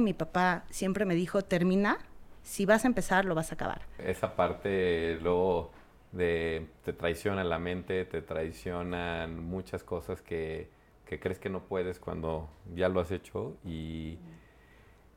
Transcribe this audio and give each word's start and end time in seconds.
Mi 0.00 0.12
papá 0.14 0.64
siempre 0.70 1.04
me 1.04 1.14
dijo, 1.14 1.42
termina, 1.42 1.98
si 2.42 2.66
vas 2.66 2.84
a 2.84 2.88
empezar, 2.88 3.24
lo 3.24 3.34
vas 3.34 3.50
a 3.52 3.54
acabar. 3.54 3.82
Esa 3.98 4.34
parte 4.36 5.18
luego 5.20 5.72
de 6.12 6.66
te 6.84 6.92
traiciona 6.92 7.44
la 7.44 7.58
mente, 7.58 8.04
te 8.04 8.22
traicionan 8.22 9.38
muchas 9.44 9.84
cosas 9.84 10.22
que, 10.22 10.68
que 11.06 11.20
crees 11.20 11.38
que 11.38 11.48
no 11.50 11.62
puedes 11.64 11.98
cuando 12.00 12.48
ya 12.74 12.88
lo 12.88 13.00
has 13.00 13.10
hecho 13.12 13.56
y, 13.64 14.18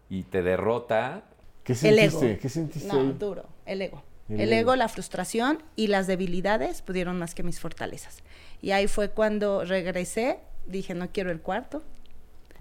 y 0.10 0.24
te 0.24 0.42
derrota. 0.44 1.24
¿Qué 1.64 1.74
El 1.84 1.98
ego. 2.00 2.20
sentiste? 2.20 2.38
¿Qué 2.40 2.50
sentiste 2.50 2.88
No, 2.88 3.00
ahí? 3.00 3.16
duro, 3.18 3.46
el 3.66 3.82
ego. 3.82 4.04
El 4.30 4.40
El, 4.42 4.54
ego. 4.54 4.72
ego, 4.72 4.76
la 4.76 4.88
frustración 4.88 5.64
y 5.76 5.88
las 5.88 6.08
debilidades 6.08 6.82
pudieron 6.82 7.18
más 7.20 7.36
que 7.36 7.44
mis 7.44 7.60
fortalezas. 7.60 8.24
Y 8.62 8.72
ahí 8.72 8.88
fue 8.88 9.10
cuando 9.10 9.66
regresé, 9.66 10.40
dije, 10.66 10.94
no 10.94 11.10
quiero 11.12 11.32
el 11.32 11.42
cuarto, 11.42 11.84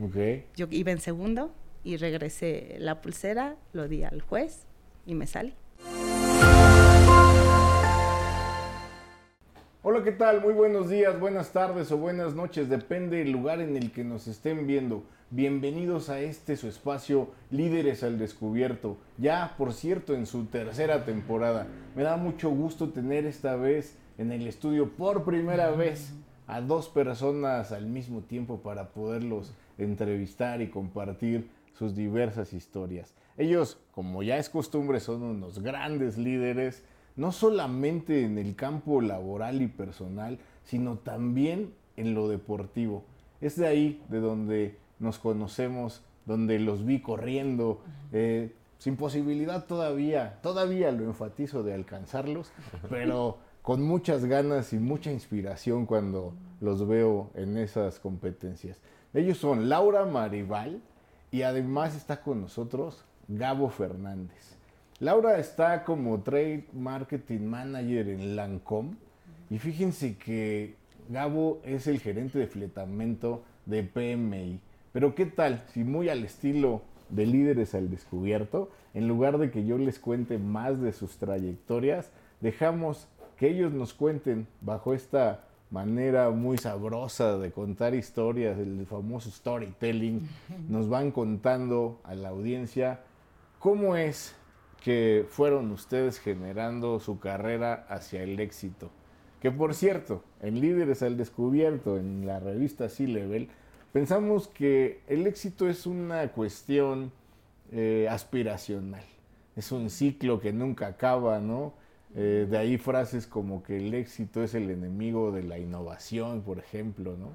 Ok. 0.01 0.17
yo 0.57 0.67
iba 0.71 0.91
en 0.91 1.01
segundo 1.01 1.53
y 1.85 1.97
regresé 1.97 2.77
la 2.79 3.01
pulsera, 3.01 3.57
lo 3.73 3.89
di 3.89 4.05
al 4.05 4.21
juez 4.21 4.67
y 5.07 5.15
me 5.15 5.27
salí. 5.27 5.55
Hola, 9.85 10.05
¿qué 10.05 10.13
tal? 10.13 10.41
Muy 10.41 10.55
buenos 10.55 10.89
días, 10.89 11.19
buenas 11.19 11.53
tardes 11.53 11.91
o 11.91 11.99
buenas 11.99 12.35
noches, 12.35 12.69
depende 12.69 13.19
del 13.19 13.33
lugar 13.33 13.61
en 13.61 13.77
el 13.77 13.91
que 13.91 14.05
nos 14.05 14.29
estén 14.29 14.67
viendo. 14.67 15.03
Bienvenidos 15.31 16.09
a 16.09 16.21
este 16.21 16.57
su 16.57 16.69
espacio 16.69 17.31
Líderes 17.51 18.05
al 18.05 18.19
Descubierto, 18.19 18.97
ya 19.19 19.55
por 19.59 19.73
cierto 19.73 20.15
en 20.15 20.27
su 20.27 20.45
tercera 20.45 21.05
temporada. 21.05 21.67
Me 21.97 22.05
da 22.05 22.17
mucho 22.17 22.51
gusto 22.51 22.91
tener 22.91 23.27
esta 23.27 23.57
vez 23.57 23.97
en 24.19 24.31
el 24.31 24.47
estudio 24.47 24.91
por 24.91 25.25
primera 25.25 25.71
vez 25.71 26.13
a 26.47 26.61
dos 26.61 26.89
personas 26.89 27.73
al 27.73 27.87
mismo 27.87 28.21
tiempo 28.21 28.61
para 28.61 28.91
poderlos 28.91 29.53
entrevistar 29.79 30.61
y 30.61 30.69
compartir 30.69 31.49
sus 31.73 31.95
diversas 31.95 32.53
historias. 32.53 33.15
Ellos, 33.37 33.79
como 33.93 34.23
ya 34.23 34.37
es 34.37 34.49
costumbre, 34.49 35.01
son 35.01 35.23
unos 35.23 35.61
grandes 35.61 36.19
líderes, 36.19 36.85
no 37.17 37.33
solamente 37.33 38.25
en 38.25 38.39
el 38.39 38.55
campo 38.57 39.01
laboral 39.01 39.63
y 39.63 39.69
personal, 39.69 40.39
sino 40.65 40.99
también 40.99 41.73
en 41.97 42.15
lo 42.15 42.29
deportivo. 42.29 43.05
Es 43.41 43.57
de 43.57 43.67
ahí 43.67 44.03
de 44.09 44.21
donde 44.21 44.79
nos 44.99 45.19
conocemos, 45.19 46.03
donde 46.27 46.59
los 46.59 46.85
vi 46.85 47.01
corriendo, 47.01 47.83
eh, 48.13 48.53
sin 48.79 48.97
posibilidad 48.97 49.67
todavía, 49.67 50.39
todavía 50.43 50.93
lo 50.93 51.05
enfatizo 51.05 51.63
de 51.63 51.75
alcanzarlos, 51.75 52.53
pero 52.91 53.39
con 53.63 53.83
muchas 53.83 54.25
ganas 54.25 54.73
y 54.73 54.79
mucha 54.79 55.13
inspiración 55.13 55.87
cuando 55.87 56.35
los 56.61 56.87
veo 56.87 57.31
en 57.35 57.57
esas 57.57 57.99
competencias. 57.99 58.81
Ellos 59.15 59.39
son 59.39 59.69
Laura 59.69 60.05
Maribal 60.05 60.81
y 61.33 61.43
además 61.43 61.97
está 61.97 62.21
con 62.21 62.43
nosotros 62.43 63.05
Gabo 63.27 63.71
Fernández. 63.71 64.57
Laura 65.01 65.39
está 65.39 65.83
como 65.83 66.21
Trade 66.21 66.67
Marketing 66.73 67.41
Manager 67.41 68.09
en 68.09 68.37
Lancom 68.37 68.95
y 69.51 69.59
fíjense 69.59 70.17
que 70.17 70.77
Gabo 71.09 71.61
es 71.65 71.89
el 71.89 71.99
gerente 71.99 72.39
de 72.39 72.47
fletamento 72.47 73.43
de 73.67 73.83
PMI. 73.83 74.61
Pero 74.93 75.15
¿qué 75.15 75.27
tal 75.27 75.65
si 75.73 75.83
muy 75.83 76.09
al 76.09 76.23
estilo 76.23 76.83
de 77.09 77.27
líderes 77.27 77.75
al 77.75 77.91
descubierto, 77.91 78.71
en 78.95 79.09
lugar 79.09 79.39
de 79.39 79.51
que 79.51 79.65
yo 79.65 79.79
les 79.79 79.99
cuente 79.99 80.39
más 80.39 80.81
de 80.81 80.93
sus 80.93 81.17
trayectorias, 81.19 82.11
dejamos 82.41 83.09
que 83.39 83.49
ellos 83.49 83.73
nos 83.73 83.95
cuenten 83.95 84.47
bajo 84.61 84.95
esta 84.95 85.45
manera 85.73 86.31
muy 86.31 86.59
sabrosa 86.59 87.39
de 87.39 87.51
contar 87.51 87.95
historias, 87.95 88.59
el 88.59 88.87
famoso 88.87 89.31
storytelling, 89.31 90.29
nos 90.69 90.89
van 90.89 91.11
contando 91.11 91.99
a 92.05 92.15
la 92.15 92.29
audiencia 92.29 93.01
cómo 93.59 93.97
es 93.97 94.35
que 94.85 95.25
fueron 95.29 95.71
ustedes 95.71 96.21
generando 96.21 97.01
su 97.01 97.19
carrera 97.19 97.87
hacia 97.89 98.23
el 98.23 98.39
éxito. 98.39 98.91
Que 99.41 99.51
por 99.51 99.75
cierto, 99.75 100.23
en 100.41 100.61
Líderes 100.61 101.03
al 101.03 101.17
Descubierto, 101.17 101.97
en 101.97 102.27
la 102.27 102.39
revista 102.39 102.89
C-Level, 102.89 103.49
pensamos 103.93 104.49
que 104.49 105.01
el 105.09 105.27
éxito 105.27 105.69
es 105.69 105.87
una 105.87 106.29
cuestión 106.33 107.13
eh, 107.73 108.09
aspiracional. 108.11 109.05
Es 109.57 109.73
un 109.73 109.89
ciclo 109.89 110.39
que 110.39 110.53
nunca 110.53 110.87
acaba, 110.87 111.41
¿no? 111.41 111.73
Eh, 112.15 112.47
de 112.49 112.59
ahí 112.59 112.77
frases 112.77 113.27
como 113.27 113.63
que 113.63 113.79
el 113.79 113.95
éxito 113.95 114.43
es 114.43 114.55
el 114.55 114.71
enemigo 114.71 115.33
de 115.33 115.43
la 115.43 115.59
innovación, 115.59 116.43
por 116.43 116.59
ejemplo, 116.59 117.17
¿no? 117.17 117.31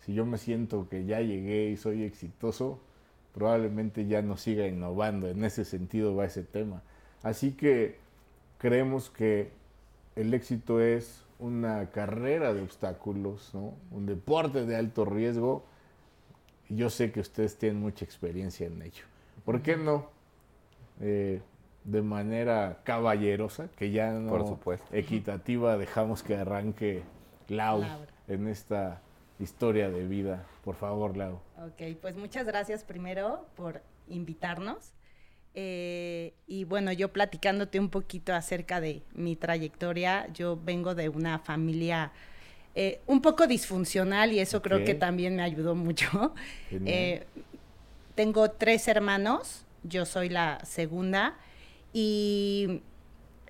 Si 0.00 0.12
yo 0.12 0.26
me 0.26 0.36
siento 0.36 0.88
que 0.88 1.04
ya 1.06 1.20
llegué 1.20 1.70
y 1.70 1.76
soy 1.76 2.02
exitoso, 2.02 2.80
probablemente 3.34 4.06
ya 4.06 4.20
no 4.20 4.36
siga 4.36 4.66
innovando. 4.66 5.28
En 5.28 5.44
ese 5.44 5.64
sentido 5.64 6.14
va 6.14 6.26
ese 6.26 6.42
tema. 6.42 6.82
Así 7.22 7.52
que 7.52 7.96
creemos 8.58 9.10
que 9.10 9.50
el 10.16 10.34
éxito 10.34 10.80
es 10.80 11.24
una 11.38 11.90
carrera 11.90 12.52
de 12.52 12.62
obstáculos, 12.62 13.50
¿no? 13.54 13.74
un 13.90 14.06
deporte 14.06 14.66
de 14.66 14.76
alto 14.76 15.04
riesgo. 15.04 15.64
Y 16.68 16.76
yo 16.76 16.90
sé 16.90 17.12
que 17.12 17.20
ustedes 17.20 17.56
tienen 17.56 17.80
mucha 17.80 18.04
experiencia 18.04 18.66
en 18.66 18.82
ello. 18.82 19.04
¿Por 19.44 19.62
qué 19.62 19.76
no? 19.76 20.06
Eh, 21.00 21.40
de 21.84 22.02
manera 22.02 22.80
caballerosa, 22.84 23.68
que 23.76 23.90
ya 23.90 24.10
no 24.12 24.28
Por 24.28 24.46
supuesto. 24.46 24.86
equitativa, 24.94 25.76
dejamos 25.76 26.22
que 26.22 26.36
arranque 26.36 27.02
Lau 27.48 27.80
Laura. 27.80 28.06
en 28.28 28.48
esta 28.48 29.00
historia 29.38 29.90
de 29.90 30.06
vida. 30.06 30.44
Por 30.64 30.76
favor, 30.76 31.16
Lau. 31.16 31.40
Ok, 31.58 31.98
pues 32.00 32.16
muchas 32.16 32.46
gracias 32.46 32.84
primero 32.84 33.46
por 33.56 33.82
invitarnos. 34.08 34.92
Eh, 35.54 36.32
y 36.46 36.64
bueno, 36.64 36.92
yo 36.92 37.12
platicándote 37.12 37.78
un 37.78 37.90
poquito 37.90 38.32
acerca 38.32 38.80
de 38.80 39.02
mi 39.12 39.36
trayectoria, 39.36 40.26
yo 40.32 40.58
vengo 40.62 40.94
de 40.94 41.10
una 41.10 41.38
familia 41.40 42.12
eh, 42.74 43.00
un 43.06 43.20
poco 43.20 43.46
disfuncional 43.46 44.32
y 44.32 44.38
eso 44.38 44.62
creo 44.62 44.82
que 44.84 44.94
también 44.94 45.36
me 45.36 45.42
ayudó 45.42 45.74
mucho. 45.74 46.34
Eh, 46.70 47.24
tengo 48.14 48.50
tres 48.50 48.88
hermanos, 48.88 49.64
yo 49.82 50.06
soy 50.06 50.30
la 50.30 50.64
segunda 50.64 51.36
y 51.92 52.82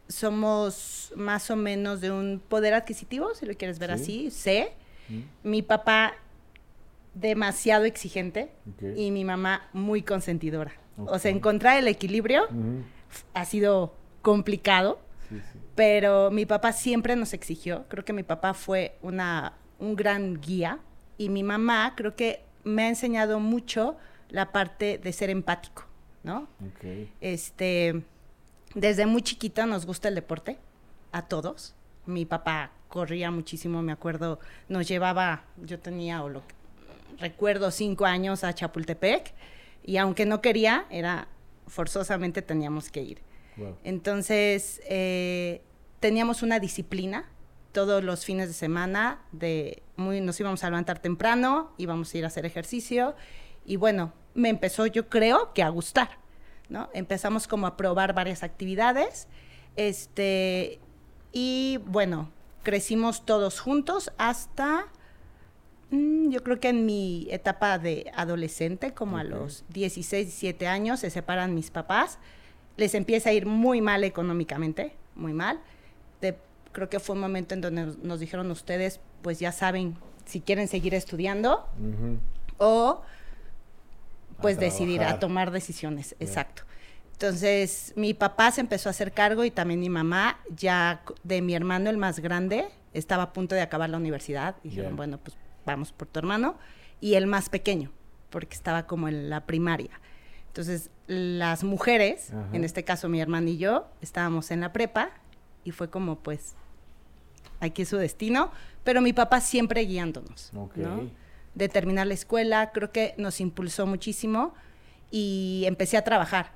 somos 0.09 1.13
más 1.17 1.51
o 1.51 1.57
menos 1.57 2.01
de 2.01 2.11
un 2.11 2.41
poder 2.49 2.75
adquisitivo, 2.75 3.35
si 3.35 3.47
lo 3.47 3.55
quieres 3.55 3.79
ver 3.79 3.97
Sí. 3.99 4.03
así, 4.03 4.31
C. 4.31 4.73
¿Mm? 5.09 5.21
Mi 5.49 5.63
papá 5.63 6.15
demasiado 7.15 7.85
exigente 7.85 8.51
y 8.97 9.11
mi 9.11 9.25
mamá 9.25 9.69
muy 9.73 10.03
consentidora. 10.03 10.73
O 10.99 11.19
sea, 11.19 11.31
encontrar 11.31 11.79
el 11.79 11.89
equilibrio 11.89 12.47
ha 13.35 13.45
sido 13.45 13.95
complicado, 14.23 14.99
Sí, 15.29 15.37
pero 15.75 16.31
mi 16.31 16.45
papá 16.47 16.73
siempre 16.73 17.17
nos 17.17 17.33
exigió. 17.33 17.87
Creo 17.89 18.05
que 18.05 18.13
mi 18.13 18.23
papá 18.23 18.53
fue 18.55 18.97
una, 19.03 19.55
un 19.79 19.97
gran 19.97 20.41
guía 20.41 20.79
y 21.17 21.29
mi 21.31 21.43
mamá 21.43 21.95
creo 21.97 22.15
que 22.17 22.41
me 22.65 22.83
ha 22.85 22.89
enseñado 22.89 23.41
mucho 23.41 23.97
la 24.29 24.53
parte 24.53 24.99
de 24.99 25.13
ser 25.13 25.31
empático, 25.31 25.85
¿no? 26.23 26.49
Ok. 26.67 27.09
Este, 27.23 28.03
desde 28.75 29.07
muy 29.07 29.23
chiquita 29.23 29.67
nos 29.67 29.87
gusta 29.87 30.09
el 30.09 30.15
deporte, 30.15 30.59
a 31.13 31.23
todos. 31.23 31.75
Mi 32.07 32.25
papá 32.25 32.73
corría 32.89 33.31
muchísimo, 33.31 33.83
me 33.83 33.93
acuerdo, 33.93 34.39
nos 34.69 34.89
llevaba, 34.89 35.45
yo 35.57 35.79
tenía, 35.79 36.23
o 36.23 36.29
lo 36.29 36.41
que- 36.47 36.55
recuerdo, 37.19 37.71
cinco 37.71 38.05
años 38.05 38.45
a 38.45 38.55
Chapultepec, 38.55 39.33
y 39.85 39.97
aunque 39.97 40.27
no 40.27 40.41
quería, 40.41 40.87
era 40.91 41.29
forzosamente 41.67 42.43
teníamos 42.43 42.91
que 42.91 43.03
ir. 43.03 43.19
Wow. 43.57 43.77
Entonces, 43.85 44.81
eh, 44.89 45.63
teníamos 46.01 46.43
una 46.43 46.59
disciplina 46.59 47.29
todos 47.73 48.03
los 48.03 48.25
fines 48.25 48.49
de 48.49 48.55
semana, 48.55 49.21
de 49.33 49.83
muy, 49.97 50.21
nos 50.21 50.39
íbamos 50.41 50.63
a 50.65 50.69
levantar 50.69 50.99
temprano, 50.99 51.73
íbamos 51.79 52.13
a 52.13 52.19
ir 52.19 52.25
a 52.25 52.27
hacer 52.27 52.45
ejercicio, 52.45 53.15
y 53.65 53.77
bueno, 53.77 54.13
me 54.35 54.49
empezó, 54.49 54.87
yo 54.87 55.09
creo, 55.09 55.53
que 55.55 55.63
a 55.63 55.69
gustar, 55.69 56.19
¿no? 56.73 56.89
Empezamos 56.95 57.47
como 57.47 57.67
a 57.67 57.77
probar 57.77 58.15
varias 58.15 58.43
actividades, 58.43 59.29
este, 59.77 60.81
y 61.33 61.79
bueno, 61.87 62.31
crecimos 62.63 63.25
todos 63.25 63.61
juntos 63.61 64.11
hasta, 64.19 64.87
mm, 65.91 66.31
yo 66.31 66.43
creo 66.43 66.59
que 66.61 66.71
en 66.71 66.87
mi 66.87 67.29
etapa 67.31 67.79
de 67.79 68.11
adolescente, 68.17 68.93
como 68.93 69.19
a 69.19 69.23
Ok. 69.23 69.29
los 69.29 69.65
16, 69.69 70.27
17 70.27 70.67
años, 70.67 71.01
se 71.01 71.11
separan 71.11 71.55
mis 71.55 71.71
papás, 71.71 72.19
les 72.77 72.95
empieza 72.95 73.31
a 73.31 73.33
ir 73.33 73.47
muy 73.47 73.81
mal 73.81 74.03
económicamente, 74.03 74.97
muy 75.15 75.35
mal. 75.35 75.61
De- 76.21 76.39
creo 76.73 76.89
que 76.89 77.01
fue 77.01 77.15
un 77.15 77.21
momento 77.21 77.53
en 77.55 77.61
donde 77.61 77.85
nos, 77.85 77.99
nos 77.99 78.19
dijeron 78.21 78.51
ustedes, 78.51 79.01
pues 79.21 79.39
ya 79.39 79.53
saben 79.53 79.97
si 80.25 80.41
quieren 80.41 80.69
seguir 80.69 80.95
estudiando 80.95 81.67
Ujú. 81.79 82.19
o 82.59 83.03
pues 84.41 84.57
A 84.57 84.61
decidir, 84.61 85.03
a 85.03 85.19
tomar 85.19 85.51
decisiones, 85.51 86.15
exacto. 86.21 86.63
Entonces, 87.13 87.93
mi 87.97 88.15
papá 88.15 88.51
se 88.51 88.61
empezó 88.61 88.89
a 88.89 88.91
hacer 88.91 89.13
cargo 89.13 89.45
y 89.45 89.51
también 89.51 89.79
mi 89.79 89.89
mamá, 89.89 90.39
ya 90.51 91.03
de 91.23 91.41
mi 91.41 91.55
hermano 91.55 91.89
el 91.89 91.97
más 91.97 92.19
grande, 92.19 92.67
estaba 92.95 93.25
a 93.25 93.33
punto 93.33 93.55
de 93.55 93.61
acabar 93.61 93.89
la 93.91 93.97
universidad. 93.99 94.57
Y 94.65 94.71
dijeron, 94.71 94.97
bueno, 94.97 95.19
pues 95.19 95.37
vamos 95.65 95.93
por 95.93 96.09
tu 96.09 96.19
hermano. 96.19 96.57
Y 97.01 97.15
el 97.15 97.27
más 97.29 97.49
pequeño, 97.49 97.93
porque 98.31 98.57
estaba 98.57 98.87
como 98.87 99.07
en 99.09 99.31
la 99.31 99.47
primaria. 99.47 100.01
Entonces, 100.49 100.91
las 101.07 101.63
mujeres, 101.65 102.31
Ajá. 102.31 102.49
en 102.53 102.65
este 102.65 102.83
caso 102.85 103.09
mi 103.09 103.21
hermana 103.21 103.51
y 103.51 103.57
yo, 103.59 103.87
estábamos 104.01 104.51
en 104.51 104.61
la 104.61 104.73
prepa 104.73 105.11
y 105.65 105.71
fue 105.71 105.91
como, 105.91 106.19
pues, 106.19 106.55
aquí 107.61 107.83
es 107.83 107.89
su 107.89 107.97
destino, 107.99 108.51
pero 108.85 109.01
mi 109.01 109.13
papá 109.13 109.41
siempre 109.41 109.83
guiándonos, 109.83 110.51
Ok. 110.57 110.77
¿no? 110.77 111.09
De 111.55 111.69
terminar 111.69 112.07
la 112.07 112.15
escuela, 112.15 112.73
creo 112.73 112.93
que 112.93 113.15
nos 113.19 113.41
impulsó 113.41 113.87
muchísimo 113.87 114.55
y 115.11 115.65
empecé 115.67 115.97
a 115.97 116.05
trabajar 116.05 116.53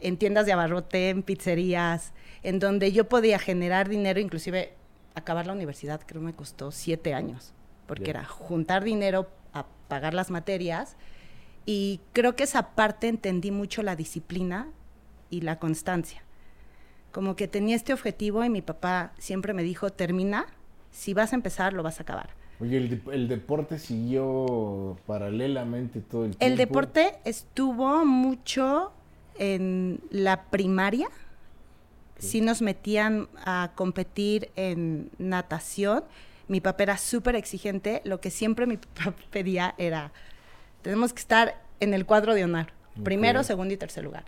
en 0.00 0.16
tiendas 0.16 0.46
de 0.46 0.52
abarrote, 0.52 1.10
en 1.10 1.22
pizzerías, 1.22 2.12
en 2.42 2.58
donde 2.58 2.92
yo 2.92 3.08
podía 3.08 3.38
generar 3.38 3.88
dinero, 3.88 4.20
inclusive 4.20 4.74
acabar 5.14 5.46
la 5.46 5.52
universidad 5.52 6.00
creo 6.06 6.22
me 6.22 6.34
costó 6.34 6.70
siete 6.70 7.14
años, 7.14 7.52
porque 7.86 8.10
era 8.10 8.24
juntar 8.24 8.84
dinero 8.84 9.28
a 9.52 9.66
pagar 9.88 10.14
las 10.14 10.30
materias 10.30 10.96
y 11.66 12.00
creo 12.12 12.36
que 12.36 12.44
esa 12.44 12.74
parte 12.74 13.08
entendí 13.08 13.50
mucho 13.50 13.82
la 13.82 13.96
disciplina 13.96 14.68
y 15.30 15.42
la 15.42 15.58
constancia. 15.58 16.22
Como 17.12 17.36
que 17.36 17.48
tenía 17.48 17.76
este 17.76 17.92
objetivo 17.92 18.44
y 18.44 18.50
mi 18.50 18.62
papá 18.62 19.12
siempre 19.18 19.52
me 19.52 19.62
dijo, 19.62 19.90
termina, 19.90 20.46
si 20.90 21.14
vas 21.14 21.32
a 21.32 21.36
empezar, 21.36 21.72
lo 21.72 21.82
vas 21.82 21.98
a 21.98 22.02
acabar. 22.02 22.30
Oye, 22.60 22.76
el, 22.76 22.88
de- 22.90 23.14
el 23.14 23.28
deporte 23.28 23.78
siguió 23.78 24.96
paralelamente 25.06 26.00
todo 26.00 26.24
el 26.24 26.36
tiempo. 26.36 26.44
El 26.44 26.56
deporte 26.56 27.14
estuvo 27.24 28.04
mucho 28.04 28.92
en 29.38 30.00
la 30.10 30.44
primaria. 30.44 31.08
Sí 32.18 32.40
nos 32.40 32.60
metían 32.62 33.28
a 33.44 33.70
competir 33.76 34.50
en 34.56 35.10
natación. 35.18 36.02
Mi 36.48 36.60
papá 36.60 36.82
era 36.82 36.98
súper 36.98 37.36
exigente. 37.36 38.02
Lo 38.04 38.20
que 38.20 38.30
siempre 38.30 38.66
mi 38.66 38.76
papá 38.96 39.14
pedía 39.30 39.74
era, 39.78 40.12
tenemos 40.82 41.12
que 41.12 41.20
estar 41.20 41.62
en 41.78 41.94
el 41.94 42.06
cuadro 42.06 42.34
de 42.34 42.42
honor. 42.44 42.66
Primero, 43.04 43.44
segundo 43.44 43.72
y 43.72 43.76
tercer 43.76 44.02
lugar. 44.02 44.24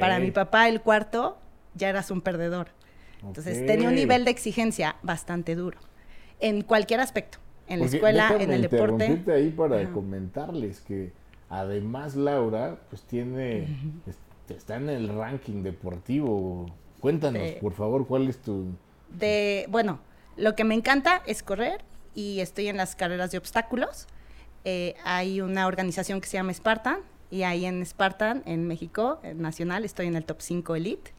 Para 0.00 0.18
mi 0.18 0.30
papá 0.30 0.68
el 0.70 0.80
cuarto 0.80 1.36
ya 1.74 1.90
eras 1.90 2.10
un 2.10 2.22
perdedor. 2.22 2.68
Entonces 3.22 3.66
tenía 3.66 3.88
un 3.88 3.94
nivel 3.96 4.24
de 4.24 4.30
exigencia 4.30 4.96
bastante 5.02 5.54
duro. 5.54 5.78
En 6.40 6.62
cualquier 6.62 7.00
aspecto. 7.00 7.38
En 7.66 7.80
la 7.80 7.86
escuela, 7.86 8.36
en 8.38 8.52
el 8.52 8.62
deporte. 8.62 9.22
ahí 9.32 9.50
para 9.50 9.80
Ajá. 9.80 9.92
comentarles 9.92 10.80
que 10.80 11.12
además 11.48 12.14
Laura 12.16 12.78
pues 12.90 13.02
tiene 13.02 13.64
es- 14.06 14.18
está 14.54 14.76
en 14.76 14.88
el 14.90 15.08
ranking 15.08 15.62
deportivo. 15.62 16.66
Cuéntanos, 17.00 17.42
Sí. 17.42 17.56
por 17.60 17.72
favor, 17.72 18.06
cuál 18.06 18.28
es 18.28 18.38
tu 18.38 18.66
de, 19.10 19.66
bueno, 19.70 20.00
lo 20.36 20.54
que 20.56 20.64
me 20.64 20.74
encanta 20.74 21.22
es 21.26 21.42
correr 21.42 21.82
y 22.14 22.40
estoy 22.40 22.66
en 22.68 22.76
las 22.76 22.96
carreras 22.96 23.30
de 23.30 23.38
obstáculos. 23.38 24.06
Eh, 24.64 24.94
hay 25.04 25.40
una 25.40 25.66
organización 25.66 26.20
que 26.20 26.26
se 26.26 26.36
llama 26.36 26.52
Spartan 26.52 26.98
y 27.30 27.42
ahí 27.44 27.64
en 27.64 27.84
Spartan, 27.86 28.42
en 28.46 28.66
México, 28.66 29.20
en 29.22 29.40
Nacional, 29.40 29.84
estoy 29.84 30.06
en 30.06 30.16
el 30.16 30.24
top 30.24 30.40
5 30.40 30.74
Elite. 30.74 31.12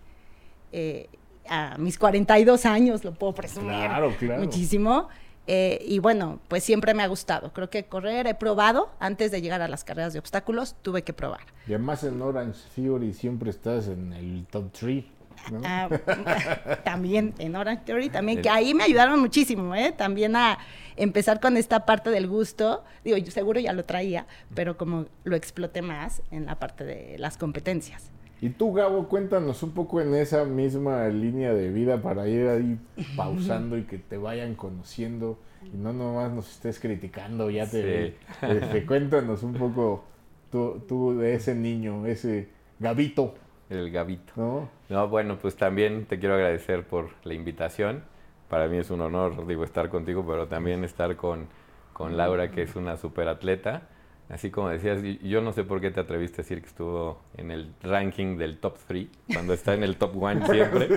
Eh, 0.72 1.08
a 1.48 1.78
mis 1.78 1.98
42 1.98 2.66
años 2.66 3.04
lo 3.06 3.14
puedo 3.14 3.34
presumir 3.34 3.70
Claro, 3.70 4.14
claro. 4.18 4.42
muchísimo. 4.44 5.08
Eh, 5.48 5.84
y 5.88 6.00
bueno, 6.00 6.40
pues 6.48 6.64
siempre 6.64 6.94
me 6.94 7.04
ha 7.04 7.08
gustado. 7.08 7.54
Creo 7.54 7.70
que 7.70 7.86
correr 7.86 8.26
he 8.28 8.34
probado. 8.36 8.90
Antes 9.00 9.32
de 9.32 9.42
llegar 9.42 9.62
a 9.62 9.68
las 9.68 9.84
carreras 9.84 10.14
de 10.14 10.20
obstáculos, 10.20 10.76
tuve 10.82 11.04
que 11.04 11.14
probar. 11.14 11.42
Y 11.68 11.74
además 11.74 12.04
en 12.04 12.22
Orange 12.22 12.60
Theory 12.76 13.14
siempre 13.14 13.50
estás 13.52 13.88
en 13.88 14.14
el 14.14 14.46
top 14.50 14.72
3. 14.72 15.06
¿no? 15.52 15.62
Ah, 15.64 15.90
también 16.84 17.34
en 17.38 17.56
Orange 17.56 17.84
Theory, 17.86 18.10
también, 18.10 18.40
El- 18.40 18.44
que 18.44 18.50
ahí 18.50 18.74
me 18.74 18.84
ayudaron 18.86 19.20
muchísimo, 19.20 19.76
¿eh? 19.76 19.92
También 19.96 20.36
a 20.36 20.58
empezar 20.96 21.40
con 21.40 21.58
esta 21.58 21.86
parte 21.86 22.10
del 22.10 22.28
gusto. 22.28 22.84
Digo, 23.04 23.18
yo 23.18 23.32
seguro 23.32 23.60
ya 23.60 23.74
lo 23.74 23.86
traía, 23.86 24.26
pero 24.56 24.78
como 24.78 25.06
lo 25.24 25.36
exploté 25.36 25.82
más 25.82 26.22
en 26.32 26.46
la 26.46 26.58
parte 26.58 26.84
de 26.86 27.18
las 27.20 27.38
competencias. 27.38 28.12
Y 28.42 28.50
tú, 28.50 28.74
Gabo, 28.74 29.08
cuéntanos 29.08 29.64
un 29.64 29.72
poco 29.72 30.02
en 30.02 30.14
esa 30.14 30.46
misma 30.46 31.08
línea 31.08 31.54
de 31.54 31.70
vida 31.70 32.02
para 32.02 32.28
ir 32.28 32.48
ahí 32.48 32.78
pausando 33.16 33.78
y 33.78 33.84
que 33.84 33.98
te 33.98 34.18
vayan 34.18 34.56
conociendo 34.56 35.38
y 35.74 35.78
no 35.78 35.94
nomás 35.94 36.32
nos 36.32 36.52
estés 36.52 36.80
criticando, 36.80 37.50
ya 37.50 37.70
te... 37.70 38.12
Sí. 38.12 38.16
este, 38.42 38.86
cuéntanos 38.86 39.42
un 39.44 39.54
poco 39.54 40.04
tú, 40.52 40.84
tú 40.88 41.18
de 41.18 41.34
ese 41.34 41.56
niño, 41.56 42.06
ese 42.06 42.50
Gabito, 42.80 43.36
El 43.70 43.90
Gavito. 43.92 44.34
¿no? 44.36 44.70
No, 44.90 45.08
bueno, 45.08 45.38
pues 45.42 45.56
también 45.56 46.06
te 46.06 46.20
quiero 46.20 46.36
agradecer 46.36 46.86
por 46.86 47.10
la 47.24 47.34
invitación. 47.34 48.04
Para 48.50 48.68
mí 48.68 48.78
es 48.78 48.92
un 48.92 49.02
honor, 49.02 49.48
digo, 49.48 49.64
estar 49.64 49.90
contigo, 49.90 50.24
pero 50.28 50.48
también 50.48 50.84
estar 50.84 51.16
con, 51.16 51.48
con 51.94 52.16
Laura, 52.16 52.52
que 52.52 52.62
es 52.62 52.76
una 52.76 52.98
super 52.98 53.28
atleta. 53.28 53.84
Así 54.28 54.50
como 54.50 54.70
decías, 54.70 55.02
yo 55.22 55.42
no 55.42 55.54
sé 55.54 55.64
por 55.64 55.82
qué 55.82 55.92
te 55.92 56.00
atreviste 56.00 56.42
a 56.42 56.44
decir 56.44 56.62
que 56.62 56.68
estuvo 56.68 57.20
en 57.38 57.52
el 57.52 57.72
ranking 57.84 58.38
del 58.38 58.58
top 58.58 58.78
3, 58.88 59.08
cuando 59.32 59.54
está 59.54 59.76
en 59.76 59.84
el 59.84 59.98
top 59.98 60.16
1 60.16 60.48
siempre. 60.48 60.90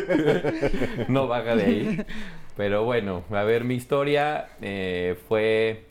no 1.08 1.28
baja 1.28 1.54
de 1.54 1.62
ahí. 1.62 2.06
Pero 2.56 2.84
bueno, 2.84 3.24
a 3.30 3.42
ver, 3.42 3.64
mi 3.64 3.74
historia 3.74 4.48
eh, 4.62 5.18
fue... 5.28 5.84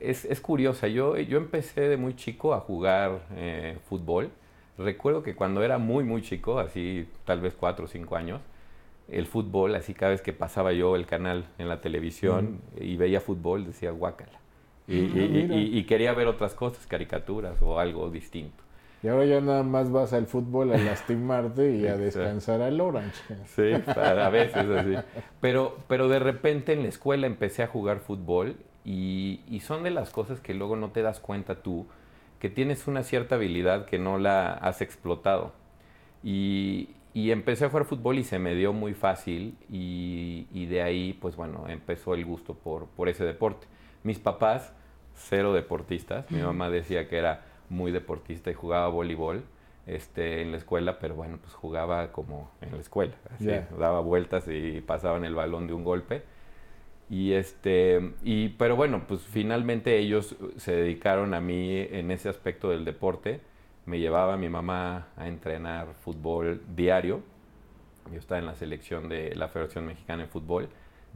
Es, 0.00 0.24
es 0.24 0.40
curiosa, 0.40 0.88
yo, 0.88 1.18
yo 1.18 1.36
empecé 1.36 1.82
de 1.82 1.98
muy 1.98 2.16
chico 2.16 2.54
a 2.54 2.60
jugar 2.60 3.26
eh, 3.36 3.76
fútbol. 3.86 4.30
Recuerdo 4.78 5.22
que 5.22 5.34
cuando 5.34 5.62
era 5.62 5.76
muy, 5.76 6.02
muy 6.02 6.22
chico, 6.22 6.58
así 6.58 7.06
tal 7.26 7.42
vez 7.42 7.54
cuatro 7.54 7.84
o 7.84 7.88
cinco 7.88 8.16
años, 8.16 8.40
el 9.08 9.26
fútbol, 9.26 9.74
así 9.74 9.92
cada 9.92 10.12
vez 10.12 10.22
que 10.22 10.32
pasaba 10.32 10.72
yo 10.72 10.96
el 10.96 11.04
canal 11.04 11.44
en 11.58 11.68
la 11.68 11.82
televisión 11.82 12.60
y 12.80 12.96
veía 12.96 13.20
fútbol, 13.20 13.66
decía 13.66 13.90
guácala. 13.90 14.43
Y, 14.86 15.78
y- 15.78 15.84
quería 15.84 16.12
ver 16.12 16.26
otras 16.26 16.54
cosas, 16.54 16.86
caricaturas 16.86 17.60
o 17.62 17.78
algo 17.78 18.10
distinto. 18.10 18.62
Y 19.02 19.08
ahora 19.08 19.24
ya 19.26 19.40
nada 19.40 19.62
más 19.62 19.90
vas 19.90 20.12
al 20.12 20.26
fútbol 20.26 20.72
a 20.72 20.78
lastimarte 20.78 21.76
y 21.76 21.86
a 21.86 21.96
descansar 21.96 22.62
al 22.62 22.80
Orange. 22.80 23.22
Sí, 23.54 23.72
a 23.96 24.28
veces 24.30 24.56
así. 24.56 24.96
Pero, 25.40 25.76
pero 25.88 26.08
de 26.08 26.18
repente 26.18 26.72
en 26.72 26.82
la 26.82 26.88
escuela 26.88 27.26
empecé 27.26 27.62
a 27.62 27.66
jugar 27.66 28.00
fútbol 28.00 28.56
y, 28.84 29.40
son 29.62 29.82
de 29.82 29.90
las 29.90 30.10
cosas 30.10 30.40
que 30.40 30.54
luego 30.54 30.76
no 30.76 30.90
te 30.90 31.02
das 31.02 31.20
cuenta 31.20 31.62
tú, 31.62 31.86
que 32.38 32.50
tienes 32.50 32.86
una 32.86 33.02
cierta 33.02 33.34
habilidad 33.34 33.86
que 33.86 33.98
no 33.98 34.18
la 34.18 34.52
has 34.52 34.80
explotado. 34.80 35.52
Y, 36.22 36.88
y 37.12 37.30
empecé 37.30 37.66
a 37.66 37.68
jugar 37.68 37.84
fútbol 37.84 38.18
y 38.18 38.24
se 38.24 38.38
me 38.38 38.54
dio 38.54 38.72
muy 38.72 38.94
fácil 38.94 39.56
y, 39.70 40.46
y 40.52 40.66
de 40.66 40.82
ahí, 40.82 41.12
pues 41.12 41.36
bueno, 41.36 41.66
empezó 41.68 42.14
el 42.14 42.24
gusto 42.24 42.54
por, 42.54 42.86
por 42.86 43.08
ese 43.08 43.24
deporte. 43.24 43.66
Mis 44.04 44.18
papás, 44.18 44.72
cero 45.14 45.52
deportistas. 45.52 46.30
Mi 46.30 46.40
mamá 46.40 46.70
decía 46.70 47.08
que 47.08 47.16
era 47.16 47.42
muy 47.68 47.90
deportista 47.90 48.50
y 48.50 48.54
jugaba 48.54 48.88
voleibol 48.88 49.42
este, 49.86 50.42
en 50.42 50.52
la 50.52 50.58
escuela, 50.58 50.98
pero 50.98 51.14
bueno, 51.14 51.38
pues 51.40 51.54
jugaba 51.54 52.12
como 52.12 52.50
en 52.60 52.72
la 52.72 52.78
escuela. 52.78 53.14
Así, 53.34 53.50
daba 53.78 54.00
vueltas 54.00 54.46
y 54.48 54.80
pasaban 54.80 55.24
el 55.24 55.34
balón 55.34 55.66
de 55.66 55.72
un 55.72 55.84
golpe. 55.84 56.22
Y 57.10 57.32
este, 57.32 58.12
y, 58.22 58.50
pero 58.50 58.76
bueno, 58.76 59.04
pues 59.06 59.20
finalmente 59.22 59.98
ellos 59.98 60.36
se 60.56 60.72
dedicaron 60.72 61.34
a 61.34 61.40
mí 61.40 61.78
en 61.78 62.10
ese 62.10 62.28
aspecto 62.28 62.70
del 62.70 62.84
deporte. 62.84 63.40
Me 63.84 64.00
llevaba 64.00 64.36
mi 64.36 64.48
mamá 64.48 65.08
a 65.16 65.28
entrenar 65.28 65.94
fútbol 66.02 66.62
diario. 66.74 67.20
Yo 68.10 68.18
estaba 68.18 68.38
en 68.38 68.46
la 68.46 68.54
selección 68.54 69.08
de 69.08 69.34
la 69.34 69.48
Federación 69.48 69.86
Mexicana 69.86 70.22
de 70.22 70.28
Fútbol. 70.28 70.68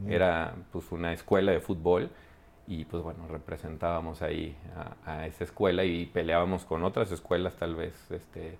Era 0.07 0.55
pues 0.71 0.91
una 0.93 1.11
escuela 1.11 1.51
de 1.51 1.59
fútbol 1.59 2.09
y 2.69 2.85
pues 2.85 3.01
bueno, 3.01 3.27
representábamos 3.27 4.21
ahí 4.21 4.55
a, 5.05 5.13
a 5.13 5.27
esa 5.27 5.43
escuela 5.43 5.83
y 5.83 6.05
peleábamos 6.05 6.65
con 6.65 6.83
otras 6.83 7.11
escuelas 7.11 7.55
tal 7.55 7.75
vez 7.75 7.95
este, 8.11 8.59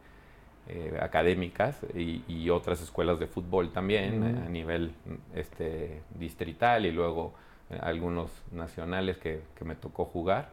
eh, 0.68 0.98
académicas 1.00 1.80
y, 1.96 2.24
y 2.28 2.50
otras 2.50 2.82
escuelas 2.82 3.20
de 3.20 3.28
fútbol 3.28 3.72
también 3.72 4.24
a, 4.24 4.50
nivel 4.50 4.94
este, 5.36 6.02
distrital 6.18 6.88
y 6.88 6.92
luego 6.92 7.34
eh, 7.70 7.80
algunos 7.82 8.32
nacionales 8.52 9.18
que, 9.18 9.42
que 9.56 9.64
me 9.64 9.76
tocó 9.76 10.06
jugar. 10.06 10.50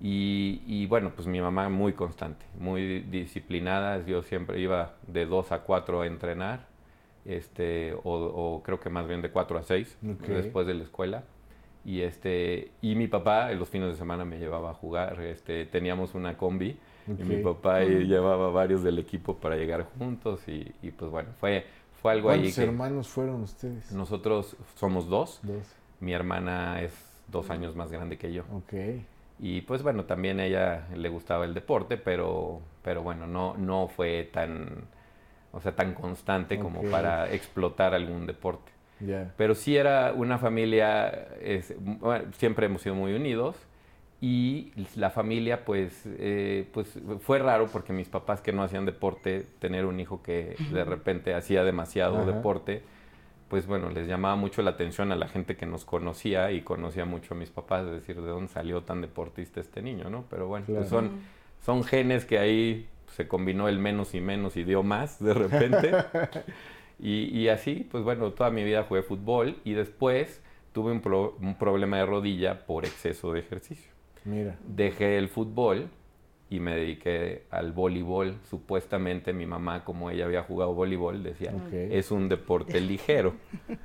Y, 0.00 0.62
y, 0.66 0.86
bueno, 0.86 1.12
pues 1.14 1.28
mi 1.28 1.40
mamá 1.40 1.68
muy 1.68 1.92
constante, 1.92 2.44
muy 2.58 3.00
disciplinada. 3.00 4.04
Yo 4.04 4.22
siempre 4.24 4.58
iba 4.58 4.94
de 5.06 5.26
2 5.26 5.52
a 5.52 5.60
4 5.60 6.00
a 6.00 6.06
entrenar, 6.08 6.66
este, 7.24 7.94
o, 7.94 8.00
o 8.12 8.62
creo 8.64 8.80
que 8.80 8.90
más 8.90 9.06
bien 9.06 9.22
de 9.22 9.30
4 9.30 9.58
a 9.58 9.62
6 9.62 9.98
Ok. 10.04 10.26
después 10.26 10.66
de 10.66 10.74
la 10.74 10.82
escuela. 10.82 11.22
Y, 11.84 12.02
este, 12.02 12.70
y 12.80 12.94
mi 12.94 13.08
papá 13.08 13.50
en 13.50 13.58
los 13.58 13.68
fines 13.68 13.88
de 13.88 13.96
semana 13.96 14.24
me 14.24 14.38
llevaba 14.38 14.70
a 14.70 14.74
jugar. 14.74 15.20
Este, 15.20 15.66
teníamos 15.66 16.14
una 16.14 16.36
combi 16.36 16.76
y 17.06 17.24
mi 17.24 17.42
papá 17.42 17.80
llevaba 17.80 18.50
varios 18.50 18.82
del 18.82 18.98
equipo 18.98 19.36
para 19.36 19.56
llegar 19.56 19.86
juntos. 19.98 20.46
Y, 20.46 20.72
y, 20.82 20.90
pues 20.92 21.10
bueno, 21.10 21.30
fue, 21.40 21.66
fue 22.00 22.12
algo 22.12 22.30
ahí 22.30 22.40
¿Cuántos 22.40 22.58
hermanos 22.58 23.08
fueron 23.08 23.42
ustedes? 23.42 23.90
nosotros 23.92 24.56
somos 24.76 25.08
dos. 25.08 25.40
Dos. 25.42 25.66
Mi 26.00 26.12
hermana 26.12 26.80
es 26.82 26.92
dos 27.28 27.50
años 27.50 27.74
más 27.74 27.90
grande 27.90 28.16
que 28.18 28.32
yo. 28.32 28.44
Ok. 28.52 28.74
Y 29.38 29.62
pues 29.62 29.82
bueno, 29.82 30.04
también 30.04 30.38
a 30.38 30.46
ella 30.46 30.86
le 30.94 31.08
gustaba 31.08 31.44
el 31.44 31.54
deporte, 31.54 31.96
pero, 31.96 32.60
pero 32.84 33.02
bueno, 33.02 33.26
no, 33.26 33.56
no 33.56 33.88
fue 33.88 34.30
tan, 34.32 34.84
o 35.52 35.60
sea, 35.60 35.74
tan 35.74 35.94
constante 35.94 36.60
como 36.60 36.82
para 36.84 37.32
explotar 37.32 37.92
algún 37.92 38.26
deporte. 38.26 38.70
Ya. 39.06 39.32
Pero 39.36 39.54
sí 39.54 39.76
era 39.76 40.12
una 40.14 40.38
familia, 40.38 41.08
es- 41.40 41.74
bueno, 41.78 42.24
siempre 42.36 42.66
hemos 42.66 42.82
sido 42.82 42.94
muy 42.94 43.12
unidos 43.14 43.56
y 44.20 44.72
la 44.94 45.10
familia, 45.10 45.64
pues, 45.64 46.02
eh, 46.06 46.68
pues 46.72 46.98
fue 47.20 47.38
raro 47.40 47.66
porque 47.72 47.92
mis 47.92 48.08
papás 48.08 48.40
que 48.40 48.52
no 48.52 48.62
hacían 48.62 48.86
deporte, 48.86 49.44
tener 49.58 49.84
un 49.84 49.98
hijo 49.98 50.22
que 50.22 50.56
de 50.70 50.84
repente 50.84 51.34
hacía 51.34 51.64
demasiado 51.64 52.24
deporte, 52.26 52.82
pues 53.48 53.66
bueno, 53.66 53.90
les 53.90 54.06
llamaba 54.08 54.36
mucho 54.36 54.62
la 54.62 54.70
atención 54.70 55.12
a 55.12 55.16
la 55.16 55.28
gente 55.28 55.56
que 55.56 55.66
nos 55.66 55.84
conocía 55.84 56.52
y 56.52 56.62
conocía 56.62 57.04
mucho 57.04 57.34
a 57.34 57.36
mis 57.36 57.50
papás, 57.50 57.84
es 57.86 57.92
decir, 57.92 58.16
¿de 58.20 58.28
dónde 58.28 58.48
salió 58.52 58.82
tan 58.82 59.00
deportista 59.02 59.60
este 59.60 59.82
niño, 59.82 60.08
no? 60.08 60.24
Pero 60.30 60.46
bueno, 60.48 60.66
pues 60.74 60.88
son, 60.88 61.10
son 61.60 61.84
genes 61.84 62.24
que 62.24 62.38
ahí 62.38 62.88
se 63.08 63.28
combinó 63.28 63.68
el 63.68 63.78
menos 63.78 64.14
y 64.14 64.20
menos 64.20 64.56
y 64.56 64.64
dio 64.64 64.82
más 64.82 65.22
de 65.22 65.34
repente. 65.34 65.90
y, 67.02 67.36
y, 67.36 67.48
así, 67.48 67.86
pues 67.90 68.04
bueno, 68.04 68.30
toda 68.30 68.50
mi 68.50 68.62
vida 68.62 68.84
jugué 68.84 69.02
fútbol 69.02 69.56
y 69.64 69.72
después 69.72 70.40
tuve 70.72 70.92
un, 70.92 71.02
un 71.40 71.54
problema 71.56 71.98
de 71.98 72.06
rodilla 72.06 72.64
por 72.64 72.84
exceso 72.84 73.32
de 73.32 73.40
ejercicio. 73.40 73.92
Mira. 74.24 74.56
Dejé 74.64 75.18
el 75.18 75.28
fútbol 75.28 75.88
y 76.52 76.60
me 76.60 76.76
dediqué 76.76 77.44
al 77.50 77.72
voleibol. 77.72 78.36
Supuestamente 78.48 79.32
mi 79.32 79.46
mamá, 79.46 79.84
como 79.84 80.10
ella 80.10 80.26
había 80.26 80.42
jugado 80.42 80.74
voleibol, 80.74 81.22
decía, 81.22 81.52
es 81.72 82.10
un 82.10 82.28
deporte 82.28 82.80
ligero. 82.80 83.34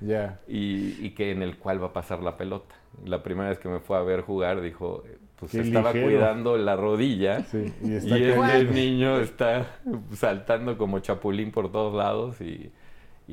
Ya. 0.02 0.40
y, 0.48 1.10
que 1.12 1.32
en 1.32 1.42
el 1.42 1.58
cual 1.58 1.82
va 1.82 1.88
a 1.88 1.94
pasar 1.94 2.22
la 2.22 2.38
pelota. 2.38 2.76
La 3.06 3.24
primera 3.24 3.50
vez 3.50 3.58
que 3.58 3.70
me 3.70 3.80
fue 3.80 3.98
a 3.98 4.02
ver 4.02 4.22
jugar, 4.22 4.62
dijo, 4.62 5.04
pues 5.38 5.56
estaba 5.56 5.92
cuidando 5.92 6.58
la 6.58 6.76
rodilla 6.76 7.46
y, 7.54 7.94
el, 7.94 8.74
niño 8.74 9.20
está 9.20 9.80
saltando 10.14 10.78
como 10.78 11.00
chapulín 11.00 11.52
por 11.52 11.72
todos 11.72 11.96
lados 11.96 12.42
y, 12.42 12.72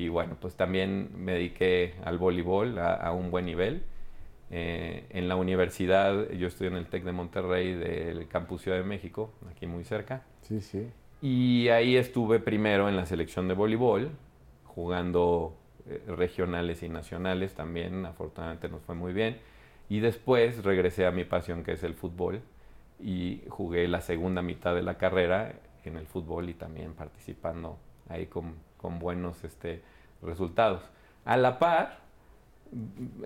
bueno, 0.09 0.37
pues 0.39 0.55
también 0.55 1.09
me 1.15 1.33
dediqué 1.33 1.95
al 2.03 2.17
voleibol 2.17 2.77
a 2.79 3.11
un 3.13 3.31
buen 3.31 3.45
nivel 3.45 3.83
eh, 4.51 5.05
en 5.09 5.27
la 5.27 5.35
universidad, 5.35 6.29
yo 6.31 6.47
estoy 6.47 6.67
en 6.67 6.75
el 6.75 6.87
TEC 6.87 7.03
de 7.03 7.11
Monterrey 7.11 7.73
del 7.73 8.27
Campus 8.27 8.61
Ciudad 8.61 8.77
de 8.77 8.83
México, 8.83 9.33
aquí 9.49 9.65
muy 9.65 9.83
cerca. 9.83 10.23
Sí, 10.41 10.61
sí. 10.61 10.87
Y 11.21 11.69
ahí 11.69 11.97
estuve 11.97 12.39
primero 12.39 12.87
en 12.87 12.95
la 12.95 13.05
selección 13.05 13.47
de 13.47 13.55
voleibol, 13.55 14.11
jugando 14.63 15.57
eh, 15.89 16.01
regionales 16.07 16.83
y 16.83 16.89
nacionales 16.89 17.55
también, 17.55 18.05
afortunadamente 18.05 18.69
nos 18.69 18.81
fue 18.83 18.93
muy 18.93 19.13
bien. 19.13 19.37
Y 19.89 19.99
después 19.99 20.63
regresé 20.63 21.05
a 21.05 21.11
mi 21.11 21.25
pasión 21.25 21.63
que 21.63 21.73
es 21.73 21.83
el 21.83 21.95
fútbol 21.95 22.41
y 22.99 23.41
jugué 23.49 23.87
la 23.87 24.01
segunda 24.01 24.41
mitad 24.41 24.75
de 24.75 24.83
la 24.83 24.97
carrera 24.97 25.53
en 25.83 25.97
el 25.97 26.07
fútbol 26.07 26.49
y 26.49 26.53
también 26.53 26.93
participando 26.93 27.77
ahí 28.09 28.27
con, 28.27 28.55
con 28.85 28.99
buenos 28.99 29.43
este, 29.43 29.81
resultados. 30.21 30.83
A 31.25 31.37
la 31.37 31.57
par, 31.57 32.01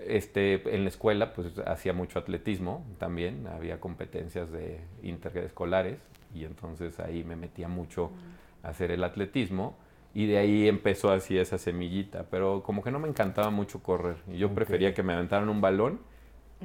este, 0.06 0.74
en 0.74 0.84
la 0.84 0.88
escuela 0.88 1.34
pues 1.34 1.48
hacía 1.66 1.92
mucho 1.92 2.18
atletismo 2.18 2.82
también, 2.96 3.46
había 3.46 3.78
competencias 3.78 4.50
de 4.50 4.80
interescolares 5.02 5.98
y 6.34 6.46
entonces 6.46 6.98
ahí 6.98 7.24
me 7.24 7.36
metía 7.36 7.68
mucho 7.68 8.10
a 8.62 8.70
hacer 8.70 8.90
el 8.90 9.04
atletismo 9.04 9.76
y 10.14 10.28
de 10.28 10.38
ahí 10.38 10.66
empezó 10.66 11.12
así 11.12 11.36
esa 11.36 11.58
semillita, 11.58 12.24
pero 12.30 12.62
como 12.62 12.82
que 12.82 12.90
no 12.90 12.98
me 12.98 13.08
encantaba 13.08 13.50
mucho 13.50 13.82
correr 13.82 14.16
y 14.32 14.38
yo 14.38 14.54
prefería 14.54 14.94
que 14.94 15.02
me 15.02 15.12
aventaran 15.12 15.50
un 15.50 15.60
balón 15.60 16.00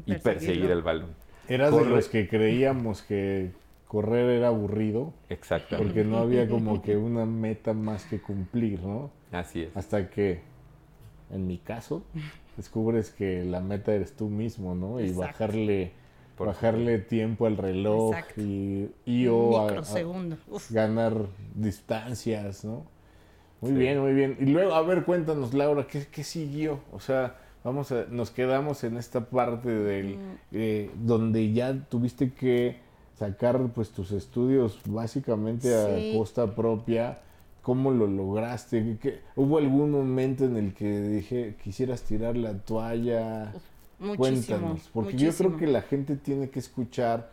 y, 0.06 0.16
perseguir 0.20 0.72
el 0.72 0.84
balón. 0.84 1.10
Eras 1.50 1.76
de 1.76 1.84
los 1.84 2.08
que 2.08 2.30
creíamos 2.30 3.02
que 3.02 3.52
correr 3.96 4.30
era 4.30 4.50
aburrido. 4.50 5.14
Exactamente. 5.30 5.94
Porque 5.94 6.04
no 6.04 6.18
había 6.18 6.50
como 6.50 6.82
que 6.82 6.98
una 7.12 7.26
meta 7.26 7.74
más 7.74 8.04
que 8.04 8.20
cumplir, 8.20 8.82
¿no? 8.82 9.10
Así 9.32 9.62
es. 9.62 9.78
Hasta 9.78 10.10
que, 10.10 10.42
en 11.32 11.48
mi 11.48 11.60
caso, 11.60 12.04
descubres 12.58 13.12
que 13.12 13.46
la 13.46 13.62
meta 13.62 13.94
eres 13.94 14.18
tú 14.18 14.28
mismo, 14.28 14.76
¿no? 14.76 15.00
Y 15.00 15.14
bajarle 15.14 15.94
bajarle 16.38 17.00
tiempo 17.00 17.46
al 17.46 17.56
reloj 17.56 18.14
y, 18.36 18.90
y 19.06 19.28
o 19.28 19.66
ganar 20.70 21.28
distancias, 21.54 22.66
¿no? 22.66 22.84
Muy 23.62 23.72
bien, 23.72 24.02
muy 24.02 24.12
bien. 24.12 24.36
Y 24.42 24.48
luego, 24.48 24.76
a 24.76 24.82
ver, 24.82 25.06
cuéntanos, 25.06 25.54
Laura, 25.54 25.88
¿qué, 25.88 26.06
qué 26.12 26.26
siguió? 26.26 26.82
O 26.92 27.00
sea, 27.00 27.38
vamos 27.64 27.94
a, 27.94 28.08
nos 28.10 28.30
quedamos 28.30 28.84
en 28.84 28.98
esta 28.98 29.22
parte 29.22 29.70
del, 29.70 30.18
mm. 30.18 30.38
eh, 30.52 30.92
donde 30.96 31.54
ya 31.54 31.74
tuviste 31.88 32.34
que 32.34 32.84
sacar 33.18 33.60
pues 33.74 33.90
tus 33.90 34.12
estudios 34.12 34.80
básicamente 34.86 35.74
a 35.74 36.18
costa 36.18 36.56
propia 36.56 37.20
¿Cómo 37.66 37.90
lo 37.90 38.06
lograste? 38.06 39.00
¿Hubo 39.36 39.58
algún 39.58 39.90
momento 39.90 40.46
en 40.46 40.56
el 40.56 40.76
que 40.76 41.02
dije, 41.02 41.56
quisieras 41.64 42.04
tirar 42.04 42.38
la 42.38 42.60
toalla? 42.60 43.56
Muchísimo, 43.98 44.18
Cuéntanos, 44.18 44.90
porque 44.94 45.18
yo 45.18 45.34
creo 45.34 45.58
que 45.58 45.66
la 45.66 45.82
gente 45.82 46.16
tiene 46.16 46.52
que 46.52 46.60
escuchar, 46.60 47.32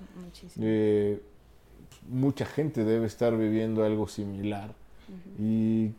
eh, 0.58 1.20
mucha 2.08 2.46
gente 2.46 2.82
debe 2.82 3.04
estar 3.06 3.36
viviendo 3.36 3.84
algo 3.84 4.08
similar 4.08 4.74
y 5.38 5.90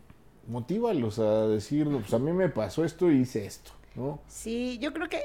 motívalos 0.48 1.20
a 1.20 1.46
decir, 1.46 1.88
pues 1.88 2.12
a 2.12 2.18
mí 2.18 2.32
me 2.32 2.48
pasó 2.48 2.84
esto 2.84 3.12
y 3.12 3.20
hice 3.20 3.46
esto, 3.46 3.70
¿no? 3.94 4.18
Sí, 4.26 4.78
yo 4.78 4.92
creo 4.92 5.08
que, 5.08 5.20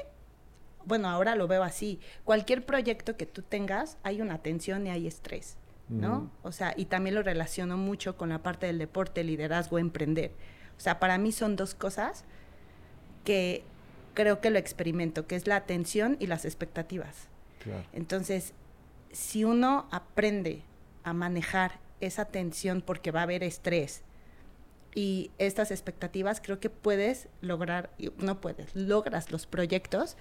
bueno, 0.84 1.08
ahora 1.08 1.34
lo 1.34 1.48
veo 1.48 1.62
así, 1.62 2.00
cualquier 2.24 2.64
proyecto 2.64 3.16
que 3.16 3.26
tú 3.26 3.42
tengas, 3.42 3.98
hay 4.02 4.20
una 4.20 4.38
tensión 4.38 4.86
y 4.86 4.90
hay 4.90 5.06
estrés. 5.06 5.56
¿no? 5.88 6.30
O 6.44 6.52
sea, 6.52 6.72
y 6.76 6.84
también 6.84 7.16
lo 7.16 7.22
relaciono 7.24 7.76
mucho 7.76 8.16
con 8.16 8.28
la 8.28 8.44
parte 8.44 8.66
del 8.66 8.78
deporte, 8.78 9.24
liderazgo, 9.24 9.76
emprender. 9.76 10.30
O 10.78 10.80
sea, 10.80 11.00
para 11.00 11.18
mí 11.18 11.32
son 11.32 11.56
dos 11.56 11.74
cosas 11.74 12.24
que 13.24 13.64
creo 14.14 14.40
que 14.40 14.50
lo 14.50 14.58
experimento, 14.58 15.26
que 15.26 15.34
es 15.34 15.48
la 15.48 15.56
atención 15.56 16.16
y 16.20 16.28
las 16.28 16.44
expectativas. 16.44 17.28
Entonces, 17.92 18.54
si 19.12 19.44
uno 19.44 19.88
aprende 19.90 20.62
a 21.02 21.12
manejar 21.12 21.80
esa 22.00 22.24
tensión 22.24 22.82
porque 22.82 23.10
va 23.10 23.20
a 23.20 23.24
haber 23.24 23.42
estrés 23.42 24.02
y 24.94 25.30
estas 25.38 25.70
expectativas, 25.70 26.40
creo 26.40 26.60
que 26.60 26.70
puedes 26.70 27.28
lograr, 27.40 27.90
no 28.18 28.40
puedes, 28.40 28.74
logras 28.74 29.30
los 29.30 29.46
proyectos. 29.46 30.16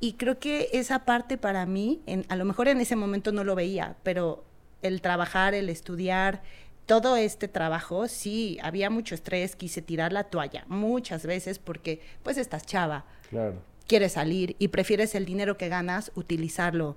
Y 0.00 0.12
creo 0.14 0.38
que 0.38 0.68
esa 0.72 1.04
parte 1.04 1.38
para 1.38 1.66
mí, 1.66 2.02
en, 2.06 2.24
a 2.28 2.36
lo 2.36 2.44
mejor 2.44 2.68
en 2.68 2.80
ese 2.80 2.96
momento 2.96 3.32
no 3.32 3.44
lo 3.44 3.54
veía, 3.54 3.96
pero 4.02 4.44
el 4.82 5.00
trabajar, 5.00 5.54
el 5.54 5.68
estudiar, 5.70 6.42
todo 6.86 7.16
este 7.16 7.48
trabajo, 7.48 8.08
sí, 8.08 8.58
había 8.62 8.90
mucho 8.90 9.14
estrés, 9.14 9.56
quise 9.56 9.82
tirar 9.82 10.12
la 10.12 10.24
toalla 10.24 10.64
muchas 10.68 11.26
veces 11.26 11.58
porque 11.58 12.00
pues 12.22 12.38
estás 12.38 12.64
chava. 12.64 13.04
Claro. 13.28 13.60
Quieres 13.86 14.12
salir 14.12 14.56
y 14.58 14.68
prefieres 14.68 15.14
el 15.14 15.24
dinero 15.24 15.56
que 15.58 15.68
ganas 15.68 16.12
utilizarlo 16.14 16.96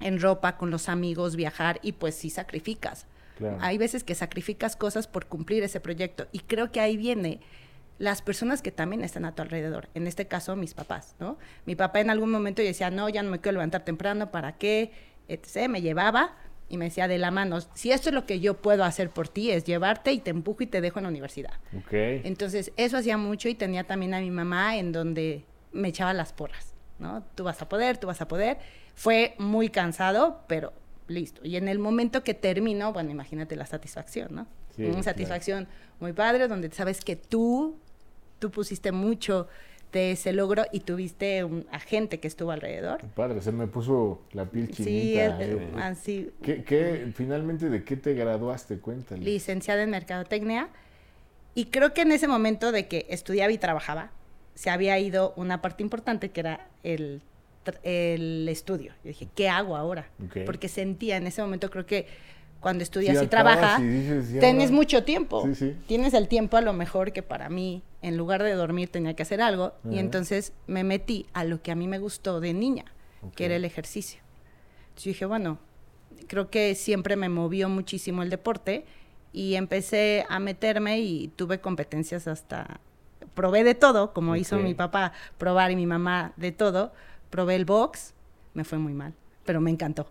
en 0.00 0.20
ropa, 0.20 0.56
con 0.56 0.70
los 0.70 0.88
amigos, 0.88 1.36
viajar 1.36 1.78
y 1.82 1.92
pues 1.92 2.14
sí 2.14 2.30
sacrificas. 2.30 3.06
Hay 3.60 3.78
veces 3.78 4.04
que 4.04 4.14
sacrificas 4.14 4.76
cosas 4.76 5.06
por 5.06 5.26
cumplir 5.26 5.62
ese 5.62 5.80
proyecto 5.80 6.28
y 6.32 6.40
creo 6.40 6.70
que 6.70 6.80
ahí 6.80 6.96
viene 6.96 7.40
las 7.98 8.22
personas 8.22 8.62
que 8.62 8.72
también 8.72 9.04
están 9.04 9.24
a 9.24 9.34
tu 9.34 9.42
alrededor, 9.42 9.88
en 9.94 10.06
este 10.06 10.26
caso 10.26 10.56
mis 10.56 10.74
papás, 10.74 11.14
¿no? 11.20 11.38
Mi 11.66 11.76
papá 11.76 12.00
en 12.00 12.10
algún 12.10 12.30
momento 12.30 12.62
decía, 12.62 12.90
no, 12.90 13.08
ya 13.08 13.22
no 13.22 13.30
me 13.30 13.40
quiero 13.40 13.54
levantar 13.54 13.84
temprano, 13.84 14.30
¿para 14.30 14.56
qué? 14.58 14.92
Etc. 15.28 15.68
Me 15.68 15.82
llevaba, 15.82 16.36
y 16.72 16.78
me 16.78 16.86
decía 16.86 17.06
de 17.06 17.18
la 17.18 17.30
mano, 17.30 17.58
si 17.74 17.92
esto 17.92 18.08
es 18.08 18.14
lo 18.14 18.24
que 18.24 18.40
yo 18.40 18.62
puedo 18.62 18.82
hacer 18.82 19.10
por 19.10 19.28
ti, 19.28 19.50
es 19.50 19.64
llevarte 19.64 20.10
y 20.10 20.20
te 20.20 20.30
empujo 20.30 20.62
y 20.62 20.66
te 20.66 20.80
dejo 20.80 21.00
en 21.00 21.02
la 21.02 21.10
universidad. 21.10 21.52
Okay. 21.84 22.22
Entonces, 22.24 22.72
eso 22.78 22.96
hacía 22.96 23.18
mucho 23.18 23.50
y 23.50 23.54
tenía 23.54 23.84
también 23.84 24.14
a 24.14 24.20
mi 24.20 24.30
mamá 24.30 24.76
en 24.78 24.90
donde 24.90 25.44
me 25.72 25.88
echaba 25.88 26.14
las 26.14 26.32
porras, 26.32 26.74
¿no? 26.98 27.24
Tú 27.34 27.44
vas 27.44 27.60
a 27.60 27.68
poder, 27.68 27.98
tú 27.98 28.06
vas 28.06 28.22
a 28.22 28.26
poder. 28.26 28.56
Fue 28.94 29.34
muy 29.36 29.68
cansado, 29.68 30.44
pero 30.46 30.72
listo. 31.14 31.40
Y 31.44 31.56
en 31.56 31.68
el 31.68 31.78
momento 31.78 32.24
que 32.24 32.34
terminó, 32.34 32.92
bueno, 32.92 33.10
imagínate 33.10 33.56
la 33.56 33.66
satisfacción, 33.66 34.34
¿no? 34.34 34.46
Una 34.78 35.02
satisfacción 35.02 35.68
muy 36.00 36.12
padre, 36.12 36.48
donde 36.48 36.70
sabes 36.70 37.02
que 37.02 37.14
tú, 37.16 37.76
tú 38.38 38.50
pusiste 38.50 38.90
mucho 38.90 39.48
de 39.92 40.12
ese 40.12 40.32
logro 40.32 40.64
y 40.72 40.80
tuviste 40.80 41.44
un 41.44 41.66
agente 41.70 42.18
que 42.18 42.26
estuvo 42.26 42.50
alrededor. 42.50 43.04
Padre, 43.14 43.42
se 43.42 43.52
me 43.52 43.66
puso 43.66 44.22
la 44.32 44.46
piel 44.46 44.70
chinita. 44.70 45.36
Sí, 45.36 45.44
eh. 45.44 45.70
así. 45.76 46.30
¿Qué, 46.42 47.12
finalmente, 47.14 47.68
¿de 47.68 47.84
qué 47.84 47.96
te 47.96 48.14
graduaste? 48.14 48.78
Cuéntale. 48.78 49.22
Licenciada 49.22 49.82
en 49.82 49.90
Mercadotecnia. 49.90 50.70
Y 51.54 51.66
creo 51.66 51.92
que 51.92 52.00
en 52.00 52.12
ese 52.12 52.26
momento 52.26 52.72
de 52.72 52.88
que 52.88 53.06
estudiaba 53.10 53.52
y 53.52 53.58
trabajaba, 53.58 54.10
se 54.54 54.70
había 54.70 54.98
ido 54.98 55.34
una 55.36 55.60
parte 55.60 55.82
importante 55.82 56.30
que 56.30 56.40
era 56.40 56.68
el, 56.82 57.20
el 57.82 58.48
estudio. 58.48 58.92
Yo 59.04 59.08
dije, 59.08 59.28
¿qué 59.34 59.48
hago 59.48 59.76
ahora? 59.76 60.08
Porque 60.46 60.68
sentía 60.68 61.16
en 61.16 61.26
ese 61.26 61.42
momento, 61.42 61.70
creo 61.70 61.86
que 61.86 62.06
cuando 62.60 62.84
estudias 62.84 63.20
y 63.22 63.26
trabajas, 63.26 63.80
tienes 64.40 64.70
mucho 64.70 65.04
tiempo. 65.04 65.48
Tienes 65.86 66.14
el 66.14 66.28
tiempo 66.28 66.56
a 66.56 66.60
lo 66.60 66.72
mejor 66.72 67.12
que 67.12 67.22
para 67.22 67.48
mí, 67.48 67.82
en 68.02 68.16
lugar 68.16 68.42
de 68.42 68.52
dormir, 68.52 68.88
tenía 68.88 69.14
que 69.14 69.22
hacer 69.22 69.42
algo. 69.42 69.74
Y 69.90 69.98
entonces 69.98 70.52
me 70.66 70.84
metí 70.84 71.26
a 71.32 71.44
lo 71.44 71.60
que 71.60 71.72
a 71.72 71.74
mí 71.74 71.88
me 71.88 71.98
gustó 71.98 72.40
de 72.40 72.54
niña, 72.54 72.84
que 73.34 73.46
era 73.46 73.56
el 73.56 73.64
ejercicio. 73.64 74.20
Entonces 74.88 75.04
dije, 75.04 75.24
bueno, 75.24 75.58
creo 76.28 76.50
que 76.50 76.74
siempre 76.74 77.16
me 77.16 77.28
movió 77.28 77.68
muchísimo 77.68 78.22
el 78.22 78.30
deporte 78.30 78.84
y 79.32 79.54
empecé 79.54 80.24
a 80.28 80.38
meterme 80.38 81.00
y 81.00 81.28
tuve 81.28 81.60
competencias 81.60 82.28
hasta, 82.28 82.80
probé 83.34 83.64
de 83.64 83.74
todo, 83.74 84.12
como 84.12 84.36
hizo 84.36 84.58
mi 84.58 84.74
papá 84.74 85.12
probar 85.38 85.70
y 85.70 85.76
mi 85.76 85.86
mamá 85.86 86.32
de 86.36 86.52
todo. 86.52 86.92
Probé 87.32 87.56
el 87.56 87.64
box, 87.64 88.14
me 88.54 88.62
fue 88.62 88.78
muy 88.78 88.92
mal 88.94 89.12
pero 89.44 89.60
me 89.60 89.70
encantó. 89.72 90.06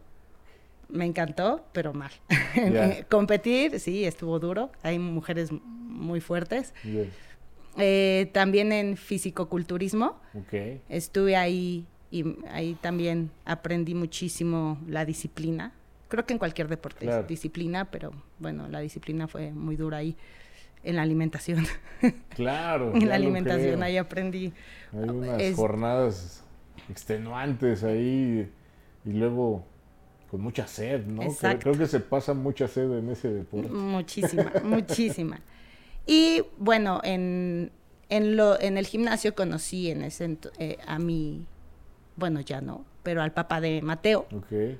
Me 0.89 1.05
encantó, 1.05 1.63
pero 1.71 1.93
mal. 1.93 2.11
Competir, 3.09 3.79
sí, 3.79 4.03
estuvo 4.03 4.39
duro. 4.39 4.71
Hay 4.83 4.99
mujeres 4.99 5.51
muy 5.53 6.19
fuertes. 6.19 6.73
Yes. 6.83 7.07
Eh, 7.77 8.29
también 8.33 8.73
en 8.73 8.97
fisicoculturismo. 8.97 10.19
Ok. 10.35 10.81
Estuve 10.89 11.37
ahí 11.37 11.85
y 12.11 12.25
ahí 12.49 12.73
también 12.81 13.31
aprendí 13.45 13.95
muchísimo 13.95 14.77
la 14.85 15.05
disciplina. 15.05 15.71
Creo 16.09 16.25
que 16.25 16.33
en 16.33 16.39
cualquier 16.39 16.67
deporte 16.67 17.05
Claro. 17.05 17.21
es 17.21 17.27
disciplina, 17.29 17.85
pero 17.89 18.11
bueno, 18.39 18.67
la 18.67 18.81
disciplina 18.81 19.29
fue 19.29 19.51
muy 19.51 19.77
dura 19.77 19.99
ahí 19.99 20.17
en 20.83 20.97
la 20.97 21.03
alimentación. 21.03 21.65
Claro. 22.35 22.93
en 22.95 23.07
la 23.07 23.15
alimentación 23.15 23.81
ahí 23.81 23.95
aprendí. 23.95 24.51
Hay 24.91 25.09
unas 25.09 25.41
es- 25.41 25.55
jornadas 25.55 26.43
extenuantes 26.89 27.83
ahí 27.83 28.49
y 29.05 29.11
luego 29.13 29.63
con 30.29 30.41
mucha 30.41 30.65
sed, 30.67 31.05
¿no? 31.05 31.23
Creo, 31.59 31.77
que 31.77 31.87
se 31.87 31.99
pasa 31.99 32.33
mucha 32.33 32.67
sed 32.67 32.89
en 32.97 33.09
ese 33.09 33.29
deporte. 33.33 33.69
Muchísima, 33.69 34.51
muchísima. 34.63 35.39
Y 36.05 36.43
bueno, 36.57 37.01
en, 37.03 37.71
en, 38.09 38.35
lo, 38.37 38.59
en 38.59 38.77
el 38.77 38.85
gimnasio 38.87 39.35
conocí 39.35 39.91
en 39.91 40.03
ese 40.03 40.29
ento- 40.29 40.51
eh, 40.57 40.77
a 40.87 40.99
mi, 40.99 41.45
bueno, 42.15 42.39
ya 42.39 42.61
no, 42.61 42.85
pero 43.03 43.21
al 43.21 43.33
papá 43.33 43.59
de 43.61 43.81
Mateo. 43.81 44.25
Ok. 44.35 44.77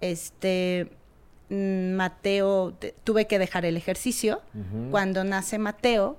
Este, 0.00 0.88
mm, 1.48 1.92
Mateo, 1.92 2.74
te- 2.78 2.94
tuve 3.04 3.26
que 3.26 3.38
dejar 3.38 3.64
el 3.64 3.76
ejercicio. 3.76 4.42
Cuando 4.90 5.22
nace 5.24 5.58
Mateo, 5.58 6.18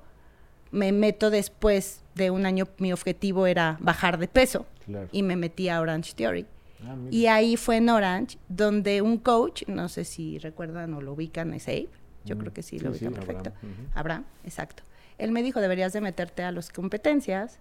me 0.73 0.91
meto 0.91 1.29
después 1.29 2.01
de 2.15 2.29
un 2.31 2.45
año, 2.45 2.67
mi 2.79 2.91
objetivo 2.91 3.47
era 3.47 3.77
bajar 3.79 4.17
de 4.17 4.27
peso 4.27 4.65
Claro. 4.85 5.07
y 5.13 5.23
me 5.23 5.35
metí 5.37 5.69
a 5.69 5.79
Orange 5.79 6.13
Theory. 6.13 6.45
Ah. 6.85 6.95
Y 7.09 7.27
ahí 7.27 7.55
fue 7.55 7.77
en 7.77 7.87
Orange, 7.89 8.37
donde 8.49 9.01
un 9.01 9.17
coach, 9.17 9.63
no 9.67 9.87
sé 9.87 10.03
si 10.03 10.37
recuerdan 10.39 10.93
o 10.93 11.01
lo 11.01 11.13
ubican, 11.13 11.53
es 11.53 11.67
Abe. 11.69 11.87
Yo 12.25 12.35
Mm, 12.35 12.39
creo 12.39 12.53
que 12.53 12.63
sí, 12.63 12.79
lo 12.79 12.93
sí, 12.93 13.05
ubican 13.05 13.13
perfecto. 13.25 13.49
Abraham. 13.51 13.87
Abraham, 13.95 14.23
exacto. 14.43 14.83
Él 15.17 15.31
me 15.31 15.41
dijo, 15.43 15.61
deberías 15.61 15.93
de 15.93 16.01
meterte 16.01 16.43
a 16.43 16.51
las 16.51 16.69
competencias, 16.71 17.59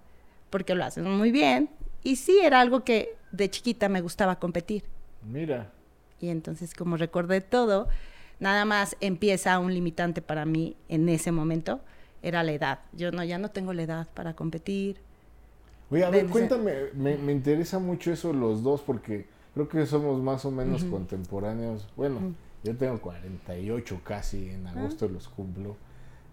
porque 0.51 0.75
lo 0.75 0.85
hacen 0.85 1.09
muy 1.09 1.31
bien. 1.31 1.71
Y 2.03 2.17
sí, 2.17 2.41
era 2.43 2.61
algo 2.61 2.83
que 2.83 3.15
de 3.31 3.49
chiquita 3.51 3.89
me 3.89 4.01
gustaba 4.01 4.39
competir. 4.39 4.85
Mira. 5.23 5.71
Y 6.21 6.29
entonces, 6.29 6.75
como 6.75 6.97
recordé 6.97 7.41
todo, 7.41 7.89
nada 8.41 8.65
más 8.65 8.97
empieza 9.01 9.59
un 9.59 9.73
limitante 9.73 10.23
para 10.23 10.45
mí 10.45 10.77
en 10.89 11.09
ese 11.09 11.31
momento, 11.31 11.81
era 12.23 12.43
la 12.43 12.53
edad. 12.53 12.79
Yo 12.93 13.11
no, 13.13 13.23
ya 13.25 13.39
no 13.39 13.51
tengo 13.51 13.73
la 13.73 13.83
edad 13.83 14.09
para 14.15 14.35
competir. 14.35 15.01
Oye, 15.91 16.05
a 16.05 16.11
ver, 16.11 16.27
cuéntame, 16.27 16.73
me, 16.95 17.17
me 17.19 17.33
interesa 17.33 17.79
mucho 17.79 18.13
eso 18.13 18.33
los 18.33 18.63
dos 18.63 18.81
porque 18.81 19.27
creo 19.53 19.69
que 19.69 19.85
somos 19.87 20.23
más 20.23 20.45
o 20.45 20.51
menos 20.51 20.83
Ujú. 20.83 20.93
contemporáneos. 20.93 21.87
Bueno, 21.97 22.17
Ujú. 22.17 22.33
yo 22.65 22.77
tengo 22.77 22.99
48 23.01 24.01
casi, 24.03 24.51
en 24.51 24.67
Ah. 24.67 24.71
agosto 24.71 25.09
los 25.09 25.29
cumplo. 25.29 25.77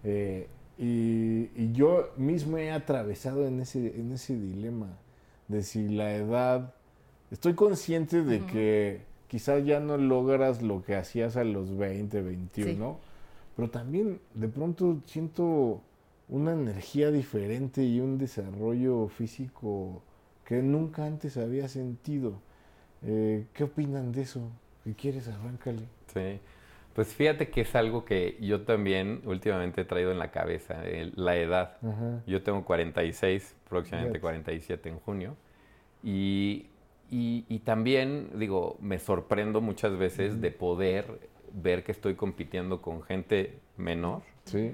Eh, 0.02 0.48
y, 0.78 1.50
y 1.54 1.72
yo 1.72 2.10
mismo 2.16 2.56
he 2.56 2.70
atravesado 2.70 3.46
en 3.46 3.60
ese, 3.60 4.00
en 4.00 4.12
ese 4.12 4.34
dilema 4.34 4.88
de 5.48 5.62
si 5.62 5.88
la 5.88 6.14
edad... 6.14 6.72
Estoy 7.30 7.54
consciente 7.54 8.24
de 8.24 8.44
que 8.46 9.02
quizás 9.28 9.64
ya 9.64 9.78
no 9.78 9.96
logras 9.98 10.62
lo 10.62 10.82
que 10.82 10.96
hacías 10.96 11.36
a 11.36 11.44
los 11.44 11.76
20, 11.76 12.22
21, 12.22 12.98
pero 13.56 13.70
también 13.70 14.20
de 14.34 14.48
pronto 14.48 14.98
siento 15.06 15.82
una 16.28 16.52
energía 16.52 17.10
diferente 17.10 17.82
y 17.82 18.00
un 18.00 18.16
desarrollo 18.18 19.08
físico 19.08 20.02
que 20.44 20.62
nunca 20.62 21.04
antes 21.06 21.36
había 21.36 21.68
sentido. 21.68 22.40
Eh, 23.02 23.46
¿Qué 23.52 23.64
opinan 23.64 24.12
de 24.12 24.22
eso? 24.22 24.50
Si 24.84 24.94
quieres, 24.94 25.28
arráncale. 25.28 25.82
Sí. 26.12 26.38
Pues 26.94 27.14
fíjate 27.14 27.50
que 27.50 27.60
es 27.62 27.74
algo 27.76 28.04
que 28.04 28.36
yo 28.40 28.62
también 28.62 29.22
últimamente 29.24 29.82
he 29.82 29.84
traído 29.84 30.10
en 30.10 30.18
la 30.18 30.30
cabeza, 30.32 30.84
el- 30.84 31.12
la 31.16 31.36
edad. 31.36 31.76
Ajá. 31.82 32.22
Yo 32.26 32.42
tengo 32.42 32.64
46, 32.64 33.54
próximamente 33.68 34.10
Fíjate. 34.18 34.20
47 34.20 34.88
en 34.88 34.98
junio. 34.98 35.36
Y, 36.02 36.66
y- 37.10 37.44
y 37.48 37.58
también, 37.60 38.30
digo, 38.36 38.76
me 38.80 38.98
sorprendo 38.98 39.60
muchas 39.60 39.96
veces 39.98 40.40
de 40.40 40.50
poder 40.50 41.29
ver 41.54 41.84
que 41.84 41.92
estoy 41.92 42.14
compitiendo 42.14 42.80
con 42.82 43.02
gente 43.02 43.58
menor 43.76 44.22
Sí. 44.44 44.72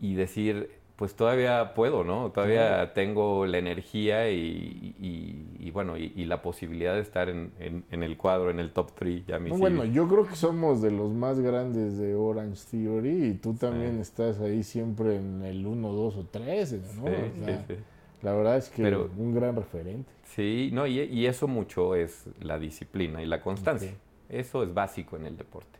y 0.00 0.14
decir, 0.14 0.70
pues 0.96 1.14
todavía 1.14 1.74
puedo, 1.74 2.02
¿no? 2.02 2.30
Todavía 2.32 2.92
tengo 2.92 3.46
la 3.46 3.58
energía 3.58 4.30
y, 4.30 4.94
y- 5.00 5.46
y 5.60 5.70
bueno, 5.70 5.96
y, 5.96 6.12
y 6.16 6.24
la 6.24 6.42
posibilidad 6.42 6.94
de 6.94 7.00
estar 7.02 7.28
en, 7.28 7.52
en- 7.60 7.84
en 7.92 8.02
el 8.02 8.16
cuadro, 8.16 8.50
en 8.50 8.58
el 8.58 8.72
top 8.72 8.90
3. 8.96 9.24
Ya 9.26 9.38
me 9.38 9.48
No, 9.50 9.54
sigue. 9.56 9.60
bueno, 9.68 9.84
yo 9.84 10.08
creo 10.08 10.26
que 10.26 10.34
somos 10.34 10.82
de 10.82 10.90
los 10.90 11.12
más 11.12 11.38
grandes 11.38 11.98
de 11.98 12.14
Orange 12.16 12.62
Theory 12.70 13.26
y 13.26 13.34
tú 13.34 13.54
también 13.54 13.94
Sí. 13.96 14.00
estás 14.00 14.40
ahí 14.40 14.64
siempre 14.64 15.16
en 15.16 15.42
el 15.44 15.64
1, 15.66 15.92
2 15.92 16.16
o 16.16 16.24
3, 16.30 16.72
¿no? 16.72 16.78
Sí, 17.06 17.14
O 17.14 17.34
sí, 17.38 17.44
sea, 17.44 17.64
sí. 17.68 17.74
La 18.22 18.32
verdad 18.32 18.56
es 18.56 18.68
que 18.68 18.82
Pero- 18.82 19.08
un 19.16 19.32
gran 19.32 19.54
referente. 19.54 20.10
Sí, 20.24 20.70
no, 20.72 20.86
y, 20.88 21.26
eso 21.26 21.46
mucho 21.46 21.94
es 21.94 22.26
la 22.40 22.58
disciplina 22.58 23.22
y 23.22 23.26
la 23.26 23.40
constancia. 23.40 23.92
Eso 24.28 24.62
es 24.64 24.74
básico 24.74 25.16
en 25.16 25.26
el 25.26 25.36
deporte. 25.36 25.77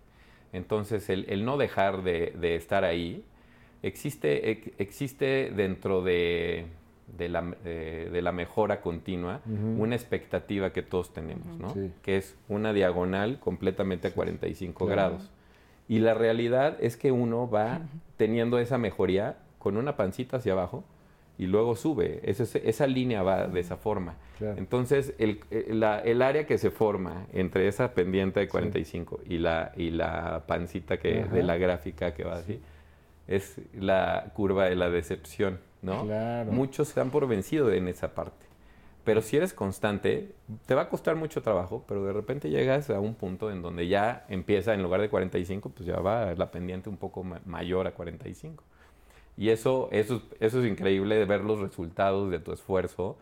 Entonces, 0.53 1.09
el, 1.11 1.27
el 1.29 1.45
no 1.45 1.57
dejar 1.57 2.03
de, 2.03 2.35
de 2.41 2.57
estar 2.57 2.85
ahí, 2.85 3.25
existe, 3.83 4.51
ex- 4.51 4.71
existe 4.79 5.51
dentro 5.55 6.03
de, 6.03 6.67
de 7.17 7.29
la, 7.29 7.43
de 7.43 8.21
la 8.23 8.33
mejora 8.33 8.81
continua 8.81 9.41
una 9.47 9.95
expectativa 9.95 10.73
que 10.73 10.83
todos 10.83 11.13
tenemos, 11.13 11.59
¿no? 11.59 11.71
Sí. 11.75 11.91
Que 12.03 12.17
es 12.17 12.37
una 12.49 12.73
diagonal 12.73 13.39
completamente 13.41 14.09
a 14.09 14.13
45 14.13 14.87
Claro. 14.87 14.93
grados. 14.95 15.31
Y 15.89 16.01
la 16.01 16.15
realidad 16.15 16.77
es 16.81 16.97
que 16.97 17.13
uno 17.13 17.49
va 17.49 17.81
teniendo 18.17 18.59
esa 18.59 18.77
mejoría 18.79 19.39
con 19.59 19.77
una 19.77 19.97
pancita 19.97 20.37
hacia 20.39 20.53
abajo 20.53 20.85
y 21.39 21.47
luego 21.47 21.77
sube. 21.77 22.21
Esa, 22.25 22.59
esa 22.59 22.87
línea 22.87 23.23
va 23.23 23.47
de 23.47 23.61
esa 23.61 23.77
forma. 23.77 24.17
Claro. 24.39 24.59
Entonces, 24.59 25.15
el, 25.19 25.41
eh, 25.51 25.67
la- 25.73 26.01
el 26.01 26.21
área 26.23 26.47
que 26.47 26.59
se 26.59 26.71
forma 26.71 27.27
entre 27.33 27.69
esa 27.69 27.95
pendiente 27.95 28.41
de 28.41 28.49
45 28.49 29.21
y, 29.27 29.39
la, 29.39 29.73
y 29.77 29.91
la 29.91 30.45
pancita 30.47 30.99
que, 30.99 31.21
Ajá. 31.23 31.35
de 31.35 31.43
la 31.45 31.57
gráfica 31.57 32.13
que 32.13 32.25
va 32.25 32.35
así, 32.37 32.61
es 33.29 33.57
la 33.79 34.33
curva 34.35 34.65
de 34.67 34.75
la 34.77 34.91
decepción, 34.91 35.61
¿no? 35.83 36.05
Claro. 36.07 36.51
Muchos 36.53 36.89
se 36.89 36.99
dan 37.01 37.11
por 37.11 37.27
vencido 37.29 37.73
en 37.73 37.87
esa 37.89 38.15
parte. 38.15 38.47
Pero 39.05 39.23
si 39.23 39.37
eres 39.39 39.55
constante, 39.55 40.33
te 40.67 40.75
va 40.75 40.83
a 40.83 40.89
costar 40.91 41.17
mucho 41.17 41.41
trabajo, 41.41 41.83
pero 41.89 42.05
de 42.05 42.13
repente 42.13 42.51
llegas 42.51 42.91
a 42.91 43.01
un 43.01 43.15
punto 43.15 43.51
en 43.51 43.63
donde 43.63 43.89
ya 43.89 44.27
empieza, 44.29 44.75
en 44.75 44.83
lugar 44.83 45.01
de 45.01 45.09
45, 45.09 45.71
pues 45.71 45.87
ya 45.87 45.99
va 46.01 46.35
la 46.35 46.51
pendiente 46.51 46.91
un 46.91 46.97
poco 46.99 47.23
ma- 47.25 47.41
mayor 47.47 47.87
a 47.87 47.93
45. 47.93 48.65
Y 49.39 49.51
eso, 49.51 49.89
eso, 49.93 50.21
eso 50.41 50.61
es 50.61 50.69
increíble 50.69 51.15
de 51.15 51.25
ver 51.25 51.43
los 51.43 51.61
resultados 51.61 52.29
de 52.29 52.41
tu 52.41 52.53
esfuerzo, 52.53 53.17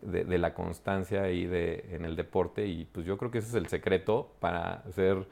de, 0.00 0.24
de 0.24 0.38
la 0.38 0.54
constancia 0.54 1.24
ahí 1.24 1.44
de, 1.44 1.86
en 1.90 2.04
el 2.04 2.14
deporte. 2.14 2.68
Y 2.68 2.84
pues 2.84 3.04
yo 3.04 3.18
creo 3.18 3.32
que 3.32 3.38
ese 3.38 3.48
es 3.48 3.54
el 3.54 3.66
secreto 3.66 4.30
para 4.38 4.84
ser 4.92 5.26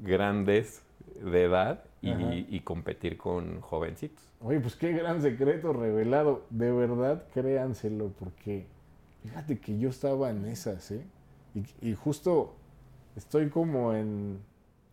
grandes 0.00 0.82
de 1.22 1.42
edad 1.42 1.84
y, 2.00 2.46
y 2.48 2.60
competir 2.60 3.18
con 3.18 3.60
jovencitos. 3.60 4.24
Oye, 4.40 4.60
pues 4.60 4.76
qué 4.76 4.92
gran 4.92 5.20
secreto 5.20 5.74
revelado. 5.74 6.46
De 6.48 6.72
verdad, 6.72 7.24
créanselo, 7.34 8.12
porque 8.18 8.64
fíjate 9.22 9.58
que 9.58 9.78
yo 9.78 9.90
estaba 9.90 10.30
en 10.30 10.46
esas, 10.46 10.90
¿eh? 10.90 11.04
Y, 11.54 11.90
y 11.90 11.94
justo 11.94 12.54
estoy 13.14 13.50
como 13.50 13.92
en 13.92 14.38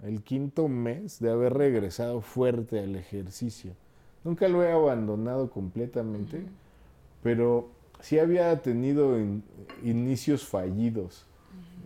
el 0.03 0.23
quinto 0.23 0.67
mes 0.67 1.21
de 1.21 1.31
haber 1.31 1.53
regresado 1.53 2.19
fuerte 2.19 2.79
al 2.79 2.97
ejercicio. 2.97 3.75
Nunca 4.23 4.47
lo 4.47 4.63
he 4.63 4.71
abandonado 4.71 5.49
completamente, 5.49 6.43
pero 7.23 7.69
sí 8.01 8.19
había 8.19 8.61
tenido 8.61 9.19
in- 9.19 9.43
inicios 9.83 10.45
fallidos. 10.45 11.25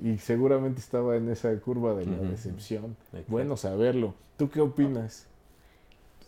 Y 0.04 0.18
seguramente 0.18 0.82
estaba 0.82 1.16
en 1.16 1.30
esa 1.30 1.58
curva 1.60 1.94
de 1.96 2.06
la 2.06 2.18
decepción. 2.18 2.98
Exacto. 3.06 3.32
Bueno 3.32 3.56
saberlo. 3.56 4.14
¿Tú 4.38 4.50
qué 4.50 4.60
opinas? 4.60 5.28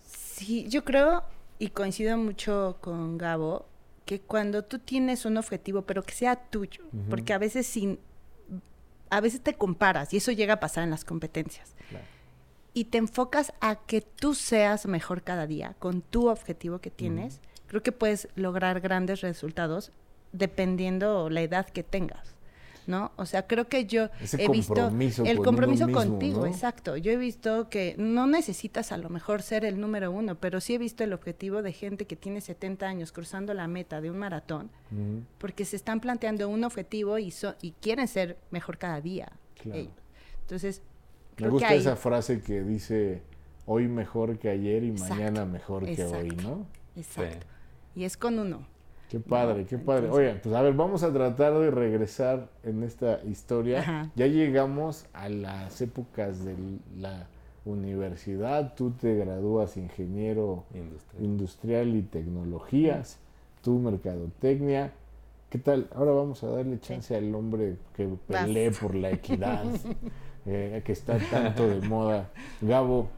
Sí, 0.06 0.68
yo 0.70 0.84
creo 0.86 1.24
y 1.60 1.70
coincido 1.70 2.18
mucho 2.18 2.78
con 2.80 3.18
Gabo 3.18 3.66
que 4.06 4.22
cuando 4.22 4.64
tú 4.64 4.80
tienes 4.80 5.26
un 5.26 5.36
objetivo, 5.36 5.82
pero 5.82 6.04
que 6.04 6.14
sea 6.14 6.38
tuyo, 6.38 6.86
porque 7.10 7.34
a 7.34 7.38
veces 7.38 7.68
sin 7.68 8.00
a 9.10 9.20
veces 9.22 9.42
te 9.42 9.54
comparas 9.54 10.14
y 10.14 10.18
eso 10.18 10.32
llega 10.32 10.56
a 10.56 10.60
pasar 10.60 10.84
en 10.84 10.90
las 10.90 11.04
competencias. 11.06 11.74
Claro. 11.90 12.06
Y 12.78 12.86
te 12.86 13.00
enfocas 13.00 13.54
a 13.60 13.76
que 13.78 14.02
tú 14.02 14.36
seas 14.36 14.86
mejor 14.86 15.24
cada 15.24 15.48
día 15.48 15.76
con 15.80 16.02
tu 16.04 16.28
objetivo 16.30 16.78
que 16.78 16.92
tienes, 16.92 17.40
creo 17.66 17.82
que 17.82 17.92
puedes 17.92 18.28
lograr 18.36 18.82
grandes 18.82 19.22
resultados 19.22 19.92
dependiendo 20.32 21.30
la 21.32 21.42
edad 21.42 21.68
que 21.68 21.82
tengas. 21.84 22.36
¿No? 22.86 23.12
O 23.18 23.26
sea, 23.26 23.48
creo 23.48 23.68
que 23.68 23.86
yo 23.86 24.10
Ese 24.22 24.42
he 24.42 24.48
visto 24.48 24.76
el 25.26 25.40
compromiso 25.40 25.88
mismo, 25.88 26.02
contigo, 26.02 26.40
¿no? 26.42 26.46
exacto. 26.46 26.96
Yo 26.96 27.12
he 27.12 27.18
visto 27.18 27.68
que 27.68 27.96
no 27.98 28.28
necesitas 28.28 28.94
a 28.94 28.98
lo 28.98 29.10
mejor 29.10 29.42
ser 29.42 29.66
el 29.66 29.82
número 29.82 30.10
uno, 30.10 30.36
pero 30.36 30.62
sí 30.62 30.76
he 30.76 30.78
visto 30.78 31.04
el 31.04 31.12
objetivo 31.12 31.62
de 31.64 31.74
gente 31.74 32.06
que 32.06 32.16
tiene 32.16 32.40
70 32.40 32.86
años 32.88 33.12
cruzando 33.12 33.54
la 33.54 33.68
meta 33.68 34.00
de 34.00 34.10
un 34.12 34.18
maratón 34.20 34.70
porque 35.38 35.66
se 35.66 35.76
están 35.76 36.00
planteando 36.00 36.48
un 36.48 36.64
objetivo 36.64 37.18
y, 37.18 37.32
so- 37.32 37.56
y 37.62 37.72
quieren 37.82 38.08
ser 38.08 38.38
mejor 38.52 38.78
cada 38.78 39.02
día. 39.02 39.34
Entonces, 40.44 40.82
Me 41.40 41.50
gusta 41.50 41.74
esa 41.74 41.96
frase 41.96 42.42
que 42.42 42.62
dice 42.64 43.22
hoy 43.66 43.88
mejor 43.88 44.38
que 44.40 44.50
ayer 44.50 44.84
y 44.84 44.90
Exacto, 44.90 45.16
mañana 45.16 45.46
mejor 45.46 45.86
que 45.86 46.04
hoy. 46.06 46.30
¿no? 46.44 46.66
Exacto. 46.96 47.46
Y 47.96 48.04
es 48.06 48.18
con 48.18 48.40
uno. 48.40 48.66
Qué 49.10 49.20
padre, 49.20 49.66
qué 49.66 49.78
padre. 49.78 50.08
Entonces- 50.08 50.30
Oye, 50.32 50.40
pues 50.42 50.54
a 50.56 50.62
ver, 50.62 50.74
vamos 50.74 51.02
a 51.04 51.14
tratar 51.14 51.54
de 51.58 51.72
regresar 51.72 52.50
en 52.64 52.84
esta 52.84 53.22
historia. 53.24 53.80
Ajá. 53.80 54.12
Ya 54.16 54.28
llegamos 54.28 55.06
a 55.14 55.30
las 55.30 55.80
épocas 55.82 56.44
de 56.44 56.56
la 56.98 57.28
universidad. 57.66 58.74
Tú 58.76 58.92
te 58.92 59.16
gradúas 59.16 59.78
ingeniero 59.78 60.66
Industria. 60.74 61.22
industrial 61.24 61.96
y 61.96 62.02
tecnologías. 62.02 63.20
Tú 63.62 63.80
mercadotecnia. 63.80 64.92
¿Qué 65.50 65.58
tal? 65.60 65.88
Ahora 65.96 66.12
vamos 66.12 66.44
a 66.44 66.48
darle 66.48 66.80
chance 66.80 67.16
al 67.16 67.34
hombre 67.34 67.78
que 67.96 68.06
Vas. 68.06 68.46
pelee 68.46 68.72
por 68.72 68.94
la 68.96 69.12
equidad, 69.12 69.64
eh, 70.48 70.82
que 70.86 70.92
está 70.94 71.18
tanto 71.30 71.68
de 71.70 71.82
moda. 71.88 72.30
Gabo, 72.62 73.10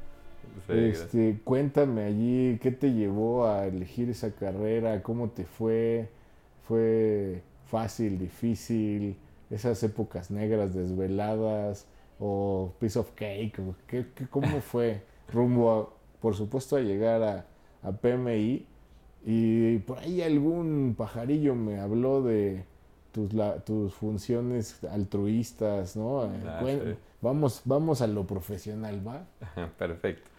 Sí, 0.68 0.74
gracias. 0.74 1.02
este, 1.06 1.40
cuéntame 1.44 2.04
allí, 2.04 2.60
¿qué 2.62 2.72
te 2.72 2.92
llevó 2.94 3.46
a 3.48 3.66
elegir 3.68 4.10
esa 4.10 4.32
carrera? 4.36 5.02
¿Cómo 5.04 5.30
te 5.30 5.46
fue? 5.46 6.10
¿Fue 6.68 7.42
fácil, 7.66 8.18
difícil? 8.20 9.16
¿Esas 9.50 9.82
épocas 9.84 10.30
negras 10.32 10.74
desveladas? 10.76 11.88
¿O 12.20 12.74
piece 12.80 13.00
of 13.00 13.12
cake? 13.16 13.60
¿O 13.60 13.76
¿Qué, 13.88 14.06
qué- 14.16 14.28
cómo 14.28 14.60
fue? 14.62 15.02
Rumbo, 15.32 15.72
a, 15.72 15.90
por 16.22 16.36
supuesto, 16.36 16.76
a 16.76 16.82
llegar 16.82 17.22
a, 17.24 17.46
a 17.84 17.92
PMI. 17.92 18.66
Y 19.26 19.78
por 19.80 20.00
ahí 20.00 20.22
algún 20.22 20.96
pajarillo 20.98 21.56
me 21.56 21.80
habló 21.80 22.22
de 22.24 22.64
tus, 23.12 23.34
la- 23.34 23.60
tus 23.64 23.94
funciones 23.94 24.84
altruistas, 24.86 25.96
¿no? 25.96 26.22
Ah, 26.24 26.60
cuen- 26.62 26.80
sí. 26.94 26.96
Vamos, 27.22 27.62
vamos 27.66 28.02
a 28.02 28.08
lo 28.08 28.26
profesional, 28.26 29.06
¿va? 29.06 29.26
Perfecto. 29.78 30.30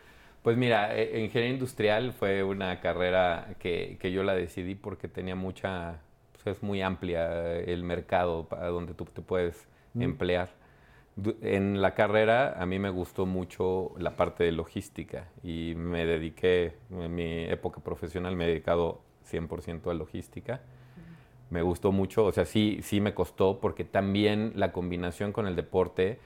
Pues 0.43 0.57
mira, 0.57 0.97
eh, 0.97 1.21
ingeniería 1.23 1.53
industrial 1.55 2.13
fue 2.13 2.43
una 2.43 2.81
carrera 2.81 3.55
que, 3.59 3.99
que 4.01 4.11
yo 4.11 4.23
la 4.23 4.35
decidí 4.35 4.75
porque 4.75 5.07
tenía 5.09 5.35
mucha, 5.35 6.01
pues 6.33 6.57
es 6.57 6.63
muy 6.63 6.81
amplia 6.81 7.29
eh, 7.57 7.73
el 7.73 7.85
mercado 7.85 8.49
para 8.49 8.69
donde 8.69 8.95
tú 8.95 9.05
te 9.05 9.21
puedes 9.23 9.69
Mm. 9.93 10.03
emplear. 10.03 10.49
En 11.43 11.83
la 11.83 11.95
carrera 11.95 12.55
a 12.63 12.65
mí 12.65 12.79
me 12.79 12.91
gustó 12.91 13.27
mucho 13.27 13.93
la 13.99 14.17
parte 14.17 14.45
de 14.45 14.53
logística 14.53 15.27
y 15.43 15.75
me 15.77 16.07
dediqué, 16.07 16.77
en 16.91 17.13
mi 17.15 17.45
época 17.45 17.81
profesional 17.81 18.37
me 18.37 18.45
he 18.45 18.49
dedicado 18.49 19.03
100% 19.25 19.91
a 19.91 19.95
logística. 19.95 20.61
Me 21.51 21.63
gustó 21.63 21.91
mucho, 21.91 22.25
o 22.25 22.33
sea, 22.33 22.45
sí, 22.45 22.79
sí 22.83 23.01
me 23.01 23.13
costó 23.13 23.59
porque 23.61 23.83
también 23.85 24.53
la 24.55 24.71
combinación 24.71 25.33
con 25.33 25.49
el 25.49 25.57
deporte, 25.57 26.21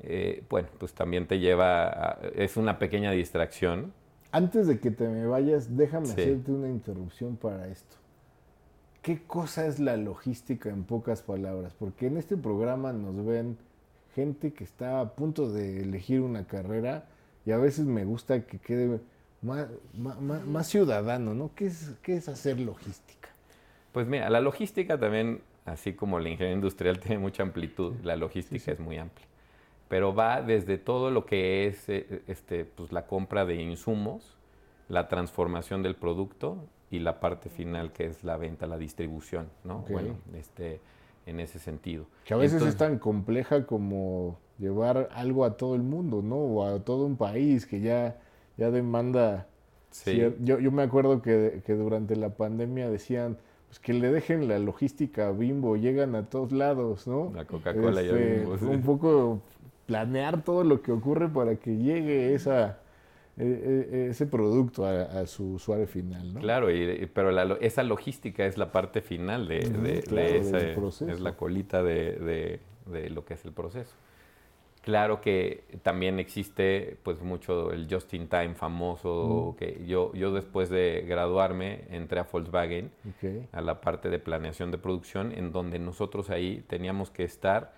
eh, 0.00 0.42
bueno, 0.50 0.68
pues 0.78 0.92
también 0.92 1.26
te 1.26 1.38
lleva, 1.38 1.86
a- 1.88 2.18
es 2.34 2.56
una 2.56 2.78
pequeña 2.78 3.10
distracción. 3.12 3.92
Antes 4.32 4.66
de 4.66 4.78
que 4.80 4.90
te 4.90 5.08
me 5.08 5.26
vayas, 5.26 5.76
déjame 5.76 6.06
Sí. 6.06 6.12
hacerte 6.12 6.50
una 6.52 6.68
interrupción 6.68 7.36
para 7.36 7.68
esto. 7.68 7.96
¿Qué 9.02 9.22
cosa 9.26 9.66
es 9.66 9.78
la 9.78 9.96
logística 9.96 10.68
en 10.68 10.84
pocas 10.84 11.22
palabras? 11.22 11.74
Porque 11.78 12.06
en 12.08 12.16
este 12.16 12.36
programa 12.36 12.92
nos 12.92 13.24
ven 13.24 13.56
gente 14.14 14.52
que 14.52 14.64
está 14.64 15.00
a 15.00 15.10
punto 15.14 15.50
de 15.52 15.80
elegir 15.82 16.20
una 16.20 16.44
carrera 16.46 17.04
y 17.44 17.52
a 17.52 17.56
veces 17.58 17.84
me 17.86 18.04
gusta 18.04 18.42
que 18.46 18.58
quede 18.58 18.98
más, 19.42 19.68
más, 19.96 20.20
más- 20.20 20.44
más 20.46 20.66
ciudadano, 20.66 21.34
¿no? 21.34 21.50
¿Qué 21.54 21.66
es, 21.66 21.92
¿Qué 22.02 22.16
es 22.16 22.28
hacer 22.28 22.58
logística? 22.58 23.28
Pues 23.92 24.06
mira, 24.08 24.28
la 24.28 24.40
logística 24.40 24.98
también, 24.98 25.40
así 25.64 25.92
como 25.92 26.18
la 26.18 26.28
ingeniería 26.28 26.56
industrial 26.56 26.98
tiene 27.00 27.18
mucha 27.18 27.42
amplitud, 27.44 27.94
la 28.02 28.16
logística 28.16 28.64
sí. 28.64 28.70
es 28.72 28.80
muy 28.80 28.98
amplia. 28.98 29.26
Pero 29.88 30.14
va 30.14 30.42
desde 30.42 30.78
todo 30.78 31.10
lo 31.10 31.26
que 31.26 31.66
es 31.66 31.88
eh, 31.88 32.22
este, 32.26 32.64
pues, 32.64 32.92
la 32.92 33.06
compra 33.06 33.44
de 33.44 33.54
insumos, 33.56 34.36
la 34.88 35.08
transformación 35.08 35.82
del 35.82 35.94
producto 35.94 36.56
y 36.90 36.98
la 37.00 37.20
parte 37.20 37.48
final 37.48 37.92
que 37.92 38.06
es 38.06 38.24
la 38.24 38.36
venta, 38.36 38.66
la 38.66 38.78
distribución, 38.78 39.48
¿no? 39.64 39.84
Bueno, 39.88 40.14
este, 40.34 40.80
en 41.26 41.40
ese 41.40 41.58
sentido. 41.58 42.06
Que 42.24 42.34
a 42.34 42.36
veces 42.36 42.54
Entonces- 42.54 42.74
es 42.74 42.78
tan 42.78 42.98
compleja 42.98 43.66
como 43.66 44.38
llevar 44.58 45.08
algo 45.12 45.44
a 45.44 45.56
todo 45.56 45.74
el 45.74 45.82
mundo, 45.82 46.22
¿no? 46.22 46.36
O 46.36 46.66
a 46.66 46.80
todo 46.80 47.04
un 47.04 47.16
país 47.16 47.66
que 47.66 47.80
ya, 47.80 48.16
ya 48.56 48.70
demanda 48.70 49.46
Sí. 49.90 50.20
Yo, 50.40 50.58
yo 50.58 50.70
me 50.72 50.82
acuerdo 50.82 51.22
que, 51.22 51.62
que 51.64 51.72
durante 51.74 52.16
la 52.16 52.28
pandemia 52.30 52.90
decían 52.90 53.38
pues 53.68 53.80
que 53.80 53.94
le 53.94 54.12
dejen 54.12 54.46
la 54.46 54.58
logística 54.58 55.28
a 55.28 55.32
Bimbo, 55.32 55.76
llegan 55.76 56.14
a 56.14 56.26
todos 56.26 56.52
lados, 56.52 57.06
¿no? 57.06 57.32
La 57.34 57.46
Coca-Cola 57.46 58.02
ya 58.02 58.10
Este, 58.10 58.38
vimos, 58.40 58.60
sí. 58.60 58.66
Un 58.66 58.82
poco 58.82 59.40
planear 59.86 60.42
todo 60.42 60.64
lo 60.64 60.82
que 60.82 60.92
ocurre 60.92 61.28
para 61.28 61.56
que 61.56 61.76
llegue 61.76 62.34
esa, 62.34 62.78
eh, 63.38 63.88
eh, 63.92 64.08
ese 64.10 64.26
producto 64.26 64.84
a, 64.86 65.02
a 65.02 65.26
su 65.26 65.54
usuario 65.54 65.86
final, 65.86 66.34
¿no? 66.34 66.40
Claro, 66.40 66.70
y, 66.70 67.06
pero 67.12 67.30
la 67.30 67.56
esa 67.60 67.82
logística 67.82 68.44
es 68.46 68.58
la 68.58 68.72
parte 68.72 69.00
final 69.00 69.46
de, 69.48 69.60
claro, 70.06 70.26
ese- 70.26 70.74
proceso. 70.74 71.10
es 71.12 71.20
la 71.20 71.36
colita 71.36 71.82
de, 71.82 72.60
de- 72.92 73.10
lo 73.10 73.24
que 73.24 73.34
es 73.34 73.44
el 73.44 73.52
proceso. 73.52 73.92
Claro 74.82 75.20
que 75.20 75.64
también 75.82 76.20
existe 76.20 76.96
pues 77.02 77.20
mucho 77.20 77.72
el 77.72 77.88
just 77.90 78.14
in 78.14 78.28
time 78.28 78.54
famoso 78.54 79.56
que 79.58 79.82
yo 79.84 80.12
yo 80.14 80.32
después 80.32 80.68
de 80.70 81.04
graduarme 81.08 81.80
entré 81.90 82.20
a 82.20 82.22
Volkswagen 82.30 82.92
a 83.52 83.60
la 83.62 83.80
parte 83.80 84.10
de 84.10 84.20
planeación 84.20 84.70
de 84.70 84.78
producción 84.78 85.32
en 85.32 85.50
donde 85.50 85.80
nosotros 85.80 86.30
ahí 86.30 86.62
teníamos 86.68 87.10
que 87.10 87.24
estar 87.24 87.74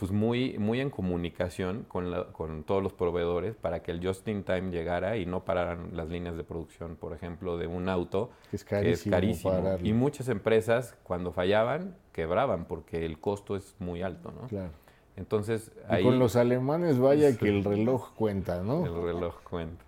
pues 0.00 0.12
muy 0.12 0.56
muy 0.58 0.80
en 0.80 0.88
comunicación 0.88 1.84
con, 1.86 2.10
la- 2.10 2.24
con 2.32 2.64
todos 2.64 2.82
los 2.82 2.94
proveedores 2.94 3.54
para 3.54 3.82
que 3.82 3.90
el 3.90 4.04
just 4.04 4.26
in 4.28 4.44
time 4.44 4.70
llegara 4.70 5.18
y 5.18 5.26
no 5.26 5.44
pararan 5.44 5.90
las 5.92 6.08
líneas 6.08 6.38
de 6.38 6.42
producción, 6.42 6.96
por 6.96 7.12
ejemplo, 7.12 7.58
de 7.58 7.66
un 7.66 7.90
auto 7.90 8.30
Que 8.50 8.56
es 8.56 8.64
que 8.64 8.90
es 8.92 9.04
carísimo. 9.04 9.76
Y 9.82 9.92
muchas 9.92 10.28
empresas 10.30 10.96
cuando 11.02 11.32
fallaban 11.32 11.94
quebraban 12.12 12.64
porque 12.64 13.04
el 13.04 13.20
costo 13.20 13.56
es 13.56 13.76
muy 13.78 14.00
alto, 14.00 14.32
¿no? 14.32 14.48
Claro. 14.48 14.70
Entonces 15.18 15.70
Y 15.90 15.94
ahí 15.96 16.02
con 16.02 16.18
los 16.18 16.34
alemanes, 16.34 16.98
vaya 16.98 17.36
que 17.36 17.50
el 17.50 17.62
reloj 17.62 18.14
cuenta, 18.14 18.62
¿no? 18.62 18.86
el 18.86 18.94
reloj 19.02 19.34
cuenta. 19.42 19.84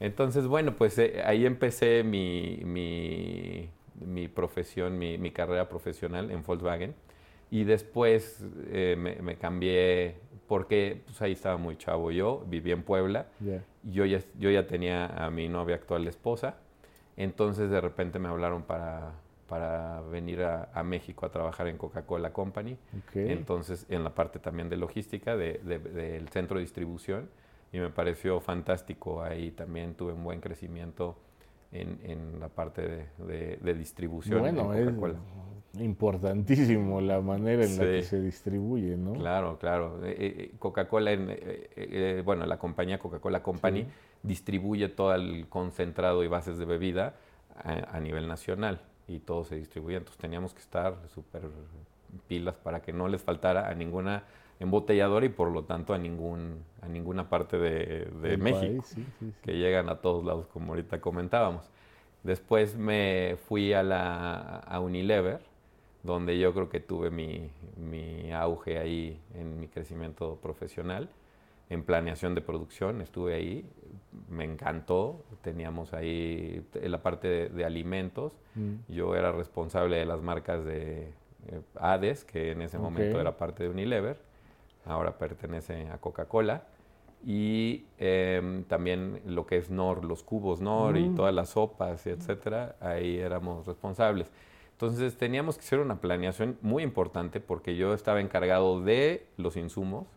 Entonces, 0.00 0.48
bueno, 0.48 0.74
pues 0.76 0.98
eh, 0.98 1.22
ahí 1.24 1.46
empecé 1.46 2.02
mi, 2.02 2.60
mi, 2.64 3.70
mi 4.04 4.26
profesión, 4.26 4.98
mi, 4.98 5.18
mi 5.18 5.30
carrera 5.30 5.68
profesional 5.68 6.32
en 6.32 6.42
Volkswagen. 6.42 6.96
Y 7.52 7.64
después 7.64 8.42
eh, 8.70 8.96
me, 8.98 9.16
me 9.16 9.36
cambié 9.36 10.16
porque 10.48 11.02
pues, 11.04 11.20
ahí 11.22 11.32
estaba 11.32 11.58
muy 11.58 11.76
chavo 11.76 12.10
yo, 12.10 12.44
vivía 12.48 12.72
en 12.74 12.82
Puebla. 12.82 13.26
Yo 13.84 14.04
ya, 14.06 14.20
yo 14.38 14.50
ya 14.50 14.66
tenía 14.66 15.06
a 15.06 15.30
mi 15.30 15.48
novia 15.48 15.76
actual 15.76 16.08
esposa. 16.08 16.56
Entonces 17.16 17.70
de 17.70 17.80
repente 17.80 18.18
me 18.18 18.28
hablaron 18.28 18.62
para, 18.62 19.12
para 19.48 20.00
venir 20.10 20.42
a, 20.42 20.70
a 20.72 20.82
México 20.82 21.26
a 21.26 21.30
trabajar 21.30 21.66
en 21.68 21.76
Coca-Cola 21.76 22.32
Company. 22.32 22.76
Entonces 23.30 23.84
en 23.90 24.02
la 24.02 24.14
parte 24.14 24.38
también 24.38 24.68
de 24.70 24.76
logística 24.78 25.36
de- 25.36 25.60
de- 25.62 25.78
del 25.78 26.28
centro 26.30 26.56
de 26.56 26.62
distribución. 26.62 27.28
Y 27.70 27.78
me 27.78 27.90
pareció 27.90 28.40
fantástico. 28.40 29.22
Ahí 29.22 29.50
también 29.50 29.94
tuve 29.94 30.12
un 30.14 30.24
buen 30.24 30.40
crecimiento 30.40 31.16
en, 31.72 31.98
en 32.04 32.38
la 32.40 32.48
parte 32.48 32.82
de, 32.82 33.06
de- 33.26 33.56
de 33.60 33.74
distribución 33.74 34.40
Bueno, 34.40 34.72
en 34.74 34.78
es 34.80 34.86
Coca-Cola. 34.94 35.18
importantísimo 35.80 37.00
la 37.00 37.20
manera 37.20 37.64
en 37.64 37.76
la 37.78 37.84
que 37.84 38.02
se 38.02 38.20
distribuye, 38.20 38.96
¿no? 38.96 39.14
Claro, 39.14 39.58
claro. 39.58 40.04
Eh, 40.04 40.14
eh, 40.18 40.52
Coca-Cola, 40.58 41.12
eh, 41.12 41.70
eh, 41.76 42.22
bueno, 42.24 42.46
la 42.46 42.58
compañía 42.58 42.98
Coca-Cola 42.98 43.42
Company 43.42 43.82
Sí. 43.82 43.88
distribuye 44.22 44.88
todo 44.88 45.14
el 45.14 45.46
concentrado 45.48 46.22
y 46.24 46.28
bases 46.28 46.58
de 46.58 46.64
bebida 46.64 47.14
a, 47.56 47.96
a 47.96 48.00
nivel 48.00 48.28
nacional 48.28 48.80
y 49.08 49.18
todo 49.20 49.44
se 49.44 49.56
distribuye. 49.56 49.96
Entonces 49.96 50.18
teníamos 50.20 50.54
que 50.54 50.60
estar 50.60 50.94
súper 51.08 51.42
pilas 52.28 52.56
para 52.56 52.80
que 52.82 52.92
no 52.92 53.08
les 53.08 53.22
faltara 53.22 53.68
a 53.68 53.74
ninguna 53.74 54.24
embotelladora 54.62 55.26
y 55.26 55.28
por 55.28 55.50
lo 55.50 55.64
tanto 55.64 55.94
a 55.94 55.98
ningún 55.98 56.64
a 56.80 56.88
ninguna 56.88 57.28
parte 57.28 57.58
de, 57.58 58.36
México 58.38 58.82
país, 58.82 58.86
sí, 58.86 59.06
sí, 59.18 59.26
sí. 59.26 59.34
que 59.42 59.52
llegan 59.56 59.88
a 59.88 59.96
todos 60.00 60.24
lados 60.24 60.46
como 60.48 60.72
ahorita 60.72 61.00
comentábamos. 61.00 61.70
Después 62.22 62.76
me 62.76 63.36
fui 63.48 63.72
a 63.72 63.82
la 63.82 64.58
a 64.58 64.80
Unilever, 64.80 65.40
donde 66.02 66.38
yo 66.38 66.52
creo 66.54 66.68
que 66.68 66.80
tuve 66.80 67.10
mi, 67.10 67.50
mi 67.76 68.32
auge 68.32 68.78
ahí 68.78 69.20
en 69.34 69.60
mi 69.60 69.68
crecimiento 69.68 70.38
profesional, 70.42 71.08
en 71.70 71.82
planeación 71.84 72.34
de 72.34 72.40
producción, 72.40 73.00
estuve 73.00 73.34
ahí, 73.34 73.64
me 74.28 74.44
encantó, 74.44 75.24
teníamos 75.42 75.94
ahí 75.94 76.64
la 76.82 77.02
parte 77.02 77.28
de, 77.28 77.48
de 77.48 77.64
alimentos, 77.64 78.32
Mm. 78.54 78.74
yo 78.88 79.14
era 79.16 79.32
responsable 79.32 79.96
de 79.96 80.04
las 80.04 80.20
marcas 80.20 80.64
de 80.64 81.04
eh, 81.46 81.60
Hades, 81.76 82.24
que 82.24 82.50
en 82.52 82.62
ese 82.62 82.78
momento 82.78 83.20
era 83.20 83.36
parte 83.36 83.62
de 83.62 83.70
Unilever, 83.70 84.18
ahora 84.84 85.18
pertenece 85.18 85.88
a 85.88 85.98
Coca-Cola. 85.98 86.64
Y 87.24 87.84
em, 87.98 88.64
también 88.64 89.20
lo 89.24 89.46
que 89.46 89.56
es 89.56 89.70
Nor, 89.70 90.04
los 90.04 90.24
cubos 90.24 90.60
Nor 90.60 90.96
y 90.96 91.08
Mm. 91.08 91.14
todas 91.14 91.32
las 91.32 91.50
sopas, 91.50 92.04
y 92.06 92.10
etcétera, 92.10 92.74
ahí 92.80 93.18
éramos 93.18 93.64
responsables. 93.66 94.28
Entonces 94.72 95.16
teníamos 95.16 95.56
que 95.56 95.60
hacer 95.62 95.78
una 95.78 96.00
planeación 96.00 96.58
muy 96.62 96.82
importante 96.82 97.38
porque 97.38 97.76
yo 97.76 97.94
estaba 97.94 98.20
encargado 98.20 98.80
de 98.82 99.28
los 99.36 99.56
insumos, 99.56 100.08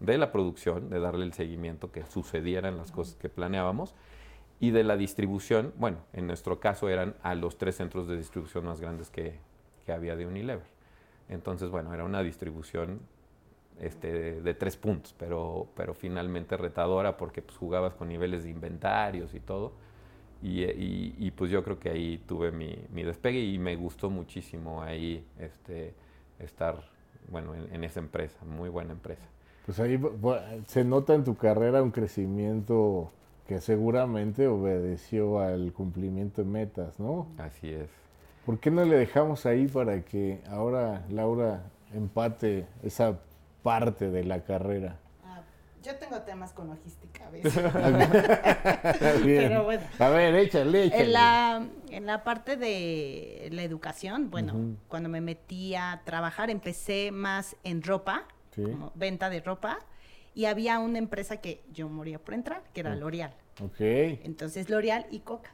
de 0.00 0.18
la 0.18 0.32
producción, 0.32 0.90
de 0.90 0.98
darle 0.98 1.24
el 1.24 1.32
seguimiento, 1.32 1.92
que 1.92 2.04
sucedieran 2.06 2.76
las 2.76 2.90
cosas 2.90 3.14
que 3.14 3.28
planeábamos, 3.28 3.94
y 4.58 4.72
de 4.72 4.82
la 4.82 4.96
distribución, 4.96 5.72
bueno, 5.76 5.98
en 6.12 6.26
nuestro 6.26 6.58
caso 6.58 6.88
eran 6.88 7.14
a 7.22 7.36
los 7.36 7.58
tres 7.58 7.76
centros 7.76 8.08
de 8.08 8.16
distribución 8.16 8.64
más 8.64 8.80
grandes 8.80 9.10
que, 9.10 9.38
que 9.86 9.92
había 9.92 10.16
de 10.16 10.26
Unilever. 10.26 10.66
Entonces, 11.28 11.70
bueno, 11.70 11.94
era 11.94 12.02
una 12.02 12.24
distribución 12.24 12.98
este, 13.80 14.40
de, 14.40 14.54
tres 14.54 14.76
puntos, 14.76 15.14
pero, 15.18 15.68
pero 15.76 15.94
finalmente 15.94 16.56
retadora 16.56 17.16
porque 17.16 17.42
pues, 17.42 17.56
jugabas 17.56 17.94
con 17.94 18.08
niveles 18.08 18.44
de 18.44 18.50
inventarios 18.50 19.34
y 19.34 19.40
todo. 19.40 19.72
Y, 20.40 20.62
y, 20.62 21.32
pues 21.32 21.50
yo 21.50 21.64
creo 21.64 21.80
que 21.80 21.90
ahí 21.90 22.18
tuve 22.18 22.52
mi, 22.52 22.78
mi, 22.92 23.02
despegue 23.02 23.40
y 23.40 23.58
me 23.58 23.74
gustó 23.74 24.08
muchísimo 24.08 24.82
ahí 24.82 25.26
este, 25.36 25.94
estar, 26.38 26.80
bueno, 27.28 27.56
en, 27.56 27.74
en 27.74 27.82
esa 27.82 27.98
empresa, 27.98 28.44
muy 28.44 28.68
buena 28.68 28.92
empresa. 28.92 29.26
Pues 29.66 29.80
ahí 29.80 30.00
se 30.66 30.84
nota 30.84 31.14
en 31.14 31.24
tu 31.24 31.36
carrera 31.36 31.82
un 31.82 31.90
crecimiento 31.90 33.10
que 33.48 33.60
seguramente 33.60 34.46
obedeció 34.46 35.40
al 35.40 35.72
cumplimiento 35.72 36.44
de 36.44 36.48
metas, 36.48 37.00
¿no? 37.00 37.26
Así 37.38 37.68
es. 37.70 37.90
¿Por 38.46 38.60
qué 38.60 38.70
no 38.70 38.84
le 38.84 38.96
dejamos 38.96 39.44
ahí 39.44 39.66
para 39.66 40.02
que 40.02 40.40
ahora 40.48 41.04
Laura 41.10 41.64
empate 41.92 42.66
esa 42.82 43.18
parte 43.62 44.10
de 44.10 44.24
la 44.24 44.44
carrera? 44.44 44.98
Ah, 45.24 45.42
yo 45.82 45.96
tengo 45.96 46.20
temas 46.22 46.52
con 46.52 46.68
logística 46.68 47.26
a 47.26 47.30
veces. 47.30 47.52
Pero 49.24 49.64
bueno. 49.64 49.82
A 49.98 50.08
ver, 50.08 50.34
échale, 50.34 50.84
échale. 50.84 51.04
En 51.04 51.12
la, 51.12 51.66
en 51.90 52.06
la 52.06 52.24
parte 52.24 52.56
de 52.56 53.48
la 53.52 53.62
educación, 53.62 54.30
bueno, 54.30 54.76
cuando 54.88 55.08
me 55.08 55.20
metí 55.20 55.74
a 55.74 56.02
trabajar, 56.04 56.50
empecé 56.50 57.10
más 57.12 57.56
en 57.64 57.82
ropa, 57.82 58.24
como 58.54 58.92
venta 58.94 59.30
de 59.30 59.40
ropa, 59.40 59.78
y 60.34 60.44
había 60.46 60.78
una 60.78 60.98
empresa 60.98 61.38
que 61.38 61.62
yo 61.72 61.88
moría 61.88 62.18
por 62.18 62.34
entrar, 62.34 62.62
que 62.72 62.80
era 62.80 62.94
L'Oreal. 62.94 63.34
Ok. 63.62 63.80
Entonces, 63.80 64.70
L'Oreal 64.70 65.06
y 65.10 65.20
Coca. 65.20 65.50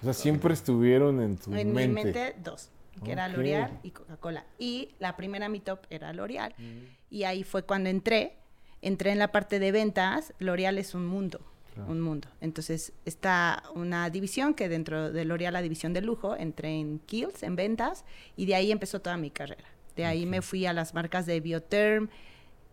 O 0.00 0.04
sea, 0.04 0.12
siempre 0.12 0.54
estuvieron 0.54 1.20
en 1.20 1.36
tu 1.36 1.50
mente. 1.50 1.82
En 1.82 1.92
mi 1.92 2.02
mente, 2.02 2.36
dos 2.42 2.70
que 3.04 3.12
era 3.12 3.28
L'Oreal 3.28 3.78
y 3.82 3.90
Coca-Cola. 3.90 4.44
Y 4.58 4.94
la 4.98 5.16
primera 5.16 5.48
mi 5.48 5.60
top 5.60 5.86
era 5.90 6.12
L'Oreal. 6.12 6.54
Mm. 6.58 7.14
Y 7.14 7.24
ahí 7.24 7.44
fue 7.44 7.62
cuando 7.62 7.88
entré. 7.90 8.36
Entré 8.82 9.10
en 9.12 9.18
la 9.18 9.32
parte 9.32 9.58
de 9.58 9.72
ventas. 9.72 10.34
L'Oreal 10.38 10.78
es 10.78 10.94
un 10.94 11.06
mundo. 11.06 11.40
Un 11.86 12.00
mundo. 12.00 12.28
Entonces, 12.40 12.92
está 13.04 13.62
una 13.74 14.10
división 14.10 14.54
que 14.54 14.68
dentro 14.68 15.12
de 15.12 15.24
L'Oreal, 15.24 15.52
la 15.52 15.62
división 15.62 15.92
de 15.92 16.00
lujo, 16.00 16.34
entré 16.34 16.74
en 16.74 16.98
Kills, 17.00 17.44
en 17.44 17.54
ventas, 17.54 18.04
y 18.36 18.46
de 18.46 18.56
ahí 18.56 18.72
empezó 18.72 19.00
toda 19.00 19.16
mi 19.16 19.30
carrera. 19.30 19.64
De 19.94 20.04
ahí 20.04 20.26
me 20.26 20.42
fui 20.42 20.66
a 20.66 20.72
las 20.72 20.94
marcas 20.94 21.24
de 21.26 21.38
Bioterm 21.38 22.08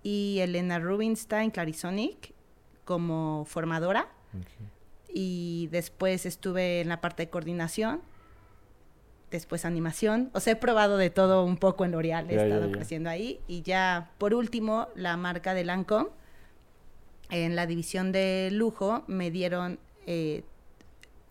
y 0.02 0.40
Elena 0.40 0.80
Rubinstein, 0.80 1.52
Clarisonic, 1.52 2.34
como 2.84 3.46
formadora. 3.46 4.10
Y 5.14 5.68
después 5.72 6.26
estuve 6.26 6.82
en 6.82 6.90
la 6.90 7.00
parte 7.00 7.24
de 7.24 7.30
coordinación 7.30 8.02
después 9.36 9.66
animación. 9.66 10.30
O 10.34 10.40
sea, 10.40 10.54
he 10.54 10.56
probado 10.56 10.98
de 10.98 11.10
todo 11.10 11.44
un 11.46 11.58
poco 11.58 11.86
en 11.86 11.92
L'Oreal, 11.92 12.30
he 12.30 12.36
estado 12.36 12.72
creciendo 12.72 13.10
ahí. 13.10 13.40
Y 13.48 13.62
ya, 13.62 14.12
por 14.18 14.34
último, 14.34 14.88
la 14.96 15.18
marca 15.18 15.54
de 15.54 15.64
Lancome, 15.64 16.10
en 17.30 17.56
la 17.56 17.66
división 17.66 18.12
de 18.12 18.50
lujo, 18.52 19.04
me 19.08 19.32
dieron 19.32 19.80
eh, 20.06 20.44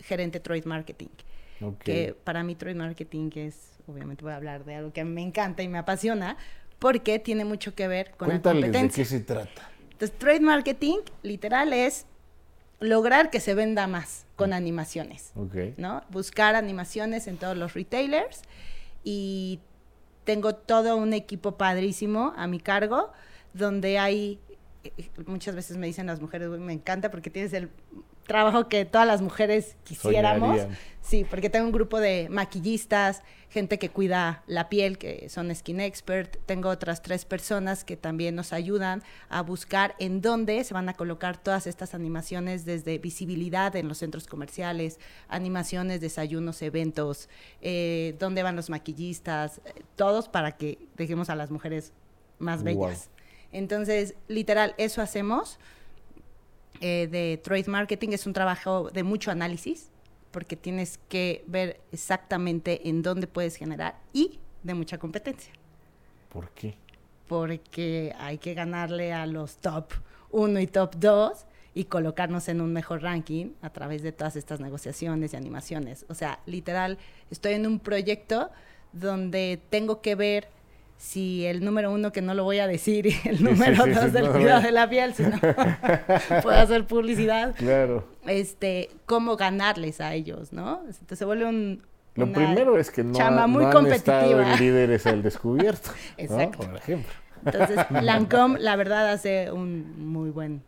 gerente 0.00 0.40
Trade 0.40 0.64
Marketing. 0.64 1.08
Que 1.78 2.14
para 2.24 2.42
mí 2.44 2.54
Trade 2.56 2.74
Marketing 2.74 3.30
es, 3.36 3.78
obviamente 3.86 4.22
voy 4.22 4.32
a 4.32 4.36
hablar 4.36 4.64
de 4.64 4.74
algo 4.74 4.92
que 4.92 5.02
me 5.04 5.22
encanta 5.22 5.62
y 5.62 5.68
me 5.68 5.78
apasiona, 5.78 6.36
porque 6.78 7.18
tiene 7.18 7.44
mucho 7.44 7.74
que 7.74 7.88
ver 7.88 8.10
con 8.16 8.28
la 8.28 8.42
competencia. 8.42 8.80
de 8.80 8.88
qué 8.90 9.04
se 9.04 9.20
trata. 9.20 9.70
Entonces, 9.92 10.18
Trade 10.18 10.40
Marketing, 10.40 10.98
literal, 11.22 11.72
es 11.72 12.06
lograr 12.84 13.30
que 13.30 13.40
se 13.40 13.54
venda 13.54 13.86
más 13.86 14.26
con 14.36 14.52
animaciones, 14.52 15.32
¿no? 15.76 16.02
Buscar 16.10 16.54
animaciones 16.54 17.26
en 17.26 17.36
todos 17.36 17.56
los 17.56 17.74
retailers 17.74 18.42
y 19.02 19.60
tengo 20.24 20.54
todo 20.54 20.96
un 20.96 21.12
equipo 21.12 21.56
padrísimo 21.56 22.32
a 22.36 22.46
mi 22.46 22.60
cargo 22.60 23.12
donde 23.52 23.98
hay 23.98 24.40
eh, 24.84 25.10
muchas 25.26 25.54
veces 25.54 25.76
me 25.76 25.86
dicen 25.86 26.06
las 26.06 26.20
mujeres, 26.20 26.48
me 26.48 26.72
encanta 26.72 27.10
porque 27.10 27.30
tienes 27.30 27.52
el 27.52 27.70
trabajo 28.26 28.68
que 28.68 28.84
todas 28.84 29.06
las 29.06 29.22
mujeres 29.22 29.76
quisiéramos. 29.84 30.60
Sí, 31.00 31.26
porque 31.28 31.50
tengo 31.50 31.66
un 31.66 31.72
grupo 31.72 32.00
de 32.00 32.28
maquillistas, 32.30 33.22
gente 33.50 33.78
que 33.78 33.90
cuida 33.90 34.42
la 34.46 34.70
piel, 34.70 34.96
que 34.96 35.28
son 35.28 35.54
skin 35.54 35.78
expert. 35.80 36.38
Tengo 36.46 36.70
otras 36.70 37.02
tres 37.02 37.26
personas 37.26 37.84
que 37.84 37.98
también 37.98 38.34
nos 38.34 38.54
ayudan 38.54 39.02
a 39.28 39.42
buscar 39.42 39.94
en 39.98 40.22
dónde 40.22 40.64
se 40.64 40.72
van 40.72 40.88
a 40.88 40.94
colocar 40.94 41.36
todas 41.36 41.66
estas 41.66 41.94
animaciones 41.94 42.64
desde 42.64 42.96
visibilidad 42.96 43.76
en 43.76 43.86
los 43.86 43.98
centros 43.98 44.26
comerciales, 44.26 44.98
animaciones, 45.28 46.00
desayunos, 46.00 46.62
eventos, 46.62 47.28
eh, 47.60 48.16
dónde 48.18 48.42
van 48.42 48.56
los 48.56 48.70
maquillistas, 48.70 49.60
eh, 49.66 49.82
todos 49.94 50.30
para 50.30 50.56
que 50.56 50.78
dejemos 50.96 51.28
a 51.28 51.36
las 51.36 51.50
mujeres 51.50 51.92
más 52.38 52.62
bellas. 52.62 53.10
Entonces, 53.52 54.14
literal, 54.26 54.74
eso 54.78 55.02
hacemos. 55.02 55.58
Eh, 56.80 57.08
de 57.10 57.40
trade 57.42 57.64
marketing 57.68 58.10
es 58.10 58.26
un 58.26 58.32
trabajo 58.32 58.90
de 58.90 59.02
mucho 59.02 59.30
análisis, 59.30 59.90
porque 60.30 60.56
tienes 60.56 60.98
que 61.08 61.44
ver 61.46 61.80
exactamente 61.92 62.88
en 62.88 63.02
dónde 63.02 63.26
puedes 63.26 63.56
generar 63.56 64.00
y 64.12 64.40
de 64.62 64.74
mucha 64.74 64.98
competencia. 64.98 65.52
¿Por 66.28 66.50
qué? 66.50 66.74
Porque 67.28 68.14
hay 68.18 68.38
que 68.38 68.54
ganarle 68.54 69.12
a 69.12 69.26
los 69.26 69.58
top 69.58 69.92
1 70.30 70.60
y 70.60 70.66
top 70.66 70.96
2 70.96 71.46
y 71.74 71.84
colocarnos 71.84 72.48
en 72.48 72.60
un 72.60 72.72
mejor 72.72 73.02
ranking 73.02 73.52
a 73.62 73.70
través 73.70 74.02
de 74.02 74.12
todas 74.12 74.36
estas 74.36 74.60
negociaciones 74.60 75.32
y 75.32 75.36
animaciones. 75.36 76.04
O 76.08 76.14
sea, 76.14 76.40
literal, 76.46 76.98
estoy 77.30 77.54
en 77.54 77.66
un 77.66 77.78
proyecto 77.78 78.50
donde 78.92 79.60
tengo 79.70 80.00
que 80.00 80.14
ver 80.14 80.48
si 81.04 81.44
el 81.44 81.62
número 81.62 81.92
uno, 81.92 82.12
que 82.12 82.22
no 82.22 82.32
lo 82.32 82.44
voy 82.44 82.60
a 82.60 82.66
decir, 82.66 83.06
y 83.06 83.14
el 83.26 83.44
número 83.44 83.84
dos 83.86 84.10
del 84.10 84.30
cuidado 84.30 84.62
de 84.62 84.72
la 84.72 84.88
piel, 84.88 85.12
si 85.12 85.22
no 85.24 85.38
puedo 86.42 86.58
hacer 86.58 86.86
publicidad. 86.86 87.54
Claro. 87.56 88.08
Este, 88.26 88.88
cómo 89.04 89.36
ganarles 89.36 90.00
a 90.00 90.14
ellos, 90.14 90.54
¿no? 90.54 90.80
Entonces 90.86 91.18
se 91.18 91.24
vuelve 91.26 91.44
un. 91.44 91.82
Lo 92.14 92.32
primero 92.32 92.78
es 92.78 92.90
que 92.90 93.04
no, 93.04 93.12
chama 93.12 93.46
muy 93.46 93.66
han 93.66 93.86
estado 93.88 94.40
en 94.40 94.58
líderes 94.58 95.06
al 95.06 95.22
descubierto. 95.22 95.90
Exacto. 96.16 96.58
Por 96.58 96.76
ejemplo. 96.76 97.12
Entonces, 97.44 97.78
Lancome, 97.90 98.58
la 98.58 98.74
verdad, 98.76 99.12
hace 99.12 99.52
un 99.52 100.10
muy 100.10 100.30
buen 100.30 100.62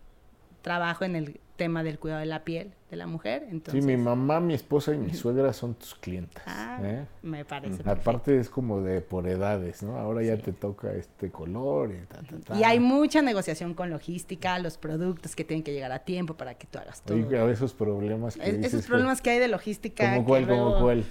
trabajo 0.60 1.04
en 1.04 1.16
el 1.16 1.40
tema 1.56 1.82
del 1.82 1.98
cuidado 1.98 2.20
de 2.20 2.26
la 2.26 2.44
piel 2.44 2.75
de 2.90 2.96
la 2.96 3.06
mujer. 3.06 3.46
Entonces... 3.50 3.84
Sí, 3.84 3.86
mi 3.86 3.96
mamá, 3.96 4.40
mi 4.40 4.54
esposa 4.54 4.94
y 4.94 4.98
mi 4.98 5.12
suegra 5.14 5.52
son 5.52 5.74
tus 5.74 5.94
clientes. 5.94 6.42
Ah, 6.46 6.78
¿eh? 6.82 7.06
me 7.22 7.44
parece. 7.44 7.88
Aparte 7.88 8.38
es 8.38 8.48
como 8.48 8.80
de 8.80 9.00
por 9.00 9.26
edades, 9.28 9.82
¿no? 9.82 9.96
Ahora 9.96 10.22
ya 10.22 10.36
te 10.36 10.52
toca 10.52 10.92
este 10.92 11.30
color 11.30 11.92
y 11.92 12.06
ta, 12.06 12.22
ta, 12.22 12.38
ta. 12.44 12.58
Y 12.58 12.64
hay 12.64 12.80
mucha 12.80 13.22
negociación 13.22 13.74
con 13.74 13.90
logística, 13.90 14.58
los 14.58 14.78
productos 14.78 15.34
que 15.34 15.44
tienen 15.44 15.62
que 15.62 15.72
llegar 15.72 15.92
a 15.92 16.00
tiempo 16.00 16.34
para 16.34 16.54
que 16.54 16.66
tú 16.66 16.78
hagas 16.78 17.02
todo. 17.02 17.16
Y 17.16 17.34
esos 17.50 17.74
problemas 17.74 18.36
que 18.36 18.60
Esos 18.64 18.86
problemas 18.86 19.20
que, 19.20 19.30
hay 19.30 19.38
de 19.38 19.48
logística. 19.48 20.14
¿Cómo 20.14 20.26
cuál, 20.26 20.46
como 20.46 20.80
cuál? 20.80 21.04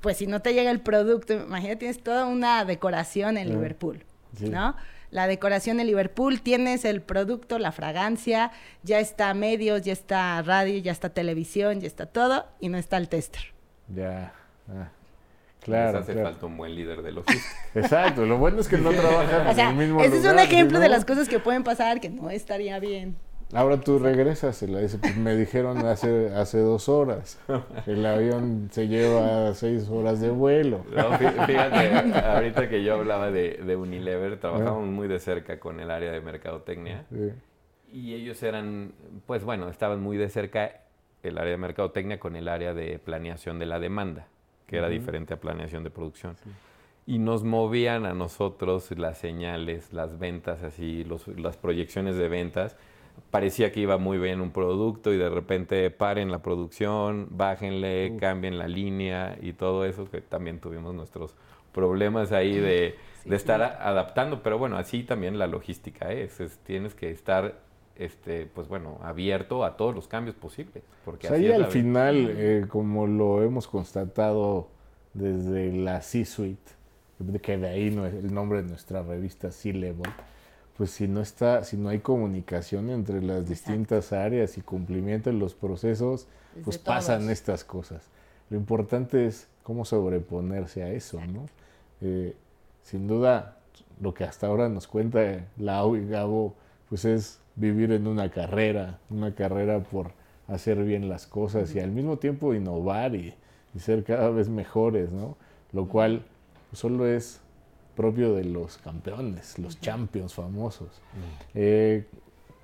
Pues 0.00 0.16
si 0.16 0.26
no 0.26 0.40
te 0.40 0.54
llega 0.54 0.70
el 0.70 0.80
producto, 0.80 1.34
imagínate, 1.34 1.76
tienes 1.76 2.02
toda 2.02 2.26
una 2.26 2.64
decoración 2.64 3.36
en 3.36 3.50
Liverpool, 3.50 4.02
¿no? 4.40 4.74
La 5.10 5.26
decoración 5.26 5.80
en 5.80 5.86
Liverpool, 5.86 6.40
tienes 6.40 6.84
el 6.84 7.02
producto, 7.02 7.58
la 7.58 7.72
fragancia, 7.72 8.52
ya 8.82 9.00
está 9.00 9.34
medios, 9.34 9.82
ya 9.82 9.92
está 9.92 10.40
radio, 10.42 10.78
ya 10.78 10.92
está 10.92 11.10
televisión, 11.10 11.80
ya 11.80 11.86
está 11.86 12.06
todo, 12.06 12.46
y 12.60 12.68
no 12.68 12.78
está 12.78 12.96
el 12.96 13.08
tester. 13.08 13.42
Ya, 13.88 14.32
ah, 14.68 14.88
claro. 15.60 15.98
hace 15.98 16.14
falta 16.14 16.46
un 16.46 16.56
buen 16.56 16.74
líder 16.74 17.02
de 17.02 17.12
logística. 17.12 17.56
Exacto, 17.74 18.24
lo 18.24 18.38
bueno 18.38 18.60
es 18.60 18.68
que 18.68 18.78
no 18.78 18.90
trabajan 18.90 19.48
en 19.58 19.58
el 19.58 19.74
mismo 19.74 20.00
ese 20.00 20.18
es 20.18 20.24
un 20.24 20.38
ejemplo 20.38 20.78
de 20.78 20.88
las 20.88 21.04
cosas 21.04 21.28
que 21.28 21.38
pueden 21.38 21.64
pasar 21.64 22.00
que 22.00 22.08
no 22.08 22.30
estaría 22.30 22.78
bien. 22.78 23.16
Ahora 23.52 23.80
tú 23.80 23.98
regresas, 23.98 24.64
pues, 25.00 25.16
me 25.16 25.34
dijeron 25.34 25.78
hace, 25.78 26.32
hace 26.34 26.58
dos 26.58 26.88
horas. 26.88 27.40
El 27.86 28.06
avión 28.06 28.68
se 28.70 28.86
lleva 28.86 29.52
seis 29.54 29.88
horas 29.88 30.20
de 30.20 30.30
vuelo. 30.30 30.84
fíjate, 31.18 32.20
ahorita 32.20 32.68
que 32.68 32.84
yo 32.84 32.94
hablaba 32.94 33.32
de, 33.32 33.76
Unilever, 33.76 34.38
trabajamos 34.38 34.86
muy 34.86 35.08
de 35.08 35.18
cerca 35.18 35.58
con 35.58 35.80
el 35.80 35.90
área 35.90 36.12
de 36.12 36.20
mercadotecnia. 36.20 37.06
Y 37.92 38.14
ellos 38.14 38.40
eran, 38.44 38.92
pues 39.26 39.42
bueno, 39.42 39.68
estaban 39.68 40.00
muy 40.00 40.16
de 40.16 40.28
cerca 40.28 40.82
el 41.24 41.36
área 41.36 41.50
de 41.50 41.58
mercadotecnia 41.58 42.20
con 42.20 42.36
el 42.36 42.46
área 42.46 42.72
de 42.72 43.00
planeación 43.00 43.58
de 43.58 43.66
la 43.66 43.80
demanda, 43.80 44.28
que 44.68 44.76
era 44.76 44.88
diferente 44.88 45.34
a 45.34 45.40
planeación 45.40 45.82
de 45.82 45.90
producción. 45.90 46.36
Y 47.04 47.18
nos 47.18 47.42
movían 47.42 48.06
a 48.06 48.14
nosotros 48.14 48.96
las 48.96 49.18
señales, 49.18 49.92
las 49.92 50.20
ventas, 50.20 50.62
así, 50.62 51.04
las 51.36 51.56
proyecciones 51.56 52.16
de 52.16 52.28
ventas 52.28 52.76
parecía 53.30 53.72
que 53.72 53.80
iba 53.80 53.98
muy 53.98 54.18
bien 54.18 54.40
un 54.40 54.50
producto 54.50 55.12
y 55.12 55.18
de 55.18 55.28
repente 55.28 55.90
paren 55.90 56.30
la 56.30 56.40
producción, 56.40 57.28
bájenle, 57.30 58.16
cambien 58.18 58.58
la 58.58 58.68
línea 58.68 59.36
y 59.40 59.52
todo 59.52 59.84
eso, 59.84 60.10
que 60.10 60.20
también 60.20 60.60
tuvimos 60.60 60.94
nuestros 60.94 61.34
problemas 61.72 62.32
ahí 62.32 62.58
de, 62.58 62.96
de 63.24 63.36
estar 63.36 63.62
adaptando, 63.62 64.42
pero 64.42 64.58
bueno, 64.58 64.76
así 64.76 65.04
también 65.04 65.38
la 65.38 65.46
logística 65.46 66.12
es, 66.12 66.40
es 66.40 66.58
tienes 66.58 66.94
que 66.94 67.10
estar 67.10 67.54
este, 68.00 68.46
pues 68.46 68.66
bueno, 68.66 68.98
abierto 69.02 69.62
a 69.62 69.76
todos 69.76 69.94
los 69.94 70.08
cambios 70.08 70.34
posibles. 70.34 70.82
Porque 71.04 71.28
pues 71.28 71.38
ahí 71.38 71.52
al 71.52 71.66
final, 71.66 72.30
eh, 72.30 72.64
como 72.66 73.06
lo 73.06 73.42
hemos 73.42 73.68
constatado 73.68 74.68
desde 75.12 75.70
la 75.72 76.00
C-Suite, 76.00 76.72
que 77.42 77.58
de 77.58 77.68
ahí 77.68 77.90
no 77.90 78.06
es 78.06 78.14
el 78.14 78.32
nombre 78.32 78.62
de 78.62 78.68
nuestra 78.68 79.02
revista 79.02 79.50
C-Level, 79.52 80.10
pues 80.80 80.92
si 80.92 81.06
no 81.08 81.20
está, 81.20 81.62
si 81.62 81.76
no 81.76 81.90
hay 81.90 81.98
comunicación 81.98 82.88
entre 82.88 83.20
las 83.20 83.46
distintas 83.46 84.14
áreas 84.14 84.56
y 84.56 84.62
cumplimiento 84.62 85.28
de 85.28 85.36
los 85.36 85.52
procesos, 85.52 86.26
pues 86.64 86.78
pasan 86.78 87.28
estas 87.28 87.64
cosas. 87.64 88.08
Lo 88.48 88.56
importante 88.56 89.26
es 89.26 89.46
cómo 89.62 89.84
sobreponerse 89.84 90.82
a 90.82 90.90
eso, 90.90 91.20
¿no? 91.26 91.44
Eh, 92.00 92.34
sin 92.82 93.06
duda, 93.06 93.58
lo 94.00 94.14
que 94.14 94.24
hasta 94.24 94.46
ahora 94.46 94.70
nos 94.70 94.86
cuenta 94.86 95.44
Lau 95.58 95.96
y 95.96 96.08
Gabo, 96.08 96.54
pues 96.88 97.04
es 97.04 97.40
vivir 97.56 97.92
en 97.92 98.06
una 98.06 98.30
carrera, 98.30 99.00
una 99.10 99.34
carrera 99.34 99.80
por 99.80 100.12
hacer 100.48 100.82
bien 100.82 101.10
las 101.10 101.26
cosas 101.26 101.74
y 101.74 101.80
al 101.80 101.90
mismo 101.90 102.16
tiempo 102.16 102.54
innovar 102.54 103.14
y, 103.14 103.34
ser 103.76 104.02
cada 104.02 104.30
vez 104.30 104.48
mejores, 104.48 105.12
¿no? 105.12 105.36
Lo 105.72 105.88
cual 105.88 106.24
solo 106.72 107.06
es 107.06 107.39
propio 108.00 108.34
de 108.34 108.44
los 108.44 108.78
campeones, 108.78 109.58
los 109.58 109.78
champions 109.78 110.32
famosos. 110.32 110.88
Eh, 111.54 112.06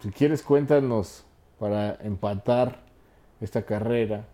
si 0.01 0.11
quieres, 0.11 0.43
cuéntanos 0.43 1.27
para 1.59 1.97
empatar 1.97 2.81
esta 3.43 3.67
carrera 3.67 4.25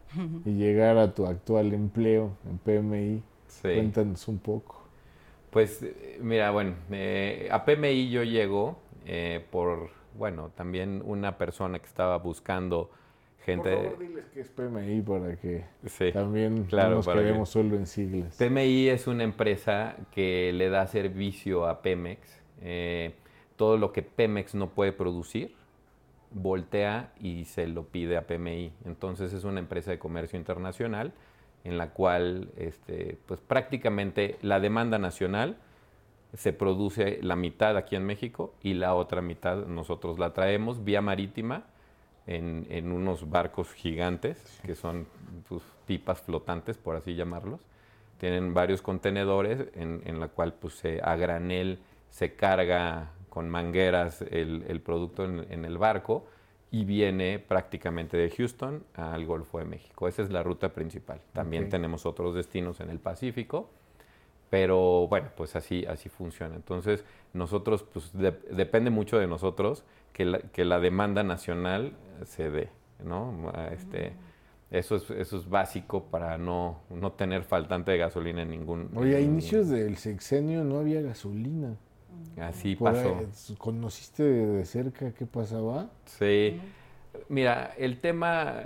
y 0.45 0.53
llegar 0.53 0.99
a 0.99 1.13
tu 1.13 1.27
actual 1.27 1.75
empleo 1.75 2.37
en 2.49 2.59
PMI. 2.59 3.23
Cuéntanos 3.63 4.29
un 4.29 4.39
poco. 4.39 4.81
Pues 5.51 5.85
mira, 6.21 6.53
bueno, 6.53 6.77
eh, 6.93 7.49
a 7.51 7.65
PMI 7.65 8.09
yo 8.09 8.23
llego 8.23 8.79
eh, 9.05 9.45
por 9.51 9.91
bueno, 10.17 10.53
también 10.55 11.03
una 11.05 11.37
persona 11.37 11.81
que 11.81 11.87
estaba 11.87 12.19
buscando 12.19 12.91
gente... 13.45 13.75
Por 13.75 13.85
favor, 13.85 13.99
diles 13.99 14.25
que 14.33 14.41
es 14.41 14.49
PMI 14.51 15.03
para 15.03 15.37
que 15.37 15.65
también 16.13 16.67
no 16.71 16.91
nos 16.91 17.09
quedemos 17.09 17.49
solo 17.49 17.77
en 17.77 17.87
siglas. 17.87 18.37
PMI 18.37 18.89
es 18.89 19.07
una 19.07 19.25
empresa 19.25 19.97
que 20.13 20.53
le 20.53 20.69
da 20.69 20.87
servicio 20.87 21.67
a 21.67 21.83
Pemex. 21.83 22.43
Eh, 22.61 23.15
todo 23.57 23.77
lo 23.77 23.93
que 23.93 24.03
Pemex 24.03 24.55
no 24.55 24.71
puede 24.71 24.93
producir, 24.93 25.55
voltea 26.31 27.13
y 27.21 27.45
se 27.45 27.67
lo 27.67 27.85
pide 27.85 28.17
a 28.17 28.27
PMI. 28.27 28.73
Entonces 28.85 29.33
es 29.33 29.45
una 29.45 29.61
empresa 29.61 29.91
de 29.91 29.99
comercio 29.99 30.39
internacional 30.39 31.13
en 31.65 31.79
la 31.79 31.91
cual 31.91 32.51
este, 32.57 33.19
pues 33.27 33.41
prácticamente 33.41 34.39
la 34.43 34.59
demanda 34.61 34.99
nacional 34.99 35.59
se 36.35 36.53
produce 36.53 37.19
la 37.23 37.37
mitad 37.37 37.77
aquí 37.77 37.95
en 37.95 38.05
México 38.05 38.55
y 38.63 38.75
la 38.75 38.95
otra 38.95 39.21
mitad 39.21 39.67
nosotros 39.67 40.19
la 40.19 40.33
traemos 40.33 40.83
vía 40.83 41.03
marítima 41.03 41.67
en, 42.27 42.93
unos 42.93 43.29
barcos 43.29 43.73
gigantes, 43.73 44.61
que 44.65 44.75
son 44.75 45.07
pues, 45.49 45.63
pipas 45.87 46.21
flotantes, 46.21 46.79
por 46.79 46.97
así 46.97 47.15
llamarlos. 47.15 47.61
Tienen 48.19 48.55
varios 48.55 48.83
contenedores 48.83 49.67
en, 49.75 50.21
la 50.21 50.29
cual 50.29 50.55
pues, 50.55 50.83
a 51.03 51.17
granel 51.17 51.81
se 52.11 52.35
carga 52.35 53.11
con 53.29 53.51
mangueras 53.51 54.23
el, 54.23 54.81
producto 54.85 55.25
en, 55.25 55.65
el 55.65 55.79
barco 55.79 56.27
y 56.71 56.85
viene 56.85 57.39
prácticamente 57.41 58.17
de 58.17 58.31
Houston 58.31 58.85
al 58.95 59.27
Golfo 59.27 59.59
de 59.59 59.65
México. 59.65 60.07
Esa 60.07 60.23
es 60.23 60.31
la 60.31 60.43
ruta 60.43 60.69
principal. 60.69 61.21
También 61.33 61.69
tenemos 61.69 62.07
otros 62.07 62.35
destinos 62.35 62.81
en 62.81 62.91
el 62.91 63.01
Pacífico 63.01 63.71
pero 64.53 65.09
bueno, 65.09 65.31
pues 65.35 65.57
así, 65.57 65.87
así 65.87 66.11
funciona. 66.11 66.55
Entonces, 66.55 67.07
nosotros, 67.33 67.85
pues 67.85 68.13
depende 68.13 68.91
mucho 68.91 69.19
de 69.19 69.27
nosotros 69.27 69.83
que 70.13 70.25
la, 70.25 70.39
que 70.39 70.65
la 70.65 70.81
demanda 70.81 71.23
nacional 71.23 71.93
se 72.25 72.51
dé, 72.51 72.69
¿no? 73.05 73.53
Este, 73.73 74.13
eso, 74.71 74.97
es, 74.97 75.11
eso 75.11 75.37
es 75.37 75.49
básico 75.49 76.05
para 76.05 76.39
no, 76.39 76.81
no 76.91 77.13
tener 77.13 77.45
faltante 77.45 77.93
de 77.93 77.99
gasolina 77.99 78.43
en 78.43 78.51
ningún... 78.51 78.91
Oye, 78.95 79.17
a 79.17 79.21
inicios 79.21 79.69
del 79.69 79.97
sexenio 79.97 80.65
no 80.65 80.79
había 80.79 81.01
gasolina. 81.03 81.77
Así 82.41 82.77
pasó. 82.77 83.21
¿Conociste 83.59 84.23
de 84.23 84.65
cerca 84.65 85.13
qué 85.13 85.27
pasaba? 85.27 85.91
Sí. 86.07 86.61
Mira, 87.29 87.75
el 87.77 88.01
tema, 88.01 88.63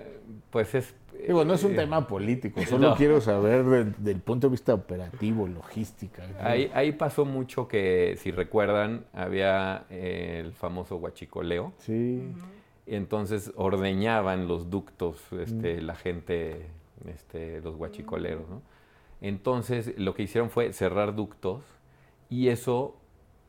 pues 0.51 0.75
es 0.75 0.95
Digo, 1.27 1.45
no 1.45 1.55
es 1.55 1.65
un 1.65 1.73
eh, 1.73 1.77
tema 1.77 2.07
político, 2.07 2.61
solo 2.69 2.95
quiero 2.97 3.21
saber 3.21 3.65
del, 3.97 4.21
punto 4.21 4.49
de 4.49 4.53
vista 4.53 4.75
operativo, 4.75 5.47
logística. 5.47 6.23
Ahí, 6.41 6.71
ahí, 6.75 6.93
pasó 6.93 7.25
mucho 7.25 7.69
que, 7.69 8.17
si 8.19 8.31
recuerdan, 8.31 9.07
había 9.13 9.87
eh, 9.91 10.43
el 10.45 10.53
famoso 10.53 10.97
huachicoleo. 10.97 11.73
Sí. 11.79 12.23
Y 12.87 12.95
entonces 12.95 13.53
ordeñaban 13.57 14.47
los 14.47 14.71
ductos 14.71 15.21
este, 15.33 15.81
la 15.81 15.97
gente, 15.97 16.67
este, 17.07 17.61
los 17.61 17.75
huachicoleros, 17.75 18.49
¿no? 18.49 18.63
Entonces 19.21 19.99
lo 19.99 20.15
que 20.15 20.25
hicieron 20.25 20.51
fue 20.51 20.73
cerrar 20.73 21.17
ductos 21.17 21.63
y 22.29 22.49
eso 22.49 22.97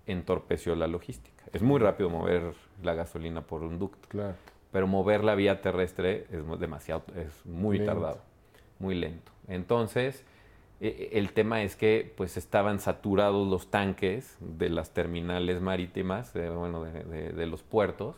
entorpeció 0.08 0.76
la 0.76 0.88
logística. 0.88 1.44
Es 1.54 1.62
muy 1.62 1.80
rápido 1.80 2.10
mover 2.10 2.54
la 2.82 2.94
gasolina 2.94 3.42
por 3.42 3.62
un 3.64 3.78
ducto. 3.78 4.08
Claro 4.08 4.36
pero 4.72 4.88
mover 4.88 5.24
la 5.24 5.36
vía 5.36 5.62
terrestre 5.62 6.28
es 6.32 6.60
demasiado, 6.60 7.04
es 7.16 7.46
muy 7.46 7.80
tardado, 7.80 8.20
muy 8.80 8.96
lento. 8.96 9.32
Entonces, 9.48 10.26
e, 10.80 10.88
e, 11.14 11.18
el 11.18 11.32
tema 11.34 11.64
es 11.64 11.76
que 11.76 12.14
pues 12.16 12.38
estaban 12.38 12.80
saturados 12.80 13.48
los 13.48 13.72
tanques 13.72 14.38
de 14.40 14.70
las 14.70 14.92
terminales 14.92 15.62
marítimas, 15.62 16.34
de, 16.34 16.50
bueno, 16.50 16.84
de, 16.84 17.46
los 17.48 17.64
puertos, 17.64 18.16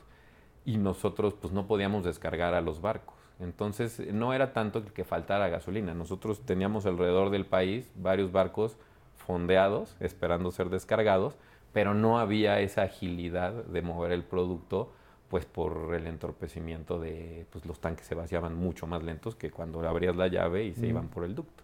y 0.66 0.78
nosotros 0.78 1.34
pues 1.34 1.54
no 1.54 1.68
podíamos 1.68 2.04
descargar 2.04 2.54
a 2.54 2.62
los 2.62 2.82
barcos. 2.82 3.16
Entonces, 3.40 4.02
no 4.14 4.34
era 4.34 4.52
tanto 4.52 4.84
que 4.84 5.06
faltara 5.06 5.48
gasolina. 5.48 5.94
Nosotros 5.94 6.46
teníamos 6.46 6.86
alrededor 6.86 7.30
del 7.30 7.46
país 7.46 7.90
varios 7.96 8.34
barcos 8.34 8.76
fondeados, 9.16 9.96
esperando 10.02 10.52
ser 10.52 10.70
descargados, 10.70 11.38
pero 11.72 11.94
no 11.94 12.20
había 12.20 12.60
esa 12.60 12.82
agilidad 12.82 13.54
de 13.54 13.82
mover 13.82 14.12
el 14.12 14.24
producto 14.24 14.92
pues 15.30 15.46
por 15.46 15.94
el 15.96 16.08
entorpecimiento 16.08 17.00
de 17.00 17.46
pues 17.52 17.66
los 17.66 17.80
tanques 17.80 18.08
se 18.08 18.16
vaciaban 18.16 18.56
mucho 18.56 18.88
más 18.88 19.04
lentos 19.04 19.36
que 19.36 19.52
cuando 19.52 19.88
abrías 19.88 20.16
la 20.16 20.28
llave 20.28 20.66
y 20.66 20.74
se 20.74 20.88
iban 20.88 21.08
por 21.08 21.24
el 21.24 21.36
ducto. 21.36 21.64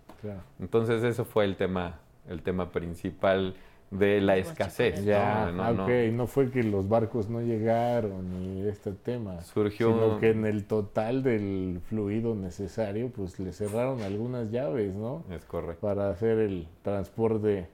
Entonces 0.60 1.04
eso 1.04 1.26
fue 1.26 1.46
el 1.46 1.56
tema 1.56 2.00
el 2.30 2.42
tema 2.42 2.72
principal 2.72 3.56
de 3.92 4.20
la 4.22 4.38
escasez. 4.38 5.04
Ya, 5.06 5.52
no, 5.52 5.74
no, 5.74 5.88
no, 5.88 6.28
fue 6.28 6.50
que 6.50 6.64
los 6.64 6.90
barcos 6.90 7.30
no 7.30 7.42
llegaron 7.42 8.40
ni 8.40 8.68
este 8.68 8.92
tema, 8.92 9.42
Surgió 9.42 9.94
sino 9.94 10.20
que 10.20 10.32
en 10.32 10.46
el 10.46 10.66
total 10.66 11.24
del 11.24 11.82
fluido 11.88 12.36
necesario, 12.36 13.10
pues 13.10 13.40
le 13.40 13.54
cerraron 13.54 14.02
algunas 14.02 14.52
llaves, 14.52 14.96
¿no? 14.96 15.24
Es 15.30 15.46
correcto. 15.46 15.86
Para 15.86 16.10
hacer 16.10 16.40
el 16.40 16.68
transporte, 16.82 17.68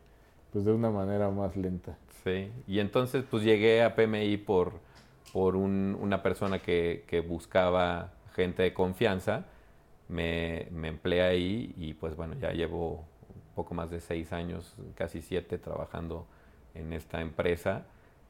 pues 0.52 0.66
de 0.66 0.74
una 0.74 0.92
manera 0.92 1.30
más 1.30 1.56
lenta. 1.56 1.98
Sí, 2.24 2.52
y 2.68 2.80
entonces 2.80 3.24
pues 3.30 3.44
llegué 3.44 3.82
a 3.82 3.96
PMI 3.96 4.38
por 4.38 4.74
por 5.32 5.56
una 5.56 6.22
persona 6.24 6.60
que, 6.60 7.26
buscaba 7.28 8.14
gente 8.36 8.64
de 8.64 8.74
confianza, 8.74 9.46
me, 10.08 10.68
me 10.72 10.90
empleé 10.90 11.22
ahí 11.22 11.74
y 11.78 11.94
pues 11.94 12.16
bueno, 12.16 12.36
ya 12.40 12.52
llevo 12.52 13.06
un 13.30 13.56
poco 13.56 13.74
más 13.74 13.90
de 13.90 14.00
seis 14.00 14.34
años, 14.34 14.76
casi 14.96 15.22
siete, 15.22 15.58
trabajando 15.58 16.28
en 16.74 16.94
esta 16.94 17.22
empresa. 17.22 17.86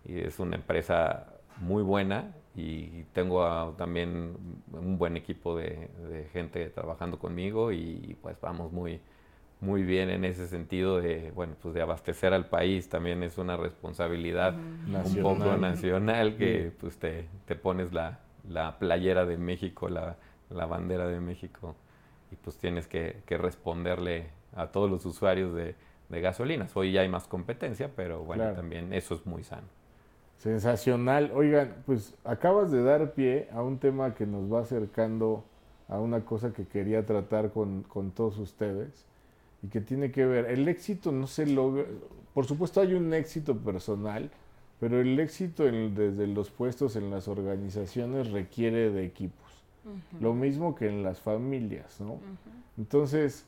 Y 0.05 0.19
es 0.19 0.39
una 0.39 0.55
empresa 0.55 1.27
muy 1.57 1.83
buena 1.83 2.33
y 2.55 3.03
tengo 3.13 3.75
también 3.77 4.35
un 4.71 4.97
buen 4.97 5.17
equipo 5.17 5.55
de, 5.55 5.89
gente 6.33 6.69
trabajando 6.69 7.19
conmigo 7.19 7.71
y 7.71 8.17
pues 8.21 8.39
vamos 8.41 8.71
muy, 8.71 8.99
muy 9.61 9.83
bien 9.83 10.09
en 10.09 10.25
ese 10.25 10.47
sentido 10.47 10.99
de, 10.99 11.31
bueno, 11.35 11.53
pues 11.61 11.75
de 11.75 11.81
abastecer 11.83 12.33
al 12.33 12.47
país 12.47 12.89
también 12.89 13.21
es 13.21 13.37
una 13.37 13.55
responsabilidad 13.55 14.55
un 14.55 15.21
poco 15.21 15.55
nacional 15.55 16.35
que 16.35 16.71
pues 16.79 16.97
te, 16.97 17.27
te 17.45 17.55
pones 17.55 17.93
la, 17.93 18.19
la, 18.49 18.79
playera 18.79 19.23
de 19.25 19.37
México, 19.37 19.87
la, 19.87 20.17
la, 20.49 20.65
bandera 20.65 21.07
de 21.07 21.19
México 21.19 21.75
y 22.31 22.35
pues 22.37 22.57
tienes 22.57 22.87
que, 22.87 23.21
que 23.27 23.37
responderle 23.37 24.29
a 24.55 24.67
todos 24.67 24.89
los 24.89 25.05
usuarios 25.05 25.53
de, 25.53 25.75
de, 26.09 26.21
gasolinas. 26.21 26.75
Hoy 26.75 26.91
ya 26.93 27.01
hay 27.01 27.09
más 27.09 27.27
competencia, 27.27 27.91
pero 27.95 28.23
bueno, 28.23 28.51
también 28.53 28.91
eso 28.93 29.13
es 29.13 29.27
muy 29.27 29.43
sano. 29.43 29.67
Sensacional. 30.37 31.31
Oigan, 31.35 31.75
pues 31.85 32.15
acabas 32.23 32.71
de 32.71 32.81
dar 32.81 33.11
pie 33.13 33.47
a 33.53 33.61
un 33.61 33.77
tema 33.77 34.15
que 34.15 34.25
nos 34.25 34.51
va 34.51 34.61
acercando 34.61 35.43
a 35.87 35.99
una 35.99 36.25
cosa 36.25 36.51
que 36.51 36.65
quería 36.65 37.05
tratar 37.05 37.51
con, 37.51 37.83
con 37.83 38.09
todos 38.09 38.39
ustedes 38.39 39.05
y 39.63 39.67
que 39.67 39.81
tiene 39.81 40.11
que 40.11 40.25
ver, 40.25 40.45
el 40.45 40.67
éxito 40.67 41.11
no 41.11 41.27
se 41.27 41.45
logra, 41.45 41.85
por 42.33 42.45
supuesto 42.45 42.81
hay 42.81 42.93
un 42.93 43.13
éxito 43.13 43.57
personal, 43.57 44.31
pero 44.79 44.99
el 44.99 45.19
éxito 45.19 45.65
desde 45.65 46.27
los 46.27 46.49
puestos 46.49 46.95
en 46.95 47.11
las 47.11 47.27
organizaciones 47.27 48.31
requiere 48.31 48.89
de 48.89 49.05
equipos. 49.05 49.63
Lo 50.19 50.33
mismo 50.33 50.75
que 50.75 50.87
en 50.87 51.03
las 51.03 51.19
familias, 51.19 51.99
¿no? 51.99 52.19
Entonces, 52.77 53.45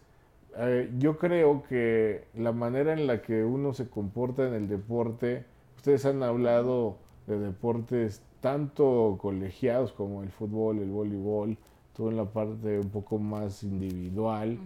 eh, 0.58 0.92
yo 1.00 1.18
creo 1.18 1.64
que 1.64 2.26
la 2.36 2.52
manera 2.52 2.94
en 2.94 3.08
la 3.08 3.22
que 3.22 3.44
uno 3.44 3.74
se 3.74 3.88
comporta 3.90 4.48
en 4.48 4.54
el 4.54 4.68
deporte, 4.68 5.46
ustedes 5.76 6.06
han 6.06 6.22
hablado 6.22 6.98
de 7.28 7.40
deportes 7.40 8.22
tanto 8.42 9.18
colegiados 9.22 9.92
como 9.94 10.22
el 10.22 10.30
fútbol, 10.30 10.80
el 10.80 10.90
voleibol, 10.90 11.58
todo 11.96 12.10
en 12.10 12.18
la 12.18 12.26
parte 12.26 12.80
un 12.80 12.90
poco 12.90 13.18
más 13.18 13.64
individual. 13.64 14.60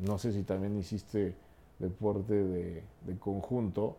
No 0.00 0.18
sé 0.18 0.32
si 0.32 0.42
también 0.42 0.76
hiciste 0.76 1.34
deporte 1.78 2.34
de, 2.34 2.82
conjunto, 3.18 3.96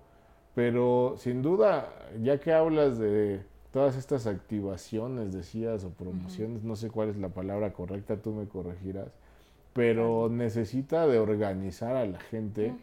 pero 0.56 1.16
sin 1.18 1.42
duda, 1.42 1.90
ya 2.22 2.40
que 2.40 2.54
hablas 2.54 2.98
de 2.98 3.42
todas 3.72 3.96
estas 3.96 4.26
activaciones, 4.26 5.32
decías, 5.32 5.84
o 5.84 5.90
promociones, 5.90 6.64
no 6.64 6.76
sé 6.76 6.90
cuál 6.90 7.10
es 7.10 7.18
la 7.18 7.30
palabra 7.30 7.74
correcta, 7.74 8.18
tú 8.18 8.34
me 8.34 8.48
corregirás, 8.48 9.10
pero 9.74 10.30
necesita 10.30 11.06
de 11.06 11.20
organizar 11.20 11.96
a 11.96 12.06
la 12.06 12.20
gente 12.20 12.74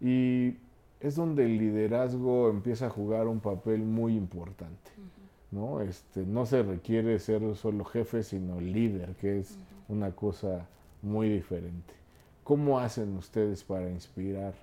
y 0.00 0.56
es 1.00 1.14
donde 1.14 1.44
el 1.44 1.58
liderazgo 1.58 2.50
empieza 2.50 2.86
a 2.86 2.90
jugar 2.90 3.28
un 3.28 3.40
papel 3.40 3.82
muy 3.82 4.16
importante. 4.16 4.90
¿no? 5.50 5.80
Este, 5.80 6.24
no 6.24 6.46
se 6.46 6.62
requiere 6.62 7.18
ser 7.18 7.54
solo 7.56 7.84
jefe, 7.84 8.22
sino 8.22 8.60
líder, 8.60 9.14
que 9.16 9.40
es 9.40 9.58
una 9.88 10.12
cosa 10.12 10.66
muy 11.02 11.28
diferente. 11.28 11.99
¿Cómo 12.50 12.80
hacen 12.80 13.16
ustedes 13.16 13.62
para 13.62 13.88
inspirar 13.88 14.54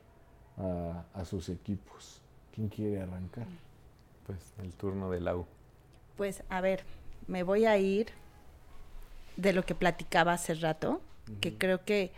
a, 0.58 1.24
sus 1.24 1.48
equipos? 1.48 2.20
¿Quién 2.54 2.68
quiere 2.68 3.02
arrancar? 3.02 3.48
Pues 4.26 4.40
el 4.62 4.74
turno 4.74 5.10
del 5.10 5.24
Lau. 5.24 5.46
Pues 6.18 6.44
a 6.50 6.60
ver, 6.60 6.84
me 7.28 7.44
voy 7.44 7.64
a 7.64 7.78
ir 7.78 8.08
de 9.38 9.54
lo 9.54 9.64
que 9.64 9.74
platicaba 9.74 10.34
hace 10.34 10.56
rato, 10.56 11.00
que 11.40 11.58
creo 11.58 11.86
que 11.86 12.12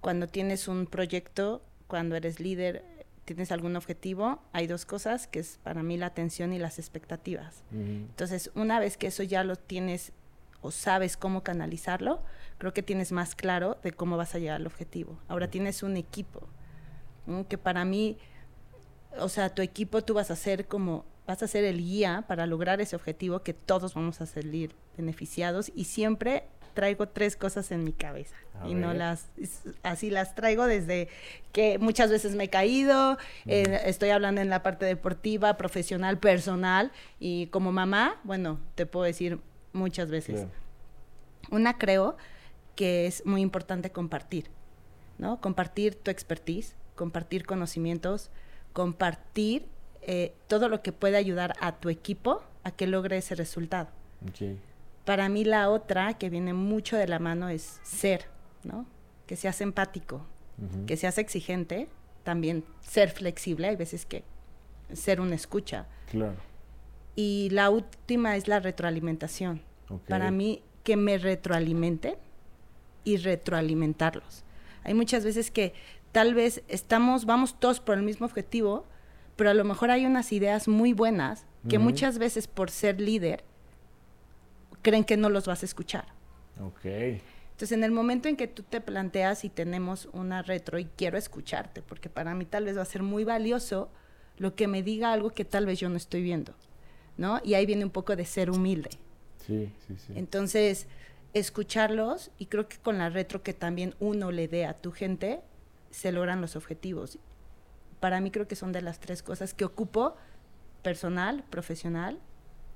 cuando 0.00 0.26
tienes 0.26 0.66
un 0.66 0.86
proyecto, 0.86 1.62
cuando 1.86 2.16
eres 2.16 2.40
líder, 2.40 2.82
tienes 3.24 3.52
algún 3.52 3.76
objetivo, 3.76 4.40
hay 4.52 4.66
dos 4.66 4.86
cosas, 4.86 5.28
que 5.28 5.38
es 5.38 5.60
para 5.62 5.84
mí 5.84 5.96
la 5.96 6.06
atención 6.06 6.52
y 6.52 6.58
las 6.58 6.80
expectativas. 6.80 7.62
Entonces, 7.70 8.50
una 8.56 8.80
vez 8.80 8.96
que 8.96 9.06
eso 9.06 9.22
ya 9.22 9.44
lo 9.44 9.54
tienes 9.54 10.12
o 10.66 10.70
sabes 10.70 11.16
cómo 11.16 11.42
canalizarlo, 11.42 12.20
creo 12.58 12.72
que 12.72 12.82
tienes 12.82 13.12
más 13.12 13.34
claro 13.34 13.78
de 13.82 13.92
cómo 13.92 14.16
vas 14.16 14.34
a 14.34 14.38
llegar 14.38 14.56
al 14.56 14.66
objetivo. 14.66 15.18
Ahora 15.28 15.48
tienes 15.48 15.82
un 15.82 15.96
equipo, 15.96 16.48
que 17.48 17.58
para 17.58 17.84
mí, 17.84 18.18
o 19.18 19.28
sea, 19.28 19.54
tu 19.54 19.62
equipo 19.62 20.02
tú 20.02 20.14
vas 20.14 20.30
a 20.30 20.36
ser 20.36 20.66
como, 20.66 21.04
vas 21.26 21.42
a 21.42 21.48
ser 21.48 21.64
el 21.64 21.78
guía 21.78 22.24
para 22.28 22.46
lograr 22.46 22.80
ese 22.80 22.96
objetivo 22.96 23.42
que 23.42 23.54
todos 23.54 23.94
vamos 23.94 24.20
a 24.20 24.26
salir 24.26 24.74
beneficiados 24.96 25.70
y 25.74 25.84
siempre 25.84 26.44
traigo 26.74 27.08
tres 27.08 27.36
cosas 27.36 27.72
en 27.72 27.84
mi 27.84 27.92
cabeza 27.92 28.36
y 28.66 28.74
no 28.74 28.92
las 28.92 29.28
así 29.82 30.10
las 30.10 30.34
traigo 30.34 30.66
desde 30.66 31.08
que 31.52 31.78
muchas 31.78 32.10
veces 32.10 32.34
me 32.34 32.44
he 32.44 32.50
caído, 32.50 33.16
estoy 33.46 34.10
hablando 34.10 34.42
en 34.42 34.50
la 34.50 34.62
parte 34.62 34.84
deportiva, 34.84 35.56
profesional, 35.56 36.18
personal 36.18 36.92
y 37.18 37.46
como 37.46 37.72
mamá, 37.72 38.20
bueno, 38.24 38.60
te 38.74 38.84
puedo 38.84 39.06
decir 39.06 39.40
muchas 39.76 40.10
veces. 40.10 40.46
Una 41.50 41.78
creo 41.78 42.16
que 42.74 43.06
es 43.06 43.24
muy 43.24 43.40
importante 43.40 43.90
compartir, 43.90 44.50
¿no? 45.18 45.40
Compartir 45.40 45.94
tu 45.94 46.10
expertise, 46.10 46.74
compartir 46.94 47.46
conocimientos, 47.46 48.30
compartir 48.72 49.66
eh, 50.02 50.34
todo 50.48 50.68
lo 50.68 50.82
que 50.82 50.92
puede 50.92 51.16
ayudar 51.16 51.54
a 51.60 51.76
tu 51.76 51.88
equipo 51.88 52.42
a 52.64 52.70
que 52.70 52.86
logre 52.86 53.16
ese 53.16 53.34
resultado. 53.34 53.88
Para 55.04 55.28
mí 55.28 55.44
la 55.44 55.70
otra 55.70 56.14
que 56.14 56.30
viene 56.30 56.52
mucho 56.52 56.96
de 56.96 57.06
la 57.06 57.18
mano 57.18 57.48
es 57.48 57.80
ser, 57.82 58.26
¿no? 58.64 58.86
Que 59.26 59.36
seas 59.36 59.60
empático, 59.60 60.26
que 60.86 60.96
seas 60.96 61.18
exigente, 61.18 61.88
también 62.24 62.64
ser 62.80 63.10
flexible, 63.10 63.68
hay 63.68 63.76
veces 63.76 64.04
que 64.04 64.24
ser 64.92 65.20
una 65.20 65.34
escucha. 65.34 65.86
Claro. 66.10 66.34
Y 67.16 67.48
la 67.50 67.70
última 67.70 68.36
es 68.36 68.46
la 68.46 68.60
retroalimentación. 68.60 69.62
Para 70.08 70.30
mí, 70.30 70.62
que 70.84 70.96
me 70.96 71.18
retroalimente 71.18 72.18
y 73.04 73.16
retroalimentarlos. 73.16 74.44
Hay 74.84 74.94
muchas 74.94 75.24
veces 75.24 75.50
que 75.50 75.74
tal 76.12 76.34
vez 76.34 76.62
estamos, 76.68 77.24
vamos 77.24 77.58
todos 77.58 77.80
por 77.80 77.96
el 77.96 78.04
mismo 78.04 78.26
objetivo, 78.26 78.84
pero 79.34 79.50
a 79.50 79.54
lo 79.54 79.64
mejor 79.64 79.90
hay 79.90 80.06
unas 80.06 80.32
ideas 80.32 80.68
muy 80.68 80.92
buenas 80.92 81.46
que 81.68 81.80
muchas 81.80 82.18
veces 82.18 82.46
por 82.46 82.70
ser 82.70 83.00
líder 83.00 83.42
creen 84.82 85.02
que 85.02 85.16
no 85.16 85.28
los 85.30 85.46
vas 85.46 85.62
a 85.62 85.66
escuchar. 85.66 86.06
Ok. 86.64 86.84
Entonces, 86.84 87.72
en 87.72 87.82
el 87.82 87.90
momento 87.90 88.28
en 88.28 88.36
que 88.36 88.46
tú 88.46 88.62
te 88.62 88.80
planteas 88.80 89.44
y 89.44 89.48
tenemos 89.48 90.08
una 90.12 90.42
retro 90.42 90.78
y 90.78 90.84
quiero 90.84 91.18
escucharte, 91.18 91.82
porque 91.82 92.08
para 92.08 92.34
mí 92.34 92.44
tal 92.44 92.66
vez 92.66 92.76
va 92.78 92.82
a 92.82 92.84
ser 92.84 93.02
muy 93.02 93.24
valioso 93.24 93.90
lo 94.36 94.54
que 94.54 94.68
me 94.68 94.82
diga 94.82 95.12
algo 95.12 95.30
que 95.30 95.44
tal 95.44 95.66
vez 95.66 95.80
yo 95.80 95.88
no 95.88 95.96
estoy 95.96 96.22
viendo, 96.22 96.54
¿no? 97.16 97.40
Y 97.44 97.54
ahí 97.54 97.66
viene 97.66 97.84
un 97.84 97.90
poco 97.90 98.16
de 98.16 98.24
ser 98.24 98.50
humilde. 98.50 98.90
Sí, 99.46 99.72
sí, 99.86 99.96
sí. 99.96 100.12
Entonces, 100.16 100.86
escucharlos 101.34 102.30
y 102.38 102.46
creo 102.46 102.68
que 102.68 102.78
con 102.78 102.98
la 102.98 103.10
retro 103.10 103.42
que 103.42 103.52
también 103.52 103.94
uno 104.00 104.32
le 104.32 104.48
dé 104.48 104.66
a 104.66 104.74
tu 104.74 104.92
gente, 104.92 105.40
se 105.90 106.12
logran 106.12 106.40
los 106.40 106.56
objetivos. 106.56 107.18
Para 108.00 108.20
mí 108.20 108.30
creo 108.30 108.48
que 108.48 108.56
son 108.56 108.72
de 108.72 108.82
las 108.82 109.00
tres 109.00 109.22
cosas 109.22 109.54
que 109.54 109.64
ocupo 109.64 110.14
personal, 110.82 111.44
profesional 111.50 112.18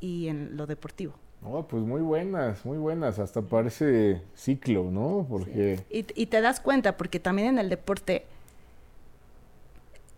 y 0.00 0.28
en 0.28 0.56
lo 0.56 0.66
deportivo. 0.66 1.14
Oh, 1.42 1.66
pues 1.66 1.82
muy 1.82 2.02
buenas, 2.02 2.64
muy 2.66 2.76
buenas. 2.76 3.18
Hasta 3.18 3.40
parece 3.40 4.20
ciclo, 4.34 4.90
¿no? 4.90 5.26
Porque... 5.28 5.80
Y, 5.88 6.26
te 6.26 6.40
das 6.40 6.60
cuenta, 6.60 6.96
porque 6.96 7.18
también 7.18 7.48
en 7.48 7.58
el 7.58 7.70
deporte 7.70 8.26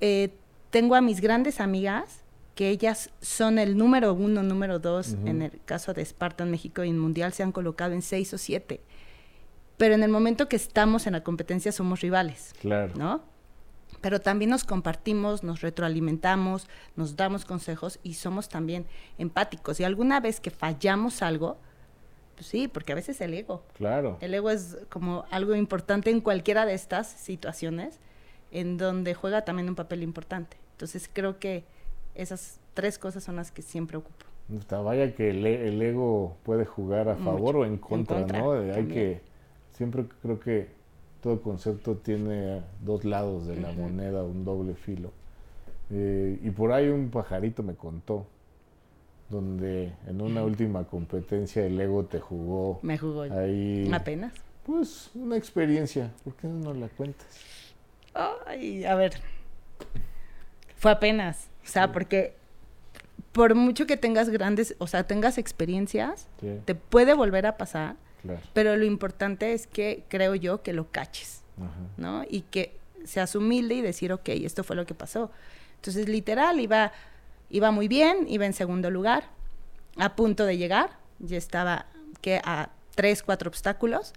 eh, 0.00 0.30
tengo 0.70 0.96
a 0.96 1.00
mis 1.00 1.20
grandes 1.20 1.60
amigas 1.60 2.21
que 2.54 2.68
ellas 2.68 3.10
son 3.20 3.58
el 3.58 3.76
número 3.76 4.12
uno, 4.12 4.42
número 4.42 4.78
dos, 4.78 5.16
en 5.24 5.42
el 5.42 5.60
caso 5.64 5.94
de 5.94 6.02
Esparta 6.02 6.44
en 6.44 6.50
México 6.50 6.84
y 6.84 6.90
en 6.90 6.98
Mundial 6.98 7.32
se 7.32 7.42
han 7.42 7.52
colocado 7.52 7.92
en 7.92 8.02
seis 8.02 8.32
o 8.34 8.38
siete. 8.38 8.80
Pero 9.78 9.94
en 9.94 10.02
el 10.02 10.10
momento 10.10 10.48
que 10.48 10.56
estamos 10.56 11.06
en 11.06 11.14
la 11.14 11.24
competencia 11.24 11.72
somos 11.72 12.00
rivales. 12.00 12.54
Claro. 12.60 12.92
¿No? 12.96 13.32
pero 14.02 14.20
también 14.20 14.50
nos 14.50 14.64
compartimos, 14.64 15.44
nos 15.44 15.60
retroalimentamos, 15.60 16.68
nos 16.96 17.16
damos 17.16 17.44
consejos 17.44 18.00
y 18.02 18.14
somos 18.14 18.48
también 18.48 18.84
empáticos. 19.16 19.78
Y 19.78 19.84
alguna 19.84 20.18
vez 20.18 20.40
que 20.40 20.50
fallamos 20.50 21.22
algo, 21.22 21.56
pues 22.34 22.46
sí, 22.46 22.66
porque 22.66 22.92
a 22.92 22.94
veces 22.96 23.20
el 23.20 23.32
ego. 23.32 23.64
Claro. 23.74 24.18
El 24.20 24.34
ego 24.34 24.50
es 24.50 24.76
como 24.90 25.24
algo 25.30 25.54
importante 25.54 26.10
en 26.10 26.20
cualquiera 26.20 26.66
de 26.66 26.74
estas 26.74 27.06
situaciones 27.06 28.00
en 28.50 28.76
donde 28.76 29.14
juega 29.14 29.44
también 29.44 29.68
un 29.68 29.76
papel 29.76 30.02
importante. 30.02 30.56
Entonces 30.72 31.08
creo 31.10 31.38
que 31.38 31.64
esas 32.14 32.60
tres 32.74 32.98
cosas 32.98 33.24
son 33.24 33.36
las 33.36 33.50
que 33.50 33.62
siempre 33.62 33.96
ocupo. 33.96 34.26
Vaya 34.70 35.14
que 35.14 35.30
el, 35.30 35.46
e, 35.46 35.88
ego 35.88 36.36
puede 36.42 36.64
jugar 36.64 37.08
a 37.08 37.16
favor 37.16 37.56
o 37.56 37.64
en 37.64 37.78
contra, 37.78 38.20
¿no? 38.26 38.52
Hay 38.52 38.86
que, 38.86 39.20
siempre 39.72 40.04
creo 40.20 40.40
que 40.40 40.68
todo 41.22 41.40
concepto 41.40 41.96
tiene 41.96 42.62
dos 42.82 43.04
lados 43.04 43.46
de 43.46 43.56
la 43.56 43.72
moneda, 43.72 44.24
un 44.24 44.44
doble 44.44 44.74
filo. 44.74 45.12
Eh, 45.90 46.38
y 46.42 46.50
por 46.50 46.72
ahí 46.72 46.88
un 46.88 47.10
pajarito 47.10 47.62
me 47.62 47.74
contó, 47.74 48.26
donde 49.30 49.92
en 50.06 50.20
una 50.20 50.42
última 50.42 50.84
competencia 50.84 51.64
el 51.64 51.80
ego 51.80 52.04
te 52.04 52.18
jugó. 52.18 52.80
Me 52.82 52.98
jugó. 52.98 53.22
Ahí. 53.22 53.88
Apenas. 53.92 54.34
Pues 54.64 55.10
una 55.14 55.36
experiencia. 55.36 56.10
¿Por 56.24 56.34
qué 56.34 56.48
no 56.48 56.74
la 56.74 56.88
cuentas? 56.88 57.26
Ay, 58.14 58.84
a 58.84 58.94
ver. 58.94 59.14
Fue 60.76 60.90
apenas. 60.90 61.51
O 61.64 61.68
sea, 61.68 61.92
porque 61.92 62.34
por 63.32 63.54
mucho 63.54 63.86
que 63.86 63.96
tengas 63.96 64.28
grandes, 64.28 64.74
o 64.78 64.86
sea, 64.86 65.04
tengas 65.04 65.38
experiencias, 65.38 66.28
te 66.64 66.74
puede 66.74 67.14
volver 67.14 67.46
a 67.46 67.56
pasar 67.56 67.96
pero 68.52 68.76
lo 68.76 68.84
importante 68.84 69.52
es 69.52 69.66
que 69.66 70.04
creo 70.08 70.34
yo 70.34 70.62
que 70.62 70.72
lo 70.72 70.90
caches, 70.90 71.42
¿no? 71.96 72.24
Y 72.28 72.42
que 72.42 72.76
seas 73.04 73.34
humilde 73.34 73.74
y 73.74 73.80
decir, 73.80 74.12
ok, 74.12 74.28
esto 74.28 74.62
fue 74.64 74.76
lo 74.76 74.86
que 74.86 74.94
pasó. 74.94 75.30
Entonces, 75.76 76.08
literal, 76.08 76.60
iba, 76.60 76.92
iba 77.50 77.70
muy 77.70 77.88
bien, 77.88 78.26
iba 78.28 78.46
en 78.46 78.52
segundo 78.52 78.90
lugar, 78.90 79.24
a 79.96 80.14
punto 80.14 80.46
de 80.46 80.56
llegar, 80.56 80.90
ya 81.18 81.36
estaba 81.36 81.86
que 82.20 82.40
a 82.44 82.70
tres, 82.94 83.22
cuatro 83.22 83.48
obstáculos. 83.48 84.12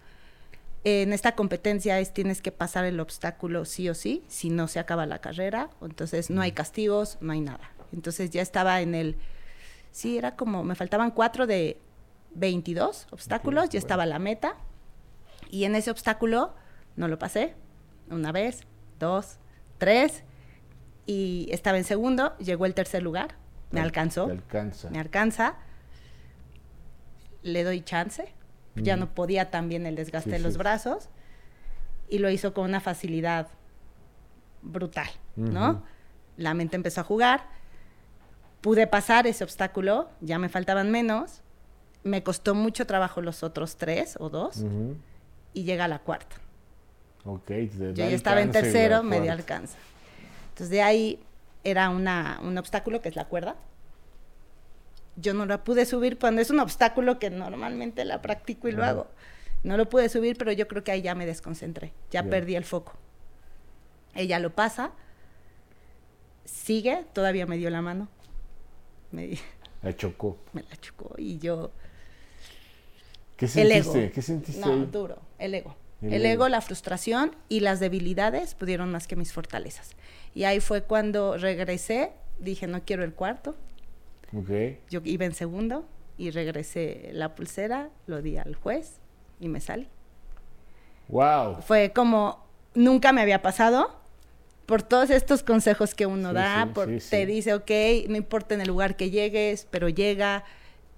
En 0.86 1.14
esta 1.14 1.34
competencia 1.34 2.00
es 2.00 2.14
tienes 2.14 2.44
que 2.44 2.52
pasar 2.52 2.86
el 2.86 3.00
obstáculo 3.00 3.66
sí 3.66 3.90
o 3.90 3.96
sí, 3.96 4.24
si 4.28 4.52
no 4.52 4.68
se 4.68 4.78
acaba 4.78 5.08
la 5.08 5.20
carrera, 5.20 5.72
entonces 5.82 6.30
no 6.30 6.44
hay 6.44 6.52
castigos, 6.52 7.18
no 7.22 7.34
hay 7.34 7.42
nada. 7.42 7.72
Entonces 7.92 8.30
ya 8.30 8.44
estaba 8.44 8.82
en 8.82 8.94
el, 8.94 9.18
sí, 9.90 10.16
era 10.16 10.36
como, 10.36 10.64
me 10.64 10.76
faltaban 10.76 11.10
cuatro 11.10 11.48
de 11.48 11.82
22 12.36 13.08
obstáculos, 13.10 13.70
ya 13.70 13.80
estaba 13.80 14.06
la 14.06 14.20
meta. 14.20 14.58
Y 15.50 15.64
en 15.64 15.74
ese 15.74 15.90
obstáculo 15.90 16.54
no 16.96 17.08
lo 17.08 17.18
pasé. 17.18 17.56
Una 18.12 18.32
vez, 18.32 18.62
dos, 19.00 19.40
tres. 19.80 20.24
Y 21.08 21.48
estaba 21.50 21.80
en 21.80 21.84
segundo, 21.84 22.38
llegó 22.38 22.68
el 22.68 22.76
tercer 22.76 23.02
lugar. 23.02 23.36
Me 23.72 23.82
alcanzó. 23.82 24.26
alcanza. 24.26 24.92
Me 24.92 25.00
alcanza. 25.00 25.56
Le 27.42 27.64
doy 27.64 27.82
chance. 27.82 28.35
Ya 28.76 28.98
no 28.98 29.14
podía 29.14 29.50
también 29.52 29.86
el 29.86 29.96
desgaste 29.96 30.32
de 30.32 30.40
los 30.40 30.58
brazos. 30.58 31.10
y 32.08 32.20
lo 32.20 32.30
hizo 32.30 32.54
con 32.54 32.66
una 32.66 32.80
facilidad 32.82 33.48
brutal, 34.62 35.08
¿no? 35.36 35.82
La 36.38 36.54
mente 36.54 36.76
empezó 36.76 37.02
a 37.02 37.04
jugar, 37.04 37.48
pude 38.62 38.86
pasar 38.88 39.26
ese 39.26 39.44
obstáculo, 39.44 40.10
ya 40.22 40.38
me 40.38 40.50
faltaban 40.50 40.92
menos, 40.92 41.42
me 42.04 42.22
costó 42.22 42.54
mucho 42.54 42.86
trabajo 42.86 43.22
los 43.22 43.42
otros 43.42 43.78
tres 43.78 44.18
o 44.20 44.30
dos 44.30 44.64
y 45.54 45.64
llega 45.64 45.88
la 45.88 46.00
cuarta. 46.00 46.36
Ok, 47.24 47.50
Yo 47.80 47.92
ya 47.94 48.10
estaba 48.10 48.42
en 48.42 48.52
tercero, 48.52 49.02
me 49.02 49.20
dio 49.22 49.32
alcance. 49.32 49.76
Entonces 50.50 50.70
de 50.70 50.84
ahí 50.84 51.24
era 51.64 51.90
una, 51.90 52.40
un 52.44 52.56
obstáculo 52.58 53.02
que 53.02 53.10
es 53.10 53.16
la 53.16 53.26
cuerda. 53.26 53.56
Yo 55.18 55.34
no 55.34 55.46
la 55.46 55.64
pude 55.64 55.86
subir 55.86 56.18
cuando 56.20 56.42
es 56.42 56.50
un 56.50 56.60
obstáculo 56.60 57.20
que 57.20 57.30
normalmente 57.30 58.04
la 58.06 58.22
practico 58.22 58.68
y 58.68 58.74
lo 58.74 58.84
hago. 58.84 59.08
No 59.64 59.78
lo 59.78 59.90
pude 59.90 60.10
subir, 60.10 60.38
pero 60.38 60.52
yo 60.52 60.68
creo 60.68 60.84
que 60.84 60.92
ahí 60.92 61.02
ya 61.02 61.16
me 61.16 61.26
desconcentré, 61.26 61.94
ya 62.12 62.24
perdí 62.24 62.56
el 62.56 62.66
foco. 62.66 62.94
Ella 64.14 64.40
lo 64.40 64.54
pasa, 64.54 64.92
sigue, 66.46 67.06
todavía 67.14 67.46
me 67.46 67.58
dio 67.58 67.70
la 67.70 67.82
mano. 67.82 68.08
Me, 69.12 69.38
la 69.82 69.96
chocó. 69.96 70.38
Me 70.54 70.64
la 70.64 70.76
chocó 70.78 71.16
y 71.18 71.40
yo... 71.40 71.72
¿Qué 73.38 73.48
sentiste? 73.48 74.12
¿Qué 74.12 74.22
sentiste? 74.22 74.62
No, 74.62 74.86
duro, 74.86 75.20
el 75.40 75.54
ego. 75.56 75.76
El, 76.02 76.26
ego, 76.26 76.50
la 76.50 76.62
frustración 76.62 77.36
y 77.50 77.62
las 77.62 77.80
debilidades 77.80 78.54
pudieron 78.54 78.92
más 78.92 79.08
que 79.08 79.16
mis 79.16 79.34
fortalezas. 79.34 79.92
Y 80.36 80.44
ahí 80.44 80.60
fue 80.60 80.84
cuando 80.84 81.38
regresé, 81.38 82.12
dije, 82.40 82.68
no 82.68 82.84
quiero 82.84 83.04
el 83.04 83.14
cuarto. 83.14 83.56
Okay. 84.44 84.80
Yo 84.90 85.02
iba 85.04 85.26
en 85.26 85.34
segundo 85.34 85.86
y 86.18 86.32
regresé 86.32 87.10
la 87.14 87.36
pulsera, 87.36 87.90
lo 88.08 88.22
di 88.22 88.38
al 88.38 88.56
juez 88.56 89.00
y 89.40 89.48
me 89.48 89.60
salí. 89.60 89.88
Wow. 91.08 91.62
Fue 91.62 91.92
como 91.94 92.46
nunca 92.74 93.12
me 93.12 93.22
había 93.22 93.42
pasado 93.42 93.90
por 94.66 94.82
todos 94.82 95.10
estos 95.10 95.44
consejos 95.44 95.94
que 95.94 96.06
uno 96.06 96.34
da, 96.34 96.72
por, 96.74 96.90
te 97.10 97.26
dice, 97.26 97.54
ok, 97.54 98.10
no 98.10 98.18
importa 98.18 98.56
en 98.56 98.62
el 98.62 98.68
lugar 98.68 98.96
que 98.96 99.12
llegues, 99.12 99.68
pero 99.70 99.90
llega 99.90 100.44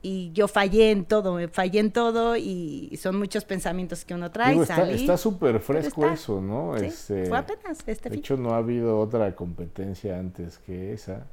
y 0.02 0.32
yo 0.32 0.48
fallé 0.48 0.92
en 0.92 1.04
todo, 1.06 1.38
fallé 1.50 1.80
en 1.80 1.92
todo 1.92 2.38
y 2.38 2.98
son 3.02 3.18
muchos 3.18 3.44
pensamientos 3.44 4.06
que 4.06 4.14
uno 4.14 4.32
trae. 4.32 4.58
está 4.94 5.18
súper 5.18 5.60
fresco 5.60 6.08
eso, 6.08 6.40
¿no? 6.40 6.78
Este, 6.78 7.26
fue 7.26 7.38
apenas 7.38 7.80
este 7.86 8.10
De 8.10 8.18
hecho, 8.18 8.38
no 8.38 8.54
ha 8.54 8.58
habido 8.58 9.00
otra 9.00 9.36
competencia 9.36 10.18
antes 10.18 10.60
que 10.60 10.94
esa, 10.94 11.26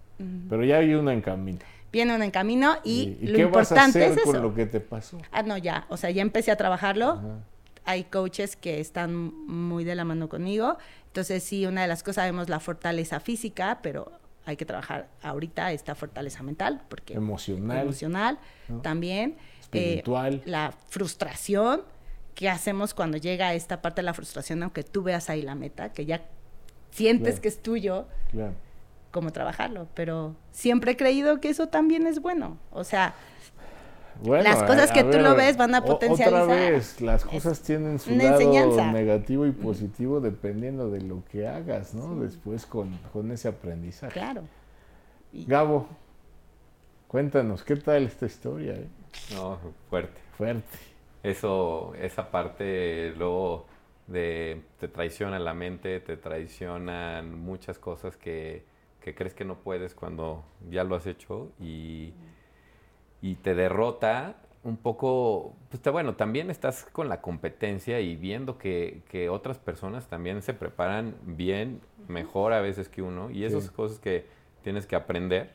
pero 0.48 0.64
ya 0.64 0.78
hay 0.78 0.94
una 0.94 1.12
en 1.12 1.20
camino. 1.20 1.60
Viene 1.94 2.12
una 2.12 2.24
en 2.24 2.32
camino 2.32 2.74
y, 2.82 3.16
lo 3.20 3.36
qué 3.36 3.42
importante 3.42 4.00
vas 4.00 4.08
a 4.08 4.10
hacer 4.10 4.18
es 4.18 4.24
con 4.24 4.42
lo 4.42 4.52
que 4.52 4.66
te 4.66 4.80
pasó. 4.80 5.16
Ah, 5.30 5.44
no, 5.44 5.56
ya, 5.56 5.86
o 5.90 5.96
sea, 5.96 6.10
ya 6.10 6.22
empecé 6.22 6.50
a 6.50 6.56
trabajarlo. 6.56 7.20
Hay 7.84 8.02
coaches 8.02 8.56
que 8.56 8.80
están 8.80 9.14
muy 9.46 9.84
de 9.84 9.94
la 9.94 10.04
mano 10.04 10.28
conmigo. 10.28 10.76
Entonces, 11.06 11.44
sí, 11.44 11.66
una 11.66 11.82
de 11.82 11.86
las 11.86 12.02
cosas, 12.02 12.24
vemos 12.24 12.48
la 12.48 12.58
fortaleza 12.58 13.20
física, 13.20 13.78
pero 13.80 14.10
hay 14.44 14.56
que 14.56 14.64
trabajar 14.64 15.06
ahorita 15.22 15.70
esta 15.70 15.94
fortaleza 15.94 16.42
mental, 16.42 16.82
porque 16.88 17.14
emocional, 17.14 17.82
emocional 17.82 18.38
también, 18.82 19.30
eh, 19.30 19.60
espiritual, 19.60 20.42
la 20.46 20.74
frustración, 20.88 21.82
¿qué 22.34 22.50
hacemos 22.50 22.92
cuando 22.92 23.18
llega 23.18 23.54
esta 23.54 23.80
parte 23.80 24.00
de 24.00 24.06
la 24.06 24.14
frustración, 24.14 24.64
aunque 24.64 24.82
tú 24.82 25.04
veas 25.04 25.30
ahí 25.30 25.42
la 25.42 25.54
meta, 25.54 25.92
que 25.92 26.06
ya 26.06 26.22
sientes 26.90 27.38
que 27.38 27.46
es 27.46 27.62
tuyo, 27.62 28.06
claro. 28.32 28.54
Cómo 29.14 29.30
trabajarlo, 29.30 29.86
pero 29.94 30.34
siempre 30.50 30.92
he 30.92 30.96
creído 30.96 31.40
que 31.40 31.48
eso 31.48 31.68
también 31.68 32.08
es 32.08 32.20
bueno, 32.20 32.58
o 32.72 32.82
sea, 32.82 33.14
las 34.24 34.64
cosas 34.64 34.90
que 34.90 35.04
tú 35.04 35.18
lo 35.18 35.36
ves 35.36 35.56
van 35.56 35.74
a 35.74 35.84
potencializar. 35.84 36.42
Otra 36.42 36.54
vez, 36.54 37.00
las 37.00 37.24
cosas 37.24 37.60
tienen 37.60 38.00
su 38.00 38.10
lado 38.10 38.92
negativo 38.92 39.46
y 39.46 39.52
positivo 39.52 40.20
dependiendo 40.20 40.90
de 40.90 41.00
lo 41.00 41.22
que 41.30 41.46
hagas, 41.46 41.94
¿no? 41.94 42.16
Después 42.16 42.66
con, 42.66 42.98
ese 43.30 43.48
aprendizaje. 43.48 44.12
Claro. 44.12 44.42
Gabo, 45.32 45.86
cuéntanos, 47.06 47.62
¿qué 47.62 47.76
tal 47.76 48.04
esta 48.04 48.26
historia? 48.26 48.74
Eh? 48.74 48.88
No, 49.34 49.58
fuerte. 49.88 50.20
Fuerte. 50.36 50.78
Eso, 51.22 51.94
esa 52.00 52.30
parte 52.30 53.12
luego 53.16 53.66
de 54.08 54.60
te 54.78 54.88
traiciona 54.88 55.38
la 55.38 55.54
mente, 55.54 56.00
te 56.00 56.16
traicionan 56.16 57.38
muchas 57.38 57.78
cosas 57.78 58.16
que, 58.16 58.64
que 59.04 59.14
crees 59.14 59.34
que 59.34 59.44
no 59.44 59.56
puedes 59.56 59.94
cuando 59.94 60.42
ya 60.70 60.82
lo 60.82 60.96
has 60.96 61.06
hecho 61.06 61.52
y 61.60 62.14
y 63.24 63.36
te 63.36 63.54
derrota 63.54 64.34
un 64.64 64.76
poco, 64.76 65.54
pues 65.70 65.82
bueno, 65.90 66.14
también 66.14 66.50
estás 66.50 66.84
con 66.92 67.08
la 67.08 67.22
competencia 67.22 67.98
y 68.00 68.16
viendo 68.16 68.58
que, 68.58 69.00
que, 69.08 69.30
otras 69.30 69.56
personas 69.56 70.08
también 70.08 70.42
se 70.42 70.52
preparan 70.52 71.14
bien, 71.24 71.80
mejor 72.06 72.52
a 72.52 72.60
veces 72.60 72.90
que 72.90 73.00
uno, 73.00 73.30
y 73.30 73.44
esas 73.44 73.70
cosas 73.70 73.98
que 73.98 74.26
tienes 74.62 74.86
que 74.86 74.94
aprender, 74.94 75.52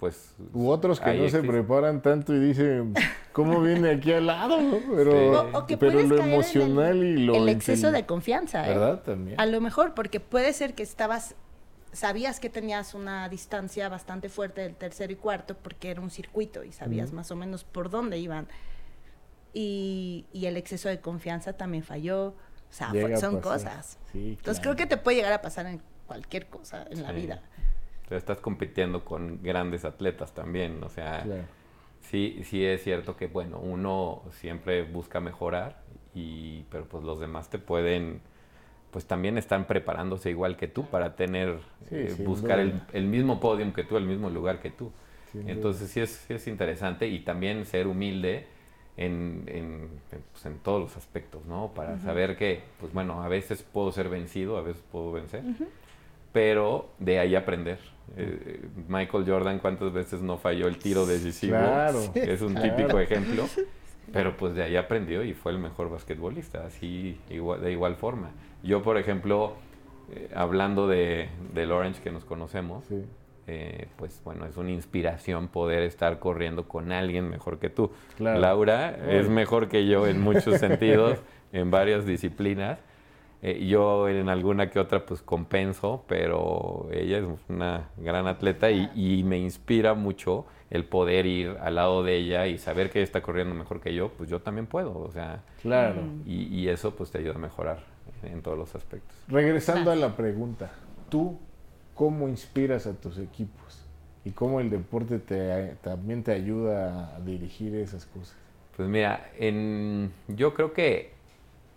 pues... 0.00 0.34
U 0.52 0.68
otros 0.68 0.98
que 0.98 1.14
no 1.14 1.28
se 1.28 1.44
preparan 1.44 2.02
tanto 2.02 2.34
y 2.34 2.40
dicen, 2.40 2.92
¿cómo 3.32 3.62
viene 3.62 3.90
aquí 3.90 4.12
al 4.12 4.26
lado? 4.26 4.58
Pero, 4.96 5.48
pero 5.78 6.02
lo 6.02 6.18
emocional 6.18 7.04
y 7.04 7.18
lo... 7.18 7.36
El 7.36 7.48
exceso 7.50 7.92
de 7.92 8.04
confianza, 8.04 8.66
¿eh? 8.66 8.70
¿Verdad? 8.70 9.02
También. 9.02 9.40
A 9.40 9.46
lo 9.46 9.60
mejor, 9.60 9.94
porque 9.94 10.18
puede 10.18 10.52
ser 10.52 10.74
que 10.74 10.82
estabas 10.82 11.36
sabías 11.92 12.40
que 12.40 12.48
tenías 12.48 12.94
una 12.94 13.28
distancia 13.28 13.88
bastante 13.88 14.28
fuerte 14.28 14.62
del 14.62 14.74
tercero 14.74 15.12
y 15.12 15.16
cuarto 15.16 15.56
porque 15.56 15.90
era 15.90 16.00
un 16.00 16.10
circuito 16.10 16.64
y 16.64 16.72
sabías 16.72 17.12
más 17.12 17.30
o 17.30 17.36
menos 17.36 17.64
por 17.64 17.90
dónde 17.90 18.18
iban. 18.18 18.48
Y, 19.54 20.26
el 20.32 20.56
exceso 20.56 20.88
de 20.88 21.00
confianza 21.00 21.52
también 21.52 21.84
falló. 21.84 22.28
O 22.28 22.74
sea, 22.74 22.90
son 23.18 23.40
cosas. 23.40 23.98
Entonces 24.14 24.62
creo 24.62 24.76
que 24.76 24.86
te 24.86 24.96
puede 24.96 25.18
llegar 25.18 25.34
a 25.34 25.42
pasar 25.42 25.66
en 25.66 25.82
cualquier 26.06 26.46
cosa 26.46 26.86
en 26.90 27.02
la 27.02 27.12
vida. 27.12 27.42
Entonces 27.96 28.18
estás 28.18 28.40
compitiendo 28.40 29.04
con 29.04 29.42
grandes 29.42 29.84
atletas 29.84 30.32
también. 30.32 30.82
O 30.82 30.88
sea, 30.88 31.26
sí, 32.00 32.40
sí 32.44 32.64
es 32.64 32.82
cierto 32.82 33.16
que, 33.16 33.26
bueno, 33.26 33.58
uno 33.58 34.22
siempre 34.30 34.82
busca 34.82 35.20
mejorar, 35.20 35.82
y, 36.14 36.62
pero 36.70 36.86
pues 36.86 37.04
los 37.04 37.20
demás 37.20 37.50
te 37.50 37.58
pueden 37.58 38.22
pues 38.92 39.06
también 39.06 39.38
están 39.38 39.64
preparándose 39.64 40.30
igual 40.30 40.56
que 40.56 40.68
tú 40.68 40.84
para 40.84 41.16
tener, 41.16 41.58
eh, 41.90 42.14
buscar 42.18 42.60
el, 42.60 43.06
mismo 43.06 43.40
podium 43.40 43.72
que 43.72 43.84
tú, 43.84 43.96
el 43.96 44.04
mismo 44.04 44.30
lugar 44.30 44.60
que 44.60 44.70
tú. 44.70 44.92
Entonces 45.46 45.90
sí 45.90 45.98
es, 45.98 46.30
es, 46.30 46.46
interesante 46.46 47.08
y 47.08 47.20
también 47.20 47.64
ser 47.64 47.86
humilde 47.86 48.44
en, 48.98 49.44
en, 49.46 49.88
pues, 50.30 50.44
en 50.44 50.58
todos 50.58 50.78
los 50.78 50.96
aspectos, 50.98 51.46
¿no? 51.46 51.72
Para 51.74 51.98
saber 52.00 52.36
que, 52.36 52.60
pues 52.78 52.92
bueno, 52.92 53.22
a 53.22 53.28
veces 53.28 53.62
puedo 53.62 53.90
ser 53.92 54.10
vencido, 54.10 54.58
a 54.58 54.60
veces 54.60 54.82
puedo 54.92 55.10
vencer, 55.10 55.42
pero 56.32 56.90
de 56.98 57.18
ahí 57.18 57.34
aprender. 57.34 57.78
Eh, 58.18 58.60
Michael 58.88 59.24
Jordan, 59.26 59.58
¿cuántas 59.58 59.90
veces 59.90 60.20
no 60.20 60.36
falló 60.36 60.68
el 60.68 60.76
tiro 60.76 61.06
decisivo? 61.06 61.56
Claro, 61.56 62.00
es 62.14 62.42
un 62.42 62.54
típico 62.54 63.00
ejemplo. 63.00 63.48
Pero 64.12 64.36
pues 64.36 64.54
de 64.54 64.62
ahí 64.62 64.76
aprendió 64.76 65.22
y 65.24 65.32
fue 65.32 65.52
el 65.52 65.58
mejor 65.58 65.88
basquetbolista, 65.88 66.66
así 66.66 67.18
igual, 67.30 67.62
de 67.62 67.72
igual 67.72 67.94
forma. 67.96 68.30
Yo, 68.62 68.82
por 68.82 68.96
ejemplo, 68.96 69.54
eh, 70.14 70.30
hablando 70.34 70.86
de, 70.86 71.28
del 71.54 71.72
Orange 71.72 72.02
que 72.02 72.10
nos 72.10 72.24
conocemos, 72.24 72.84
eh, 73.46 73.88
pues 73.96 74.20
bueno, 74.24 74.46
es 74.46 74.56
una 74.56 74.70
inspiración 74.70 75.48
poder 75.48 75.82
estar 75.82 76.18
corriendo 76.18 76.68
con 76.68 76.92
alguien 76.92 77.28
mejor 77.28 77.58
que 77.58 77.70
tú. 77.70 77.90
Laura 78.18 78.90
es 79.08 79.28
mejor 79.28 79.68
que 79.68 79.86
yo 79.86 80.06
en 80.06 80.20
muchos 80.20 80.58
sentidos, 80.60 81.18
en 81.52 81.70
varias 81.70 82.06
disciplinas. 82.06 82.78
Eh, 83.44 83.66
yo 83.66 84.08
en 84.08 84.28
alguna 84.28 84.70
que 84.70 84.78
otra 84.78 85.04
pues 85.04 85.20
compenso, 85.20 86.04
pero 86.06 86.88
ella 86.92 87.18
es 87.18 87.24
una 87.48 87.88
gran 87.96 88.28
atleta 88.28 88.70
y, 88.70 88.88
y, 88.94 89.24
me 89.24 89.38
inspira 89.38 89.94
mucho 89.94 90.46
el 90.70 90.84
poder 90.84 91.26
ir 91.26 91.56
al 91.60 91.74
lado 91.74 92.04
de 92.04 92.18
ella 92.18 92.46
y 92.46 92.58
saber 92.58 92.90
que 92.90 93.00
ella 93.00 93.04
está 93.04 93.20
corriendo 93.20 93.52
mejor 93.52 93.80
que 93.80 93.94
yo, 93.94 94.10
pues 94.10 94.30
yo 94.30 94.40
también 94.40 94.66
puedo, 94.66 94.96
o 94.96 95.10
sea, 95.10 95.42
claro. 95.60 96.02
Y, 96.24 96.54
y 96.54 96.68
eso 96.68 96.94
pues 96.94 97.10
te 97.10 97.18
ayuda 97.18 97.34
a 97.34 97.38
mejorar 97.38 97.91
en 98.22 98.42
todos 98.42 98.58
los 98.58 98.74
aspectos. 98.74 99.16
Regresando 99.28 99.90
a 99.90 99.96
la 99.96 100.16
pregunta, 100.16 100.70
¿tú 101.08 101.38
cómo 101.94 102.28
inspiras 102.28 102.86
a 102.86 102.94
tus 102.94 103.18
equipos? 103.18 103.84
¿Y 104.24 104.30
cómo 104.30 104.60
el 104.60 104.70
deporte 104.70 105.18
te, 105.18 105.76
también 105.82 106.22
te 106.22 106.32
ayuda 106.32 107.16
a 107.16 107.20
dirigir 107.20 107.74
esas 107.74 108.06
cosas? 108.06 108.36
Pues 108.76 108.88
mira, 108.88 109.30
en, 109.38 110.12
yo 110.28 110.54
creo 110.54 110.72
que 110.72 111.12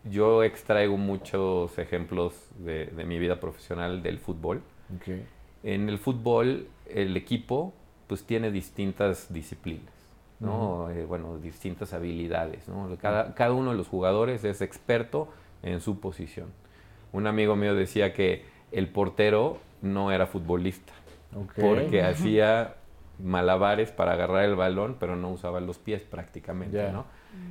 yo 0.04 0.44
extraigo 0.44 0.98
muchos 0.98 1.78
ejemplos 1.80 2.36
de, 2.60 2.92
mi 3.06 3.18
vida 3.18 3.40
profesional 3.40 4.04
del 4.04 4.20
fútbol. 4.20 4.62
En 5.64 5.90
el 5.90 5.98
fútbol, 5.98 6.68
el 6.88 7.18
equipo 7.18 7.74
pues 8.08 8.24
tiene 8.24 8.52
distintas 8.52 9.34
disciplinas, 9.34 9.92
¿no? 10.40 10.92
Eh, 10.92 11.06
bueno, 11.06 11.40
distintas 11.40 11.92
habilidades, 11.94 12.68
¿no? 12.68 12.96
Cada, 13.02 13.34
cada 13.34 13.54
uno 13.54 13.72
de 13.72 13.78
los 13.78 13.88
jugadores 13.88 14.44
es 14.44 14.62
experto 14.62 15.28
en 15.66 15.82
su 15.82 16.00
posición. 16.00 16.48
Un 17.12 17.28
amigo 17.28 17.56
mío 17.56 17.76
decía 17.76 18.14
que 18.14 18.46
el 18.72 18.88
portero 18.88 19.60
no 19.82 20.12
era 20.12 20.28
futbolista, 20.28 20.94
porque 21.60 22.02
hacía 22.02 22.76
malabares 23.22 23.92
para 23.92 24.14
agarrar 24.14 24.46
el 24.46 24.56
balón, 24.56 24.98
pero 25.00 25.16
no 25.16 25.32
usaba 25.32 25.60
los 25.60 25.78
pies 25.78 26.04
prácticamente, 26.04 26.92
¿no? 26.92 27.06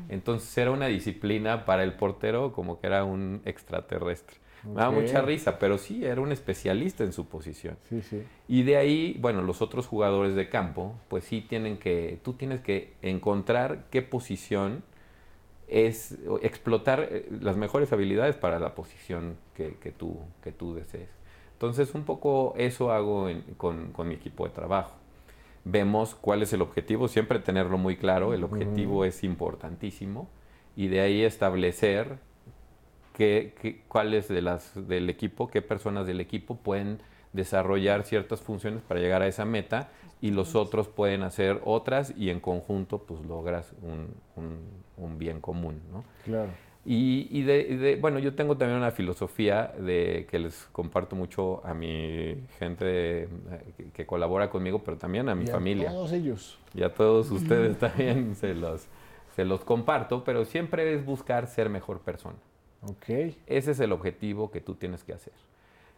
Entonces 0.09 0.57
era 0.57 0.71
una 0.71 0.87
disciplina 0.87 1.67
para 1.67 1.83
el 1.83 1.93
portero 1.93 2.53
como 2.53 2.81
que 2.81 2.87
era 2.87 3.05
un 3.05 3.43
extraterrestre. 3.45 4.39
Me 4.65 4.81
da 4.81 4.91
mucha 4.91 5.21
risa, 5.21 5.59
pero 5.59 5.77
sí, 5.77 6.07
era 6.07 6.23
un 6.23 6.33
especialista 6.33 7.05
en 7.05 7.13
su 7.13 7.29
posición. 7.29 7.77
Sí, 7.91 8.01
sí. 8.01 8.23
Y 8.49 8.63
de 8.63 8.79
ahí, 8.79 9.19
bueno, 9.21 9.43
los 9.43 9.61
otros 9.61 9.87
jugadores 9.87 10.35
de 10.35 10.49
campo, 10.49 10.95
pues 11.09 11.25
sí 11.25 11.43
tienen 11.43 11.77
que, 11.77 12.19
tú 12.23 12.33
tienes 12.33 12.61
que 12.61 12.95
encontrar 13.03 13.85
qué 13.91 14.01
posición 14.01 14.83
es, 15.69 16.17
explotar 16.43 17.09
eh, 17.11 17.29
las 17.41 17.57
mejores 17.57 17.93
habilidades 17.93 18.37
para 18.37 18.59
la 18.59 18.75
posición 18.75 19.37
que, 19.55 19.77
que 19.77 19.91
tú, 19.93 20.19
que 20.43 20.53
tú 20.53 20.75
desees. 20.75 21.09
Entonces, 21.53 21.95
un 21.95 22.05
poco 22.05 22.55
eso 22.57 22.91
hago 22.93 23.29
en- 23.29 23.43
con, 23.57 23.93
con 23.93 24.09
mi 24.09 24.15
equipo 24.15 24.45
de 24.45 24.51
trabajo. 24.51 24.97
Vemos 25.65 26.15
cuál 26.15 26.43
es 26.43 26.53
el 26.53 26.61
objetivo, 26.63 27.09
siempre 27.09 27.39
tenerlo 27.39 27.79
muy 27.79 27.97
claro, 27.97 28.35
el 28.35 28.45
objetivo 28.45 29.05
es 29.07 29.25
importantísimo, 29.25 30.29
y 30.77 30.89
de 30.89 31.01
ahí 31.01 31.23
establecer 31.23 32.19
qué, 33.17 33.55
qué- 33.61 33.83
cuáles 33.89 34.29
de 34.29 34.43
las 34.43 34.73
del 34.89 35.09
equipo, 35.09 35.49
qué 35.49 35.63
personas 35.63 36.07
del 36.07 36.21
equipo 36.21 36.57
pueden 36.57 36.99
desarrollar 37.33 38.03
ciertas 38.05 38.41
funciones 38.43 38.83
para 38.83 39.01
llegar 39.01 39.23
a 39.23 39.27
esa 39.27 39.45
meta 39.45 39.91
y 40.25 40.31
los 40.31 40.55
otros 40.55 40.89
pueden 40.89 41.23
hacer 41.23 41.61
otras 41.65 42.15
y 42.17 42.31
en 42.31 42.41
conjunto 42.41 42.99
pues 43.03 43.21
logras 43.27 43.75
un, 43.83 44.09
un- 44.43 44.61
un 44.97 45.19
bien 45.19 45.41
común, 45.41 45.81
¿no? 45.93 46.03
Claro. 46.25 46.49
Y, 46.87 47.29
y 47.31 47.43
de, 47.43 47.99
bueno, 48.01 48.19
yo 48.19 48.35
tengo 48.35 48.57
también 48.57 48.79
una 48.79 48.91
filosofía 48.91 49.73
de 49.79 50.27
que 50.31 50.39
les 50.39 50.67
comparto 50.73 51.15
mucho 51.17 51.61
a 51.67 51.75
mi 51.75 52.37
gente 52.59 52.85
de- 52.87 53.29
que, 53.77 53.85
que 53.91 54.07
colabora 54.07 54.49
conmigo, 54.49 54.79
pero 54.85 54.97
también 54.97 55.29
a 55.29 55.35
mi 55.35 55.45
Y 55.45 55.49
a 55.49 55.53
familia. 55.53 55.91
Todos 55.91 56.13
ellos. 56.13 56.59
Y 56.75 56.83
a 56.85 56.95
todos 56.95 57.31
ustedes 57.41 57.79
también 57.79 58.35
se 58.35 58.55
los, 58.55 58.87
se 59.37 59.45
los 59.45 59.63
comparto, 59.65 60.25
pero 60.25 60.45
siempre 60.47 60.95
es 60.95 61.05
buscar 61.05 61.49
ser 61.49 61.69
mejor 61.69 62.01
persona. 62.01 62.37
Ok. 62.83 63.09
Ese 63.47 63.73
es 63.73 63.81
el 63.81 63.93
objetivo 63.93 64.51
que 64.51 64.61
tú 64.63 64.75
tienes 64.75 65.05
que 65.05 65.13
hacer. 65.13 65.35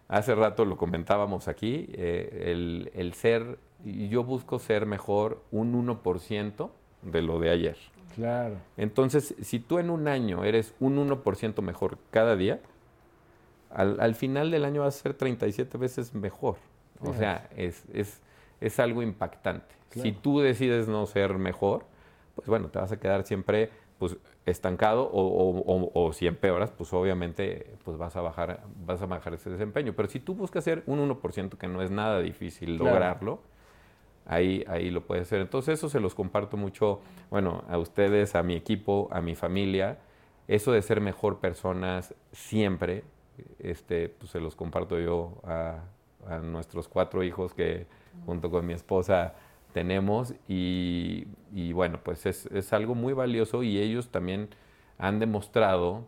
Hace 0.08 0.34
rato 0.36 0.64
lo 0.64 0.76
comentábamos 0.76 1.48
aquí, 1.48 1.86
eh, 1.94 2.44
el, 2.52 2.90
el 2.94 3.12
ser, 3.14 3.58
y 3.84 4.08
yo 4.08 4.24
busco 4.24 4.58
ser 4.58 4.86
mejor 4.86 5.42
un 5.50 5.74
1% 5.74 6.70
de 7.02 7.22
lo 7.22 7.38
de 7.38 7.50
ayer. 7.50 7.76
Claro. 8.14 8.56
Entonces, 8.76 9.34
si 9.42 9.58
tú 9.60 9.78
en 9.78 9.90
un 9.90 10.08
año 10.08 10.44
eres 10.44 10.74
un 10.80 10.96
1% 10.98 11.62
mejor 11.62 11.98
cada 12.10 12.34
día, 12.36 12.60
al, 13.70 14.00
al 14.00 14.14
final 14.14 14.50
del 14.50 14.64
año 14.64 14.82
vas 14.82 14.96
a 14.98 15.02
ser 15.02 15.14
37 15.14 15.76
veces 15.78 16.14
mejor. 16.14 16.56
O 17.02 17.12
sea, 17.12 17.48
es, 17.56 17.84
es, 17.92 18.22
es 18.60 18.80
algo 18.80 19.02
impactante. 19.02 19.74
Si 19.90 20.12
tú 20.12 20.40
decides 20.40 20.88
no 20.88 21.06
ser 21.06 21.34
mejor, 21.38 21.84
pues 22.34 22.48
bueno, 22.48 22.68
te 22.68 22.78
vas 22.78 22.90
a 22.92 22.98
quedar 22.98 23.24
siempre 23.24 23.70
pues, 23.98 24.16
estancado 24.46 25.04
o, 25.04 25.20
o- 25.22 25.60
o- 25.60 25.90
o 26.06 26.12
si 26.12 26.26
empeoras, 26.26 26.70
pues 26.70 26.92
obviamente 26.92 27.74
pues 27.84 27.96
vas 27.96 28.14
a 28.16 28.20
bajar 28.20 28.62
vas 28.84 29.00
a 29.02 29.06
bajar 29.06 29.34
ese 29.34 29.50
desempeño. 29.50 29.92
Pero 29.94 30.08
si 30.08 30.20
tú 30.20 30.34
buscas 30.34 30.64
ser 30.64 30.82
un 30.86 30.98
1%, 31.00 31.56
que 31.58 31.68
no 31.68 31.82
es 31.82 31.90
nada 31.90 32.20
difícil 32.20 32.76
Claro. 32.78 32.90
lograrlo, 32.94 33.40
ahí, 34.26 34.64
ahí 34.68 34.90
lo 34.90 35.06
puedes 35.06 35.26
hacer. 35.26 35.40
Entonces 35.40 35.78
eso 35.78 35.88
se 35.88 36.00
los 36.00 36.14
comparto 36.14 36.56
mucho, 36.56 37.00
bueno, 37.30 37.64
a 37.68 37.78
ustedes, 37.78 38.34
a 38.34 38.42
mi 38.42 38.54
equipo, 38.54 39.08
a 39.12 39.20
mi 39.20 39.34
familia. 39.34 39.98
Eso 40.48 40.72
de 40.72 40.82
ser 40.82 41.00
mejor 41.00 41.38
personas 41.40 42.14
siempre, 42.32 43.04
este, 43.58 44.08
pues 44.08 44.30
se 44.30 44.40
los 44.40 44.54
comparto 44.56 44.98
yo 45.00 45.40
a, 45.44 45.80
a 46.28 46.38
nuestros 46.38 46.88
cuatro 46.88 47.22
hijos 47.22 47.54
que 47.54 47.86
junto 48.24 48.50
con 48.50 48.66
mi 48.66 48.72
esposa 48.72 49.34
tenemos 49.72 50.34
y, 50.48 51.26
y 51.52 51.72
bueno, 51.72 52.00
pues 52.02 52.26
es, 52.26 52.46
es 52.46 52.72
algo 52.72 52.94
muy 52.94 53.12
valioso 53.12 53.62
y 53.62 53.78
ellos 53.78 54.08
también 54.10 54.48
han 54.98 55.18
demostrado 55.18 56.06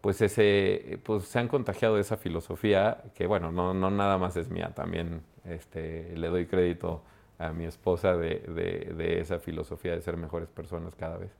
pues 0.00 0.20
ese, 0.20 1.00
pues 1.04 1.24
se 1.24 1.38
han 1.38 1.48
contagiado 1.48 1.96
de 1.96 2.00
esa 2.02 2.16
filosofía 2.16 3.04
que 3.14 3.26
bueno, 3.26 3.52
no, 3.52 3.74
no 3.74 3.90
nada 3.90 4.18
más 4.18 4.36
es 4.36 4.48
mía, 4.50 4.72
también 4.74 5.22
este, 5.44 6.16
le 6.16 6.28
doy 6.28 6.46
crédito 6.46 7.02
a 7.38 7.52
mi 7.52 7.64
esposa 7.64 8.16
de, 8.16 8.40
de- 8.40 8.94
de 8.96 9.20
esa 9.20 9.38
filosofía 9.38 9.92
de 9.92 10.00
ser 10.00 10.16
mejores 10.16 10.48
personas 10.48 10.94
cada 10.94 11.18
vez. 11.18 11.30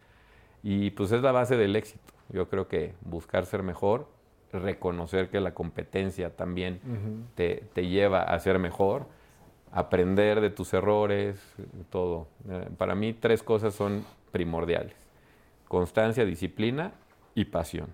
Y 0.62 0.90
pues 0.90 1.12
es 1.12 1.22
la 1.22 1.32
base 1.32 1.56
del 1.56 1.76
éxito. 1.76 2.12
Yo 2.30 2.48
creo 2.48 2.66
que 2.68 2.92
buscar 3.02 3.46
ser 3.46 3.62
mejor, 3.62 4.08
reconocer 4.52 5.28
que 5.28 5.40
la 5.40 5.54
competencia 5.54 6.34
también 6.34 6.80
te, 7.34 7.62
te 7.72 7.86
lleva 7.86 8.22
a 8.22 8.38
ser 8.38 8.58
mejor, 8.58 9.06
aprender 9.72 10.40
de 10.40 10.50
tus 10.50 10.72
errores, 10.74 11.40
todo. 11.90 12.26
Eh, 12.48 12.68
Para 12.78 12.94
mí 12.94 13.12
tres 13.12 13.42
cosas 13.42 13.74
son 13.74 14.04
primordiales. 14.32 14.94
Constancia, 15.68 16.24
disciplina 16.24 16.92
y 17.34 17.46
pasión. 17.46 17.88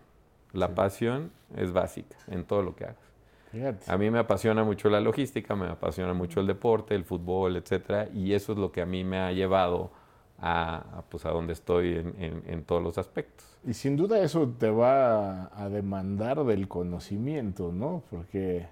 La 0.53 0.75
pasión 0.75 1.31
es 1.57 1.73
básica 1.73 2.17
en 2.29 2.45
todo 2.45 2.63
lo 2.63 2.77
que 2.77 2.85
hagas. 2.85 3.12
Fíjate. 3.53 3.91
A 3.91 3.97
mí 3.99 4.11
me 4.11 4.19
apasiona 4.19 4.65
mucho 4.65 4.89
la 4.89 5.01
logística, 5.01 5.55
me 5.55 5.67
apasiona 5.69 6.15
mucho 6.15 6.41
el 6.41 6.47
deporte, 6.47 6.95
el 6.95 7.05
fútbol, 7.05 7.57
etcétera, 7.57 8.09
y 8.13 8.33
eso 8.33 8.53
es 8.53 8.59
lo 8.59 8.73
que 8.73 8.81
a 8.81 8.87
mí 8.87 9.05
me 9.05 9.19
ha 9.19 9.31
llevado 9.31 9.91
a, 10.39 10.99
a, 10.99 11.03
pues, 11.03 11.25
a 11.27 11.31
donde 11.31 11.53
estoy 11.53 11.95
en, 11.99 12.15
en- 12.19 12.43
en 12.47 12.65
todos 12.65 12.83
los 12.83 12.99
aspectos. 12.99 13.47
Y 13.65 13.75
sin 13.75 13.97
duda 13.97 14.19
eso 14.21 14.49
te 14.59 14.71
va 14.71 15.45
a, 15.55 15.69
demandar 15.69 16.43
del 16.45 16.67
conocimiento, 16.67 17.71
¿no? 17.73 18.03
Porque 18.11 18.67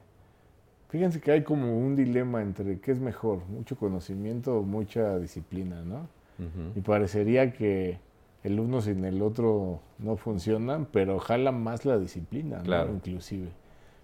fíjense 0.89 1.21
que 1.21 1.31
hay 1.31 1.45
como 1.45 1.77
un 1.79 1.95
dilema 1.95 2.43
entre 2.43 2.81
qué 2.81 2.91
es 2.93 2.99
mejor, 2.99 3.45
mucho 3.49 3.77
conocimiento 3.77 4.57
o 4.59 4.63
mucha 4.63 5.19
disciplina, 5.19 5.83
¿no? 5.83 6.09
Y 6.75 6.81
parecería 6.81 7.53
que 7.53 7.99
el 8.43 8.59
uno 8.59 8.81
sin 8.81 9.05
el 9.05 9.21
otro 9.21 9.81
no 9.99 10.17
funcionan, 10.17 10.87
pero 10.91 11.19
jala 11.19 11.53
más 11.53 11.85
la 11.85 11.99
disciplina, 11.99 12.57
¿no? 12.59 12.63
Claro. 12.65 12.93
Inclusive. 12.95 13.51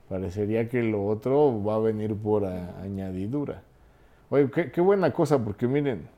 Parecería 0.09 0.69
que 0.69 0.83
lo 0.83 1.05
otro 1.07 1.63
va 1.65 1.75
a 1.77 1.79
venir 1.79 2.15
por 2.15 2.45
a- 2.45 2.81
añadidura. 2.83 3.63
Oye, 4.31 4.51
qué, 4.51 4.71
qué 4.71 4.81
buena 4.81 5.13
cosa, 5.13 5.43
porque 5.43 5.67
miren, 5.67 6.09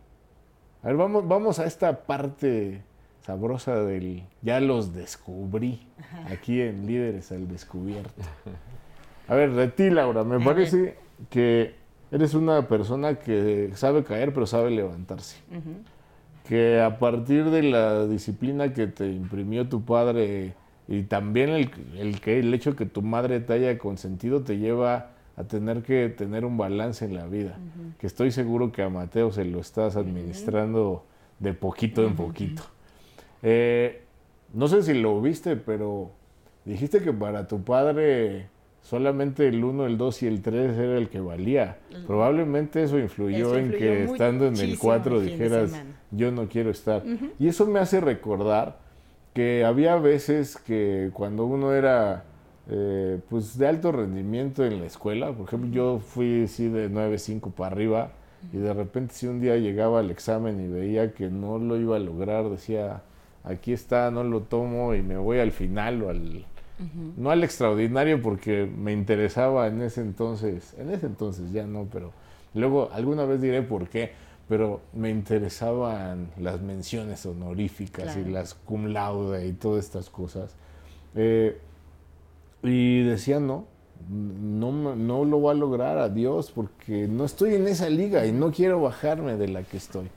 a 0.83 0.89
ver, 0.89 0.97
vamos, 0.97 1.27
vamos 1.27 1.59
a 1.59 1.65
esta 1.67 2.05
parte 2.05 2.83
sabrosa 3.23 3.83
del... 3.85 4.25
Ya 4.43 4.61
los 4.61 4.95
descubrí. 4.95 5.87
Aquí 6.31 6.61
en 6.61 6.87
Líderes 6.87 7.33
al 7.33 7.49
Descubierto. 7.49 8.23
A 9.27 9.35
ver, 9.35 9.53
de 9.53 9.69
ti, 9.69 9.91
Laura, 9.91 10.25
me 10.25 10.39
parece 10.41 10.97
que 11.29 11.75
eres 12.11 12.33
una 12.35 12.67
persona 12.69 13.17
que 13.17 13.71
sabe 13.75 14.05
caer, 14.05 14.33
pero 14.33 14.47
sabe 14.47 14.71
levantarse. 14.71 15.37
Que 16.47 16.81
a 16.81 16.99
partir 16.99 17.51
de 17.51 17.63
la 17.65 18.07
disciplina 18.07 18.73
que 18.73 18.87
te 18.87 19.07
imprimió 19.11 19.69
tu 19.69 19.85
padre 19.85 20.55
y 20.89 21.03
también 21.03 21.51
el, 21.51 21.71
el 21.97 22.21
que 22.21 22.39
el 22.39 22.53
hecho 22.55 22.75
que 22.75 22.87
tu 22.87 23.03
madre 23.03 23.41
te 23.41 23.53
haya 23.53 23.79
consentido 23.79 24.43
te 24.43 24.59
lleva 24.59 25.11
a 25.37 25.45
tener 25.45 25.83
que 25.83 26.09
tener 26.09 26.45
un 26.45 26.57
balance 26.57 27.05
en 27.05 27.15
la 27.15 27.27
vida, 27.27 27.59
que 28.01 28.09
estoy 28.09 28.33
seguro 28.33 28.73
que 28.73 28.83
a 28.83 28.89
Mateo 28.89 29.31
se 29.31 29.45
lo 29.45 29.61
estás 29.61 29.95
administrando 29.97 31.05
de 31.39 31.55
poquito 31.55 32.05
en 32.05 32.17
poquito. 32.17 32.63
Eh, 33.43 34.03
no 34.53 34.67
sé 34.67 34.83
si 34.83 34.95
lo 34.95 35.21
viste, 35.21 35.55
pero 35.55 36.11
dijiste 36.65 37.01
que 37.01 37.13
para 37.13 37.47
tu 37.47 37.63
padre 37.63 38.49
solamente 38.83 39.47
el 39.47 39.63
1, 39.63 39.87
el 39.87 39.99
2 39.99 40.23
y 40.23 40.27
el 40.27 40.43
3 40.43 40.77
era 40.77 40.99
el 40.99 41.09
que 41.09 41.21
valía. 41.21 41.79
Probablemente 42.07 42.83
eso 42.83 42.99
influyó 42.99 43.51
Eso 43.51 43.59
en 43.59 43.67
influyó 43.67 43.85
que 43.85 44.05
estando 44.05 44.47
en 44.47 44.55
el 44.55 44.61
muchísimo 44.61 44.83
4 44.83 45.21
el 45.21 45.29
fin 45.29 45.39
de 45.39 45.45
dijeras, 45.45 45.85
yo 46.11 46.33
no 46.33 46.49
quiero 46.49 46.71
estar. 46.71 47.05
Y 47.39 47.47
eso 47.47 47.67
me 47.67 47.79
hace 47.79 48.01
recordar 48.01 48.79
que 49.39 49.65
había 49.65 49.95
veces 49.95 50.57
que 50.57 51.11
cuando 51.13 51.47
uno 51.47 51.73
era 51.73 52.25
eh, 52.69 53.21
pues 53.31 53.57
de 53.57 53.69
alto 53.69 53.93
rendimiento 53.93 54.65
en 54.65 54.81
la 54.81 54.87
escuela, 54.87 55.31
por 55.31 55.47
ejemplo, 55.47 55.71
yo 55.71 56.01
fui 56.01 56.43
así 56.43 56.69
de 56.69 56.91
9.5 56.91 57.53
para 57.53 57.71
arriba 57.71 58.11
y 58.53 58.57
de 58.57 58.75
repente 58.75 59.15
si 59.15 59.29
un 59.29 59.41
día 59.41 59.57
llegaba 59.57 60.01
al 60.01 60.11
examen 60.11 60.61
y 60.61 60.67
veía 60.67 61.13
que 61.13 61.31
no 61.31 61.57
lo 61.59 61.77
iba 61.77 61.95
a 61.95 62.01
lograr, 62.01 62.51
decía, 62.51 63.03
aquí 63.45 63.73
está, 63.73 64.11
no 64.11 64.25
lo 64.25 64.41
tomo 64.41 64.97
y 64.97 65.03
me 65.03 65.17
voy 65.17 65.39
al 65.39 65.53
final 65.53 66.03
o 66.03 66.09
al... 66.11 66.45
No 67.17 67.31
al 67.31 67.45
extraordinario 67.45 68.21
porque 68.21 68.67
me 68.67 68.93
interesaba 68.93 69.69
en 69.69 69.83
ese 69.83 70.01
entonces, 70.01 70.75
en 70.79 70.91
ese 70.91 71.07
entonces 71.07 71.53
ya 71.53 71.65
no, 71.65 71.87
pero 71.93 72.11
luego 72.55 72.91
alguna 72.93 73.25
vez 73.25 73.41
diré 73.41 73.63
por 73.63 73.89
qué, 73.89 74.11
pero 74.49 74.81
me 74.95 75.11
interesaban 75.11 76.29
las 76.39 76.61
menciones 76.63 77.25
honoríficas 77.27 78.17
y 78.17 78.21
Claro. 78.21 78.31
las 78.31 78.55
cum 78.55 78.87
laude 78.87 79.47
y 79.47 79.53
todas 79.53 79.85
estas 79.85 80.09
cosas. 80.11 80.55
Eh, 81.15 81.59
y 82.63 83.03
decía, 83.03 83.41
no, 83.41 83.67
no, 84.11 84.95
no 84.97 85.25
lo 85.25 85.39
voy 85.39 85.53
a 85.53 85.55
lograr, 85.55 85.99
adiós, 85.99 86.51
porque 86.51 87.07
no 87.09 87.25
estoy 87.25 87.55
en 87.55 87.67
esa 87.69 87.89
liga 87.91 88.27
y 88.27 88.33
no 88.33 88.51
quiero 88.51 88.81
bajarme 88.81 89.37
de 89.37 89.49
la 89.49 89.63
que 89.63 89.77
estoy. 89.77 90.09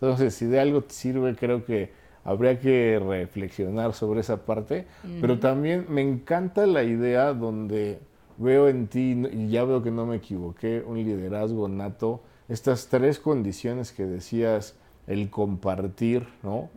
Entonces, 0.00 0.34
si 0.34 0.46
de 0.46 0.60
algo 0.60 0.82
te 0.82 0.92
sirve, 0.92 1.34
creo 1.36 1.64
que 1.64 1.90
habría 2.24 2.58
que 2.58 2.98
reflexionar 2.98 3.94
sobre 3.94 4.20
esa 4.20 4.44
parte, 4.44 4.86
pero 5.20 5.38
también 5.38 5.86
me 5.88 6.02
encanta 6.02 6.66
la 6.66 6.82
idea 6.82 7.32
donde 7.32 8.00
veo 8.36 8.68
en 8.68 8.88
ti, 8.88 9.12
y 9.32 9.48
ya 9.48 9.64
veo 9.64 9.82
que 9.82 9.90
no 9.90 10.04
me 10.06 10.16
equivoqué, 10.16 10.82
un 10.86 10.98
liderazgo 10.98 11.68
nato, 11.68 12.20
estas 12.48 12.88
tres 12.88 13.18
condiciones 13.18 13.92
que 13.92 14.06
decías 14.06 14.76
el 15.06 15.30
compartir, 15.30 16.26
¿no? 16.42 16.68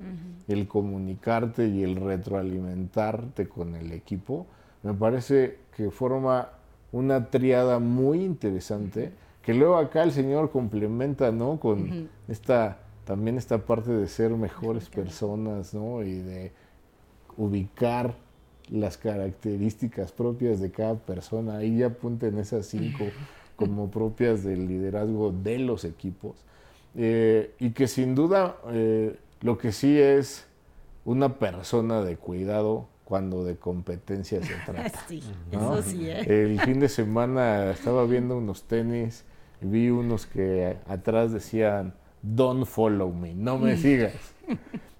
El 0.47 0.67
comunicarte 0.67 1.67
y 1.67 1.83
el 1.83 1.95
retroalimentarte 1.95 3.47
con 3.47 3.75
el 3.75 3.91
equipo, 3.91 4.45
me 4.83 4.93
parece 4.93 5.57
que 5.75 5.91
forma 5.91 6.49
una 6.91 7.29
triada 7.29 7.79
muy 7.79 8.23
interesante, 8.23 9.11
que 9.41 9.53
luego 9.53 9.77
acá 9.77 10.03
el 10.03 10.11
Señor 10.11 10.51
complementa, 10.51 11.31
¿no? 11.31 11.59
Con 11.59 12.09
esta, 12.27 12.79
también 13.05 13.37
esta 13.37 13.59
parte 13.59 13.91
de 13.91 14.07
ser 14.07 14.31
mejores 14.31 14.89
personas, 14.89 15.73
¿no? 15.73 16.03
Y 16.03 16.19
de 16.19 16.51
ubicar 17.37 18.15
las 18.69 18.97
características 18.97 20.11
propias 20.11 20.59
de 20.59 20.71
cada 20.71 20.95
persona. 20.95 21.57
Ahí 21.57 21.77
ya 21.77 21.87
apunten 21.87 22.37
esas 22.37 22.67
cinco 22.67 23.05
como 23.59 23.91
propias 23.91 24.43
del 24.43 24.67
liderazgo 24.67 25.31
de 25.33 25.59
los 25.59 25.83
equipos. 25.83 26.37
Eh, 26.95 27.53
y 27.59 27.71
que 27.71 27.87
sin 27.87 28.15
duda 28.15 28.55
eh, 28.71 29.17
lo 29.41 29.57
que 29.57 29.73
sí 29.73 29.99
es 29.99 30.47
una 31.03 31.35
persona 31.37 32.01
de 32.01 32.15
cuidado 32.15 32.87
cuando 33.03 33.43
de 33.43 33.57
competencia 33.57 34.41
se 34.41 34.53
trata. 34.65 34.97
Sí, 35.07 35.21
eso 35.51 35.81
sí. 35.81 36.09
¿eh? 36.09 36.23
El 36.25 36.61
fin 36.61 36.79
de 36.79 36.87
semana 36.87 37.71
estaba 37.71 38.05
viendo 38.05 38.37
unos 38.37 38.63
tenis 38.63 39.25
y 39.61 39.65
vi 39.65 39.89
unos 39.89 40.25
que 40.25 40.77
atrás 40.87 41.33
decían, 41.33 41.93
don't 42.21 42.65
follow 42.65 43.11
me, 43.11 43.33
no 43.33 43.57
me 43.57 43.75
sigas. 43.75 44.13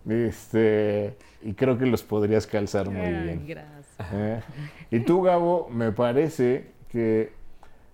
Este, 0.07 1.16
y 1.43 1.53
creo 1.53 1.78
que 1.78 1.86
los 1.86 2.03
podrías 2.03 2.47
calzar 2.47 2.89
muy 2.89 3.10
bien. 3.10 3.45
Gracias. 3.47 4.43
Y 4.91 4.99
tú, 5.01 5.22
Gabo, 5.22 5.70
me 5.70 5.91
parece 5.91 6.72
que 6.89 7.39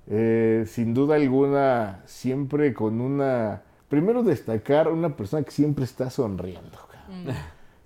sin 0.08 0.94
duda 0.94 1.16
alguna, 1.16 2.02
siempre 2.06 2.74
con 2.74 3.02
una 3.02 3.62
primero 3.90 4.24
destacar 4.24 4.92
una 4.92 5.16
persona 5.16 5.44
que 5.44 5.52
siempre 5.52 5.86
está 5.86 6.10
sonriendo. 6.10 6.78
Mm. 7.10 7.30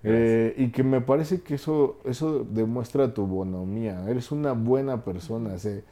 Eh, 0.02 0.54
y 0.56 0.68
que 0.70 0.82
me 0.82 1.02
parece 1.02 1.42
que 1.42 1.54
eso, 1.54 1.98
eso 2.04 2.46
demuestra 2.48 3.12
tu 3.12 3.26
bonomía. 3.26 4.08
Eres 4.08 4.32
una 4.32 4.52
buena 4.52 5.04
persona. 5.04 5.58
Se, 5.58 5.84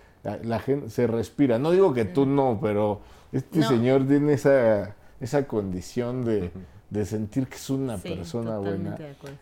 la, 0.42 0.58
gente 0.60 0.90
se 0.90 1.06
respira. 1.06 1.58
No 1.58 1.70
digo 1.70 1.92
que 1.92 2.04
tú 2.04 2.24
no, 2.24 2.58
pero 2.60 3.00
este 3.32 3.62
señor 3.62 4.06
tiene 4.06 4.32
esa, 4.32 4.96
esa 5.20 5.46
condición 5.46 6.24
de, 6.24 6.50
de 6.88 7.04
sentir 7.04 7.46
que 7.48 7.56
es 7.56 7.68
una 7.68 7.98
persona 7.98 8.58
buena. 8.58 8.96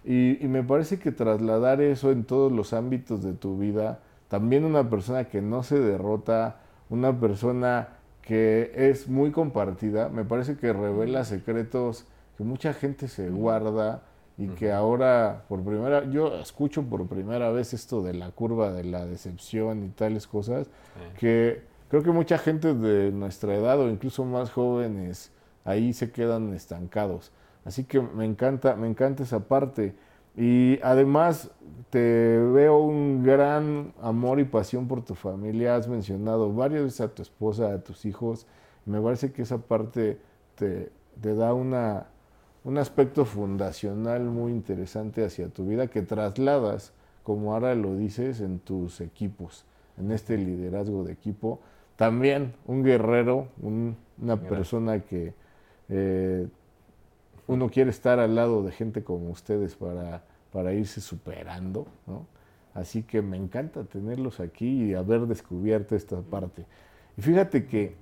Y, 0.04 0.44
y, 0.44 0.48
me 0.48 0.64
parece 0.64 0.98
que 0.98 1.12
trasladar 1.12 1.80
eso 1.80 2.10
en 2.10 2.24
todos 2.24 2.50
los 2.50 2.72
ámbitos 2.72 3.22
de 3.22 3.34
tu 3.34 3.56
vida, 3.56 4.00
también 4.28 4.64
una 4.64 4.90
persona 4.90 5.24
que 5.24 5.40
no 5.40 5.62
se 5.62 5.78
derrota, 5.78 6.56
una 6.90 7.18
persona 7.18 7.88
que 8.22 8.72
es 8.74 9.08
muy 9.08 9.30
compartida, 9.30 10.08
me 10.08 10.24
parece 10.24 10.56
que 10.56 10.72
revela 10.72 11.24
secretos 11.24 12.06
que 12.36 12.44
mucha 12.44 12.72
gente 12.72 13.08
se 13.08 13.30
guarda 13.30 14.02
y 14.38 14.48
que 14.48 14.72
ahora 14.72 15.44
por 15.48 15.62
primera 15.62 16.04
yo 16.10 16.38
escucho 16.38 16.82
por 16.82 17.06
primera 17.06 17.50
vez 17.50 17.72
esto 17.72 18.02
de 18.02 18.12
la 18.12 18.30
curva 18.30 18.72
de 18.72 18.84
la 18.84 19.06
decepción 19.06 19.84
y 19.84 19.88
tales 19.88 20.26
cosas 20.26 20.68
que 21.18 21.62
creo 21.88 22.02
que 22.02 22.10
mucha 22.10 22.36
gente 22.36 22.74
de 22.74 23.12
nuestra 23.12 23.54
edad 23.54 23.80
o 23.80 23.88
incluso 23.88 24.24
más 24.24 24.50
jóvenes 24.50 25.32
ahí 25.64 25.92
se 25.92 26.10
quedan 26.10 26.54
estancados. 26.54 27.32
Así 27.64 27.84
que 27.84 28.00
me 28.00 28.24
encanta, 28.24 28.76
me 28.76 28.86
encanta 28.86 29.24
esa 29.24 29.40
parte. 29.40 29.94
Y 30.36 30.78
además 30.82 31.50
te 31.90 32.38
veo 32.38 32.78
un 32.78 33.22
gran 33.22 33.94
amor 34.02 34.38
y 34.38 34.44
pasión 34.44 34.86
por 34.86 35.02
tu 35.02 35.14
familia. 35.14 35.76
Has 35.76 35.88
mencionado 35.88 36.52
varias 36.52 36.82
veces 36.82 37.00
a 37.00 37.08
tu 37.08 37.22
esposa, 37.22 37.72
a 37.72 37.78
tus 37.78 38.04
hijos. 38.04 38.46
Me 38.84 39.00
parece 39.00 39.32
que 39.32 39.42
esa 39.42 39.58
parte 39.58 40.18
te, 40.54 40.90
da 41.22 41.54
una, 41.54 42.08
un 42.64 42.76
aspecto 42.76 43.24
fundacional 43.24 44.24
muy 44.24 44.52
interesante 44.52 45.24
hacia 45.24 45.48
tu 45.48 45.66
vida 45.66 45.86
que 45.86 46.02
trasladas, 46.02 46.92
como 47.22 47.54
ahora 47.54 47.74
lo 47.74 47.96
dices, 47.96 48.40
en 48.40 48.58
tus 48.58 49.00
equipos, 49.00 49.64
en 49.96 50.12
este 50.12 50.36
liderazgo 50.36 51.02
de 51.02 51.12
equipo. 51.12 51.60
También 51.96 52.52
un 52.66 52.84
guerrero, 52.84 53.48
una 53.62 54.36
persona 54.36 55.00
que 55.00 55.32
eh, 55.88 56.46
uno 57.46 57.68
quiere 57.70 57.90
estar 57.90 58.18
al 58.18 58.34
lado 58.34 58.62
de 58.62 58.72
gente 58.72 59.04
como 59.04 59.30
ustedes 59.30 59.74
para, 59.76 60.24
para 60.52 60.72
irse 60.72 61.00
superando, 61.00 61.86
¿no? 62.06 62.26
Así 62.74 63.02
que 63.02 63.22
me 63.22 63.36
encanta 63.36 63.84
tenerlos 63.84 64.38
aquí 64.38 64.84
y 64.84 64.94
haber 64.94 65.26
descubierto 65.26 65.96
esta 65.96 66.20
parte. 66.20 66.66
Y 67.16 67.22
fíjate 67.22 67.66
que 67.66 67.94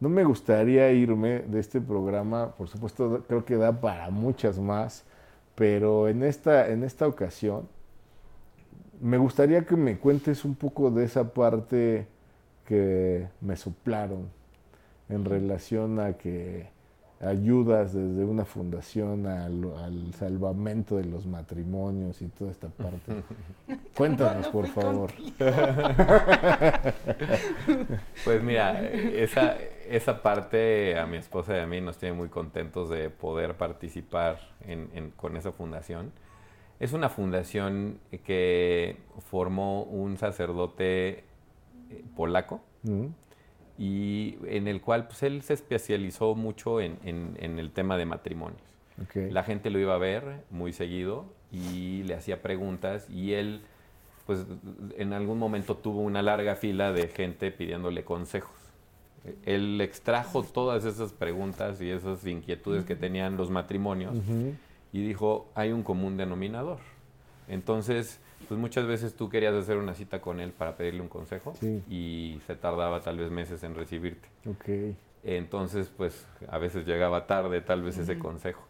no 0.00 0.08
me 0.08 0.22
gustaría 0.22 0.92
irme 0.92 1.40
de 1.40 1.60
este 1.60 1.80
programa, 1.80 2.54
por 2.54 2.68
supuesto 2.68 3.24
creo 3.26 3.44
que 3.44 3.56
da 3.56 3.80
para 3.80 4.10
muchas 4.10 4.58
más, 4.58 5.04
pero 5.54 6.08
en 6.08 6.22
esta, 6.22 6.68
en 6.68 6.84
esta 6.84 7.06
ocasión 7.06 7.68
me 9.00 9.16
gustaría 9.16 9.64
que 9.64 9.76
me 9.76 9.98
cuentes 9.98 10.44
un 10.44 10.54
poco 10.54 10.90
de 10.90 11.04
esa 11.04 11.32
parte 11.32 12.06
que 12.66 13.28
me 13.40 13.56
soplaron 13.56 14.28
en 15.08 15.24
relación 15.24 15.98
a 16.00 16.12
que 16.14 16.68
ayudas 17.20 17.92
desde 17.92 18.24
una 18.24 18.44
fundación 18.44 19.26
al, 19.26 20.14
salvamento 20.14 20.96
de 20.96 21.04
los 21.04 21.26
matrimonios 21.26 22.22
y 22.22 22.28
toda 22.28 22.50
esta 22.50 22.68
parte. 22.68 23.22
Cuéntanos, 23.96 24.48
por 24.48 24.68
favor. 24.68 25.10
pues 28.24 28.42
mira, 28.42 28.80
esa, 28.88 29.56
esa 29.88 30.22
parte 30.22 30.98
a 30.98 31.06
mi 31.06 31.16
esposa 31.16 31.56
y 31.56 31.60
a 31.60 31.66
mí 31.66 31.80
nos 31.80 31.98
tiene 31.98 32.14
muy 32.16 32.28
contentos 32.28 32.88
de 32.88 33.10
poder 33.10 33.56
participar 33.56 34.38
con 35.16 35.36
esa 35.36 35.50
fundación. 35.52 36.12
Es 36.78 36.92
una 36.92 37.08
fundación 37.08 37.98
que 38.24 38.98
formó 39.28 39.82
un 39.82 40.16
sacerdote 40.16 41.24
eh, 41.90 42.04
polaco. 42.14 42.60
Mm 42.84 43.06
y 43.78 44.36
en 44.46 44.66
el 44.66 44.80
cual 44.80 45.06
pues, 45.06 45.22
él 45.22 45.42
se 45.42 45.54
especializó 45.54 46.34
mucho 46.34 46.80
en, 46.80 46.98
en, 47.04 47.58
el 47.58 47.70
tema 47.70 47.96
de 47.96 48.06
matrimonios. 48.06 48.62
La 49.14 49.44
gente 49.44 49.70
lo 49.70 49.78
iba 49.78 49.94
a 49.94 49.98
ver 49.98 50.42
muy 50.50 50.72
seguido 50.72 51.26
y 51.52 52.02
le 52.02 52.14
hacía 52.14 52.42
preguntas 52.42 53.08
y 53.08 53.34
él 53.34 53.62
pues 54.26 54.44
en 54.98 55.12
algún 55.12 55.38
momento 55.38 55.76
tuvo 55.76 56.02
una 56.02 56.20
larga 56.20 56.56
fila 56.56 56.92
de 56.92 57.06
gente 57.08 57.52
pidiéndole 57.52 58.04
consejos. 58.04 58.56
Él 59.46 59.80
extrajo 59.80 60.42
todas 60.42 60.84
esas 60.84 61.12
preguntas 61.12 61.80
y 61.80 61.90
esas 61.90 62.26
inquietudes 62.26 62.84
que 62.84 62.96
tenían 62.96 63.36
los 63.36 63.50
matrimonios 63.50 64.16
y 64.92 65.06
dijo, 65.06 65.48
hay 65.54 65.72
un 65.72 65.82
común 65.82 66.16
denominador. 66.16 66.78
Entonces, 67.46 68.20
pues 68.46 68.58
muchas 68.58 68.86
veces 68.86 69.14
tú 69.14 69.28
querías 69.28 69.54
hacer 69.54 69.76
una 69.76 69.94
cita 69.94 70.20
con 70.20 70.40
él 70.40 70.52
para 70.52 70.76
pedirle 70.76 71.00
un 71.00 71.08
consejo 71.08 71.54
y 71.88 72.38
se 72.46 72.54
tardaba 72.54 73.00
tal 73.00 73.18
vez 73.18 73.30
meses 73.30 73.62
en 73.62 73.74
recibirte. 73.74 74.28
Okay. 74.46 74.96
Entonces, 75.24 75.90
pues 75.94 76.26
a 76.48 76.58
veces 76.58 76.86
llegaba 76.86 77.26
tarde 77.26 77.60
tal 77.60 77.82
vez 77.82 77.98
ese 77.98 78.18
consejo. 78.18 78.62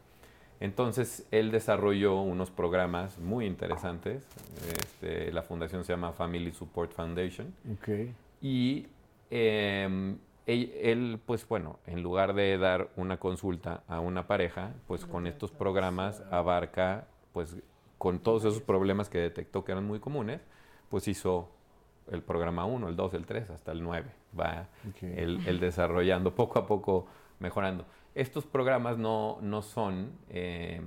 Entonces, 0.61 1.27
él 1.31 1.53
desarrolló 1.53 2.21
unos 2.21 2.51
programas 2.51 3.19
muy 3.19 3.47
interesantes. 3.47 4.27
Este, 4.67 5.31
la 5.31 5.43
fundación 5.43 5.85
se 5.85 5.93
llama 5.93 6.13
Family 6.13 6.51
Support 6.51 6.93
Foundation. 6.93 7.55
Okay. 7.81 8.13
Y 8.43 8.87
em, 9.31 10.19
él, 10.47 10.73
él, 10.83 11.21
pues 11.25 11.47
bueno, 11.47 11.79
en 11.87 12.03
lugar 12.03 12.35
de 12.35 12.59
dar 12.59 12.89
una 12.97 13.19
consulta 13.19 13.85
a 13.87 14.01
una 14.01 14.27
pareja, 14.27 14.73
pues 14.89 15.07
con 15.07 15.29
estos 15.29 15.53
programas 15.53 16.23
abarca 16.33 17.07
pues 17.33 17.57
con 17.99 18.21
todos 18.21 18.45
esos 18.45 18.63
problemas 18.63 19.09
que 19.09 19.19
detectó 19.19 19.65
que 19.65 19.73
eran 19.73 19.85
muy 19.85 20.01
comunes, 20.01 20.41
pues 20.89 21.09
hizo 21.09 21.51
el 22.11 22.23
programa 22.23 22.65
1, 22.65 22.89
el 22.89 22.97
2, 22.97 23.15
el 23.15 23.27
3, 23.27 23.51
hasta 23.51 23.73
el 23.73 23.83
9. 23.83 24.11
Va 24.39 24.69
el, 25.03 25.61
desarrollando, 25.61 26.35
poco 26.35 26.59
a 26.59 26.67
poco 26.67 27.07
mejorando. 27.41 27.85
Estos 28.15 28.47
programas 28.47 28.99
no, 28.99 29.39
no 29.43 29.63
son 29.63 30.13
eh, 30.31 30.81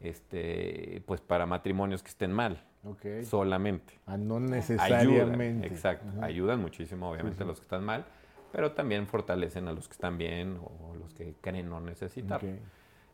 este, 0.00 1.02
pues 1.06 1.20
para 1.20 1.46
matrimonios 1.46 2.02
que 2.02 2.08
estén 2.08 2.32
mal. 2.32 2.64
Solamente. 3.24 3.98
Ah, 4.06 4.16
no 4.16 4.40
necesariamente. 4.40 5.66
exacto. 5.66 6.06
Ayudan 6.22 6.60
muchísimo, 6.60 7.10
obviamente, 7.10 7.42
a 7.42 7.46
los 7.46 7.58
que 7.58 7.64
están 7.64 7.84
mal, 7.84 8.06
pero 8.52 8.72
también 8.72 9.06
fortalecen 9.06 9.68
a 9.68 9.72
los 9.72 9.86
que 9.86 9.92
están 9.92 10.16
bien 10.16 10.58
o 10.62 10.94
los 10.94 11.12
que 11.12 11.34
creen 11.42 11.68
no 11.68 11.80
necesitar. 11.80 12.40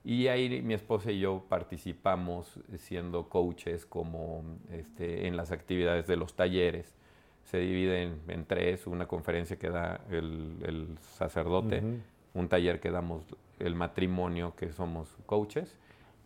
Y 0.07 0.29
ahí 0.29 0.63
mi 0.63 0.73
esposa 0.73 1.11
y 1.11 1.19
yo 1.19 1.47
participamos 1.49 2.61
siendo 2.79 3.29
coaches 3.29 3.85
como 3.85 4.45
este, 4.71 5.27
en 5.27 5.37
las 5.37 5.51
actividades 5.51 6.07
de 6.07 6.17
los 6.17 6.37
talleres. 6.37 6.95
Se 7.43 7.59
dividen 7.59 8.21
en 8.29 8.45
tres, 8.45 8.87
una 8.87 9.09
conferencia 9.09 9.57
que 9.57 9.69
da 9.69 10.01
el, 10.09 10.97
sacerdote, 11.01 11.83
un 12.35 12.49
taller 12.49 12.79
que 12.79 12.93
damos 12.93 13.25
el 13.59 13.75
matrimonio, 13.75 14.55
que 14.55 14.73
somos 14.73 15.17
coaches, 15.27 15.77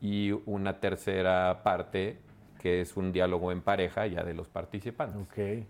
y 0.02 0.32
una 0.44 0.78
tercera 0.78 1.62
parte 1.62 2.18
que 2.58 2.82
es 2.82 2.98
un 2.98 3.12
diálogo 3.12 3.50
en 3.50 3.62
pareja 3.62 4.06
ya 4.06 4.22
de 4.24 4.34
los 4.34 4.50
participantes. 4.50 5.16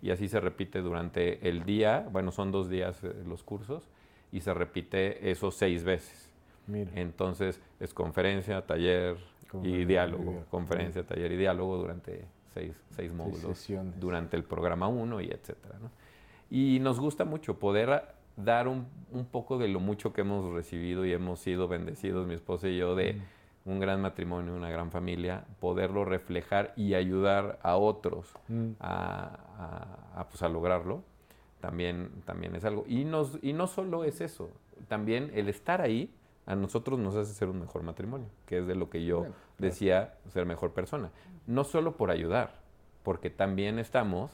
Y 0.03 0.11
así 0.11 0.27
se 0.27 0.41
repite 0.41 0.81
durante 0.81 1.49
el 1.49 1.65
día, 1.65 2.09
bueno, 2.11 2.33
son 2.33 2.51
dos 2.51 2.69
días 2.69 3.05
eh, 3.05 3.13
los 3.25 3.45
cursos, 3.45 3.89
y 4.33 4.41
se 4.41 4.53
repite 4.53 5.31
eso 5.31 5.53
seis 5.53 5.85
veces. 5.85 6.30
Entonces 6.95 7.61
es 7.79 7.95
conferencia, 7.95 8.67
taller 8.67 9.17
y 9.63 9.85
diálogo, 9.85 10.45
conferencia, 10.51 11.05
taller 11.05 11.33
y 11.33 11.37
diálogo 11.37 11.77
durante 11.77 12.25
seis, 12.55 12.73
seis 12.91 13.13
módulos 13.13 13.69
durante 13.99 14.37
el 14.37 14.45
programa 14.45 14.89
1 14.89 15.21
y 15.23 15.27
etcétera. 15.27 15.79
Y 16.51 16.79
nos 16.81 16.99
gusta 17.01 17.25
mucho 17.25 17.59
poder 17.59 18.03
dar 18.37 18.69
un, 18.69 18.87
un, 19.13 19.25
poco 19.27 19.59
de 19.59 19.69
lo 19.69 19.81
mucho 19.81 20.13
que 20.13 20.23
hemos 20.23 20.53
recibido 20.53 21.05
y 21.05 21.13
hemos 21.13 21.41
sido 21.41 21.69
bendecidos, 21.69 22.27
mi 22.27 22.35
esposa 22.35 22.69
y 22.69 22.77
yo, 22.77 22.95
de 22.95 23.21
un 23.65 23.79
gran 23.79 24.01
matrimonio, 24.01 24.55
una 24.55 24.71
gran 24.71 24.91
familia, 24.91 25.45
poderlo 25.61 26.05
reflejar 26.05 26.73
y 26.77 26.95
ayudar 26.95 27.59
a 27.63 27.77
otros 27.77 28.33
mm. 28.49 28.71
a, 28.81 30.27
pues, 30.31 30.43
a, 30.43 30.49
lograrlo, 30.49 31.03
también, 31.61 32.11
también 32.25 32.57
es 32.57 32.65
algo. 32.65 32.85
Y, 32.89 33.05
nos, 33.05 33.39
y 33.43 33.53
no 33.53 33.67
solo 33.67 34.05
es 34.05 34.21
eso, 34.21 34.51
también 34.89 35.31
el 35.35 35.49
estar 35.49 35.81
ahí 35.83 36.11
a 36.51 36.57
nosotros 36.57 36.99
nos 36.99 37.15
hace 37.15 37.33
ser 37.33 37.49
un 37.49 37.61
mejor 37.61 37.85
matrimonio, 37.85 38.27
que 38.45 38.59
es 38.59 38.67
de 38.67 38.75
lo 38.75 38.91
que 38.91 39.05
yo 39.05 39.25
decía, 39.59 40.15
ser 40.33 40.47
mejor 40.47 40.73
persona. 40.73 41.13
No 41.47 41.63
solo 41.63 41.97
por 41.97 42.11
ayudar, 42.11 42.55
porque 43.05 43.31
también 43.31 43.79
estamos 43.79 44.33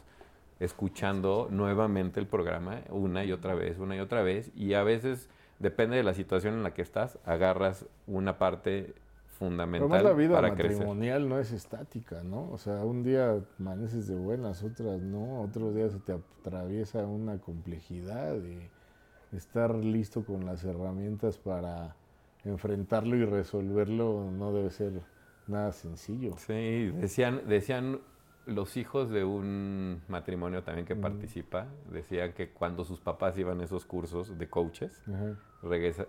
escuchando 0.59 1.49
nuevamente 1.51 2.19
el 2.19 2.27
programa 2.27 2.81
una 2.89 3.23
y 3.23 3.33
otra 3.33 3.55
vez, 3.55 3.79
una 3.79 3.97
y 3.97 4.01
otra 4.01 4.23
vez, 4.23 4.51
y 4.57 4.73
a 4.73 4.83
veces, 4.83 5.29
depende 5.59 5.99
de 5.99 6.05
la 6.05 6.15
situación 6.15 6.55
en 6.55 6.63
la 6.63 6.73
que 6.73 6.81
estás, 6.81 7.19
agarras 7.27 7.85
una 8.07 8.39
parte 8.39 8.95
fundamental 9.39 9.91
Pero 9.91 10.09
la 10.09 10.15
vida 10.15 10.41
matrimonial 10.41 11.29
no 11.29 11.39
es 11.39 11.53
estática, 11.53 12.23
¿no? 12.23 12.49
O 12.51 12.57
sea, 12.57 12.77
un 12.87 13.03
día 13.03 13.43
amaneces 13.59 14.09
de 14.09 14.15
buenas, 14.15 14.63
otras 14.63 15.03
no, 15.03 15.43
otros 15.43 15.75
días 15.75 15.93
se 15.93 15.99
te 15.99 16.13
atraviesa 16.15 17.05
una 17.05 17.37
complejidad 17.37 18.37
y 18.37 18.71
estar 19.37 19.75
listo 19.75 20.25
con 20.25 20.47
las 20.47 20.65
herramientas 20.65 21.37
para 21.37 21.95
enfrentarlo 22.47 23.17
y 23.17 23.25
resolverlo 23.25 24.31
no 24.31 24.53
debe 24.53 24.71
ser 24.71 25.03
nada 25.47 25.73
sencillo. 25.73 26.35
Sí, 26.39 26.91
decían, 27.01 27.43
decían 27.47 28.01
los 28.47 28.77
hijos 28.77 29.11
de 29.11 29.25
un 29.25 30.03
matrimonio 30.09 30.63
también 30.63 30.87
que 30.87 30.95
participa, 30.95 31.67
decían 31.91 32.33
que 32.33 32.51
cuando 32.51 32.85
sus 32.85 33.01
papás 33.01 33.37
iban 33.39 33.61
a 33.61 33.65
esos 33.65 33.85
cursos 33.85 34.39
de 34.39 34.49
coaches, 34.49 35.03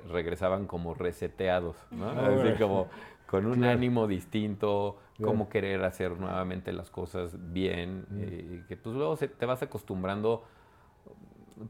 regresaban 0.09 0.67
como 0.67 0.93
reseteados, 0.93 1.75
¿no? 1.91 2.09
Así 2.09 2.53
como 2.59 2.87
con 3.25 3.45
un 3.47 3.63
ánimo 3.63 4.07
distinto, 4.07 4.97
cómo 5.21 5.49
querer 5.49 5.83
hacer 5.83 6.17
nuevamente 6.19 6.71
las 6.71 6.91
cosas 6.91 7.35
bien, 7.51 8.05
eh, 8.15 8.63
que 8.67 8.77
pues 8.77 8.95
luego 8.95 9.17
te 9.17 9.45
vas 9.45 9.63
acostumbrando 9.63 10.43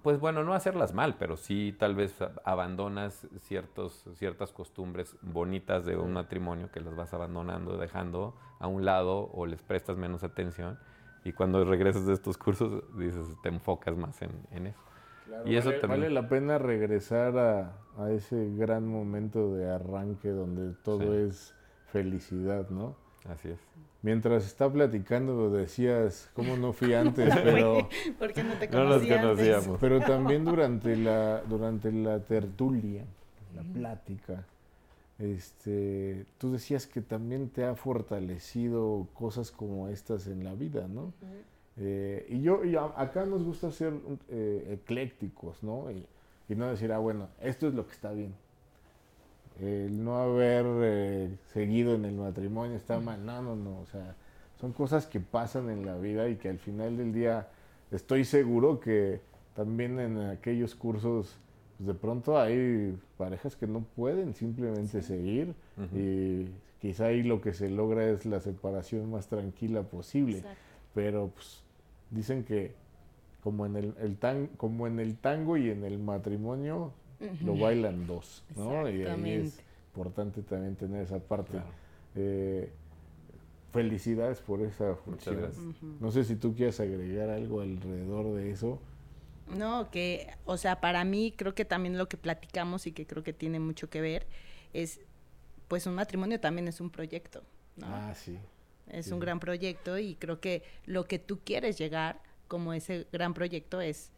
pues 0.03 0.19
bueno, 0.19 0.43
no 0.43 0.53
hacerlas 0.53 0.93
mal, 0.93 1.15
pero 1.17 1.37
sí 1.37 1.75
tal 1.77 1.95
vez 1.95 2.15
abandonas 2.43 3.27
ciertos, 3.39 4.05
ciertas 4.15 4.51
costumbres 4.51 5.15
bonitas 5.21 5.85
de 5.85 5.95
un 5.95 6.13
matrimonio 6.13 6.69
que 6.71 6.81
las 6.81 6.95
vas 6.95 7.13
abandonando, 7.13 7.77
dejando 7.77 8.35
a 8.59 8.67
un 8.67 8.85
lado 8.85 9.29
o 9.33 9.45
les 9.45 9.61
prestas 9.61 9.97
menos 9.97 10.23
atención. 10.23 10.77
Y 11.23 11.33
cuando 11.33 11.63
regresas 11.65 12.05
de 12.05 12.13
estos 12.13 12.37
cursos, 12.37 12.83
dices, 12.97 13.25
te 13.41 13.49
enfocas 13.49 13.95
más 13.97 14.21
en, 14.21 14.67
eso. 14.67 14.79
y 15.45 15.55
eso 15.55 15.69
vale, 15.69 15.87
vale, 15.87 16.09
la 16.09 16.27
pena 16.29 16.57
regresar 16.57 17.37
a, 17.37 18.11
ese 18.11 18.51
gran 18.55 18.87
momento 18.87 19.53
de 19.55 19.69
arranque 19.69 20.29
donde 20.29 20.73
todo 20.83 21.15
es 21.15 21.55
felicidad, 21.87 22.69
¿no? 22.69 22.95
Así 23.29 23.49
es. 23.49 23.59
Mientras 24.01 24.45
está 24.45 24.71
platicando 24.71 25.49
decías, 25.49 26.29
¿cómo 26.33 26.55
no 26.55 26.71
fui 26.71 26.93
antes? 27.05 27.33
Pero, 27.43 27.89
¿Por 28.17 28.33
qué 28.33 28.43
no 28.43 28.53
te 28.53 28.69
conocíamos. 28.69 29.77
Pero 29.79 29.99
también 30.05 30.45
durante 30.45 30.95
la, 30.95 31.41
durante 31.41 31.91
la 31.91 32.19
tertulia, 32.19 33.03
la 33.55 33.63
plática, 33.63 34.45
este, 35.19 36.25
tú 36.37 36.51
decías 36.51 36.85
que 36.85 37.01
también 37.01 37.49
te 37.49 37.65
ha 37.65 37.75
fortalecido 37.75 39.07
cosas 39.13 39.51
como 39.51 39.89
estas 39.89 40.27
en 40.27 40.43
la 40.43 40.53
vida, 40.53 40.87
¿no? 40.87 41.11
Eh, 41.79 42.25
y 42.29 42.41
yo, 42.41 42.63
y 42.63 42.75
acá 42.75 43.25
nos 43.25 43.43
gusta 43.43 43.71
ser 43.71 43.93
eh, 44.29 44.79
eclécticos, 44.79 45.63
¿no? 45.63 45.91
Y, 45.91 46.05
y 46.49 46.55
no 46.55 46.67
decir, 46.69 46.91
ah, 46.91 46.99
bueno, 46.99 47.29
esto 47.41 47.67
es 47.67 47.73
lo 47.73 47.85
que 47.85 47.93
está 47.93 48.11
bien 48.11 48.33
el 49.59 50.03
no 50.03 50.17
haber 50.17 50.65
eh, 50.81 51.29
seguido 51.53 51.95
en 51.95 52.05
el 52.05 52.15
matrimonio 52.15 52.75
está 52.75 52.99
mal. 52.99 53.25
No, 53.25 53.41
no, 53.41 53.55
no. 53.55 53.79
O 53.79 53.85
sea, 53.85 54.15
son 54.59 54.73
cosas 54.73 55.05
que 55.05 55.19
pasan 55.19 55.69
en 55.69 55.85
la 55.85 55.97
vida 55.97 56.29
y 56.29 56.35
que 56.35 56.49
al 56.49 56.59
final 56.59 56.97
del 56.97 57.13
día 57.13 57.47
estoy 57.91 58.25
seguro 58.25 58.79
que 58.79 59.21
también 59.55 59.99
en 59.99 60.19
aquellos 60.21 60.75
cursos 60.75 61.37
pues 61.77 61.87
de 61.87 61.93
pronto 61.93 62.39
hay 62.39 62.97
parejas 63.17 63.55
que 63.55 63.67
no 63.67 63.81
pueden 63.95 64.33
simplemente 64.33 65.01
seguir 65.03 65.53
y 65.95 66.47
quizá 66.81 67.05
ahí 67.05 67.21
lo 67.21 67.39
que 67.39 67.53
se 67.53 67.69
logra 67.69 68.09
es 68.09 68.25
la 68.25 68.39
separación 68.39 69.11
más 69.11 69.27
tranquila 69.27 69.83
posible. 69.83 70.43
Pero 70.95 71.29
pues 71.33 71.63
dicen 72.09 72.43
que 72.43 72.73
como 73.43 73.65
en 73.65 73.75
el, 73.75 73.93
el 73.99 74.17
tan, 74.17 74.47
como 74.57 74.87
en 74.87 74.99
el 74.99 75.17
tango 75.17 75.55
y 75.57 75.69
en 75.69 75.83
el 75.83 75.99
matrimonio 75.99 76.91
lo 77.43 77.57
bailan 77.57 78.05
dos, 78.05 78.43
¿no? 78.55 78.89
Y 78.89 79.03
ahí 79.03 79.31
es 79.31 79.59
importante 79.89 80.41
también 80.41 80.75
tener 80.75 81.03
esa 81.03 81.19
parte. 81.19 81.59
Eh, 82.15 82.71
felicidades 83.71 84.39
por 84.39 84.61
esa 84.61 84.95
función. 84.95 85.51
No 85.99 86.11
sé 86.11 86.23
si 86.23 86.35
tú 86.35 86.55
quieres 86.55 86.79
agregar 86.79 87.29
algo 87.29 87.61
alrededor 87.61 88.35
de 88.35 88.51
eso. 88.51 88.79
No, 89.55 89.89
que, 89.91 90.27
o 90.45 90.57
sea, 90.57 90.81
para 90.81 91.03
mí 91.05 91.33
creo 91.35 91.55
que 91.55 91.63
también 91.63 91.97
lo 91.97 92.09
que 92.09 92.17
platicamos 92.17 92.85
y 92.85 92.91
que 92.91 93.05
creo 93.05 93.23
que 93.23 93.33
tiene 93.33 93.59
mucho 93.59 93.89
que 93.89 94.01
ver 94.01 94.27
es, 94.73 94.99
pues 95.67 95.85
un 95.85 95.95
matrimonio 95.95 96.39
también 96.39 96.67
es 96.67 96.81
un 96.81 96.89
proyecto, 96.89 97.43
¿no? 97.77 97.87
Ah, 97.87 98.13
sí. 98.13 98.37
Es 98.89 99.11
un 99.11 99.19
gran 99.19 99.39
proyecto 99.39 99.97
y 99.97 100.15
creo 100.15 100.39
que 100.39 100.63
lo 100.85 101.05
que 101.05 101.19
tú 101.19 101.39
quieres 101.43 101.77
llegar 101.77 102.21
como 102.47 102.73
ese 102.73 103.07
gran 103.11 103.33
proyecto 103.33 103.81
es 103.81 104.11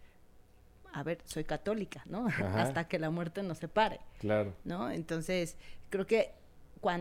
a 0.93 1.03
ver, 1.03 1.19
soy 1.25 1.43
católica, 1.43 2.03
¿no? 2.05 2.27
Hasta 2.55 2.87
que 2.87 2.99
la 2.99 3.09
muerte 3.09 3.43
nos 3.43 3.59
separe. 3.59 3.99
Claro. 4.19 4.53
¿No? 4.63 4.89
Entonces, 4.89 5.57
creo 5.89 6.05
que, 6.05 6.33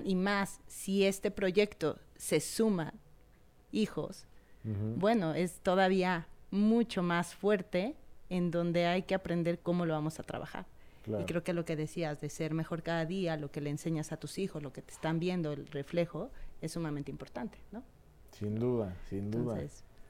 y 0.04 0.14
más, 0.14 0.60
si 0.66 1.04
este 1.04 1.30
proyecto 1.30 1.98
se 2.16 2.40
suma 2.40 2.94
hijos, 3.72 4.26
bueno, 4.96 5.32
es 5.32 5.60
todavía 5.60 6.26
mucho 6.50 7.02
más 7.02 7.34
fuerte 7.34 7.96
en 8.28 8.50
donde 8.50 8.86
hay 8.86 9.02
que 9.02 9.14
aprender 9.14 9.60
cómo 9.60 9.86
lo 9.86 9.94
vamos 9.94 10.20
a 10.20 10.22
trabajar. 10.22 10.66
Y 11.06 11.24
creo 11.24 11.42
que 11.42 11.54
lo 11.54 11.64
que 11.64 11.74
decías 11.74 12.20
de 12.20 12.28
ser 12.28 12.52
mejor 12.52 12.82
cada 12.82 13.06
día, 13.06 13.38
lo 13.38 13.50
que 13.50 13.62
le 13.62 13.70
enseñas 13.70 14.12
a 14.12 14.18
tus 14.18 14.36
hijos, 14.36 14.62
lo 14.62 14.74
que 14.74 14.82
te 14.82 14.92
están 14.92 15.18
viendo, 15.18 15.52
el 15.52 15.66
reflejo, 15.68 16.30
es 16.60 16.72
sumamente 16.72 17.10
importante, 17.10 17.58
¿no? 17.72 17.82
Sin 18.32 18.56
duda, 18.56 18.94
sin 19.08 19.30
duda. 19.30 19.58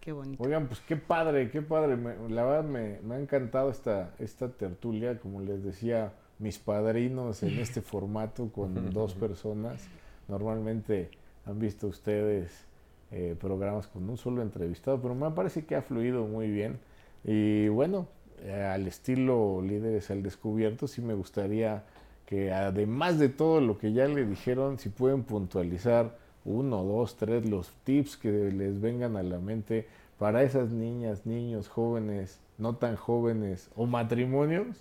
Qué 0.08 0.12
bonito. 0.12 0.42
Oigan, 0.42 0.68
pues 0.68 0.80
qué 0.88 0.96
padre, 0.96 1.50
qué 1.50 1.60
padre. 1.60 1.98
la 2.30 2.42
verdad 2.42 2.64
me, 2.64 2.98
me, 3.02 3.16
ha 3.16 3.20
encantado 3.20 3.68
esta, 3.68 4.14
esta 4.18 4.48
tertulia, 4.48 5.18
como 5.18 5.42
les 5.42 5.62
decía, 5.62 6.14
mis 6.38 6.58
padrinos 6.58 7.42
en 7.42 7.58
este 7.58 7.82
formato 7.82 8.50
con 8.50 8.90
dos 8.90 9.12
personas. 9.12 9.86
Normalmente 10.26 11.10
han 11.44 11.58
visto 11.58 11.88
ustedes 11.88 12.64
eh, 13.10 13.36
programas 13.38 13.86
con 13.86 14.08
un 14.08 14.16
solo 14.16 14.40
entrevistado, 14.40 14.98
pero 14.98 15.14
me 15.14 15.30
parece 15.32 15.66
que 15.66 15.76
ha 15.76 15.82
fluido 15.82 16.24
muy 16.24 16.50
bien. 16.50 16.78
Y 17.22 17.68
bueno, 17.68 18.08
eh, 18.44 18.62
al 18.62 18.86
estilo 18.86 19.60
Líderes 19.60 20.10
al 20.10 20.22
Descubierto, 20.22 20.88
sí 20.88 21.02
me 21.02 21.12
gustaría 21.12 21.84
que 22.24 22.50
además 22.50 23.18
de 23.18 23.28
todo 23.28 23.60
lo 23.60 23.76
que 23.76 23.92
ya 23.92 24.08
le 24.08 24.24
dijeron, 24.24 24.78
si 24.78 24.88
pueden 24.88 25.22
puntualizar 25.24 26.16
uno, 26.48 26.82
dos, 26.82 27.16
tres, 27.16 27.48
los 27.48 27.70
tips 27.84 28.16
que 28.16 28.30
les 28.30 28.80
vengan 28.80 29.16
a 29.16 29.22
la 29.22 29.38
mente 29.38 29.86
para 30.18 30.42
esas 30.42 30.70
niñas, 30.70 31.26
niños, 31.26 31.68
jóvenes, 31.68 32.40
no 32.56 32.76
tan 32.76 32.96
jóvenes 32.96 33.70
o 33.76 33.86
matrimonios, 33.86 34.78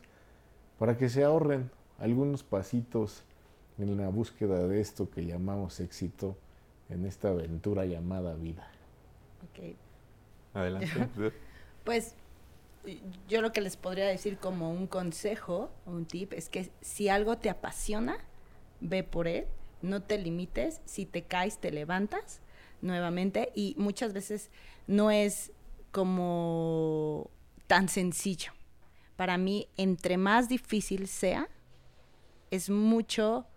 para 0.79 0.97
que 0.97 1.09
se 1.09 1.23
ahorren 1.23 1.69
algunos 1.99 2.43
pasitos 2.43 3.23
en 3.77 3.97
la 3.97 4.09
búsqueda 4.09 4.67
de 4.67 4.79
esto 4.79 5.09
que 5.09 5.25
llamamos 5.25 5.79
éxito 5.79 6.35
en 6.89 7.05
esta 7.05 7.29
aventura 7.29 7.85
llamada 7.85 8.33
vida. 8.35 8.67
Ok. 9.43 9.75
Adelante. 10.53 11.33
pues 11.83 12.15
yo 13.27 13.41
lo 13.41 13.51
que 13.51 13.61
les 13.61 13.75
podría 13.75 14.05
decir 14.05 14.37
como 14.37 14.71
un 14.71 14.87
consejo, 14.87 15.69
un 15.85 16.05
tip, 16.05 16.33
es 16.33 16.49
que 16.49 16.71
si 16.81 17.09
algo 17.09 17.37
te 17.37 17.49
apasiona, 17.49 18.17
ve 18.79 19.03
por 19.03 19.27
él 19.27 19.45
no 19.87 20.01
te 20.03 20.17
limites, 20.17 20.81
si 20.85 21.05
te 21.05 21.23
caes 21.23 21.59
te 21.59 21.71
levantas 21.71 22.41
nuevamente 22.81 23.51
y 23.55 23.75
muchas 23.77 24.13
veces 24.13 24.51
no 24.85 25.09
es 25.11 25.51
como 25.91 27.29
tan 27.67 27.89
sencillo. 27.89 28.51
Para 29.15 29.37
mí, 29.37 29.67
entre 29.77 30.17
más 30.17 30.47
difícil 30.47 31.07
sea, 31.07 31.49
es 32.51 32.69
mucho 32.69 33.47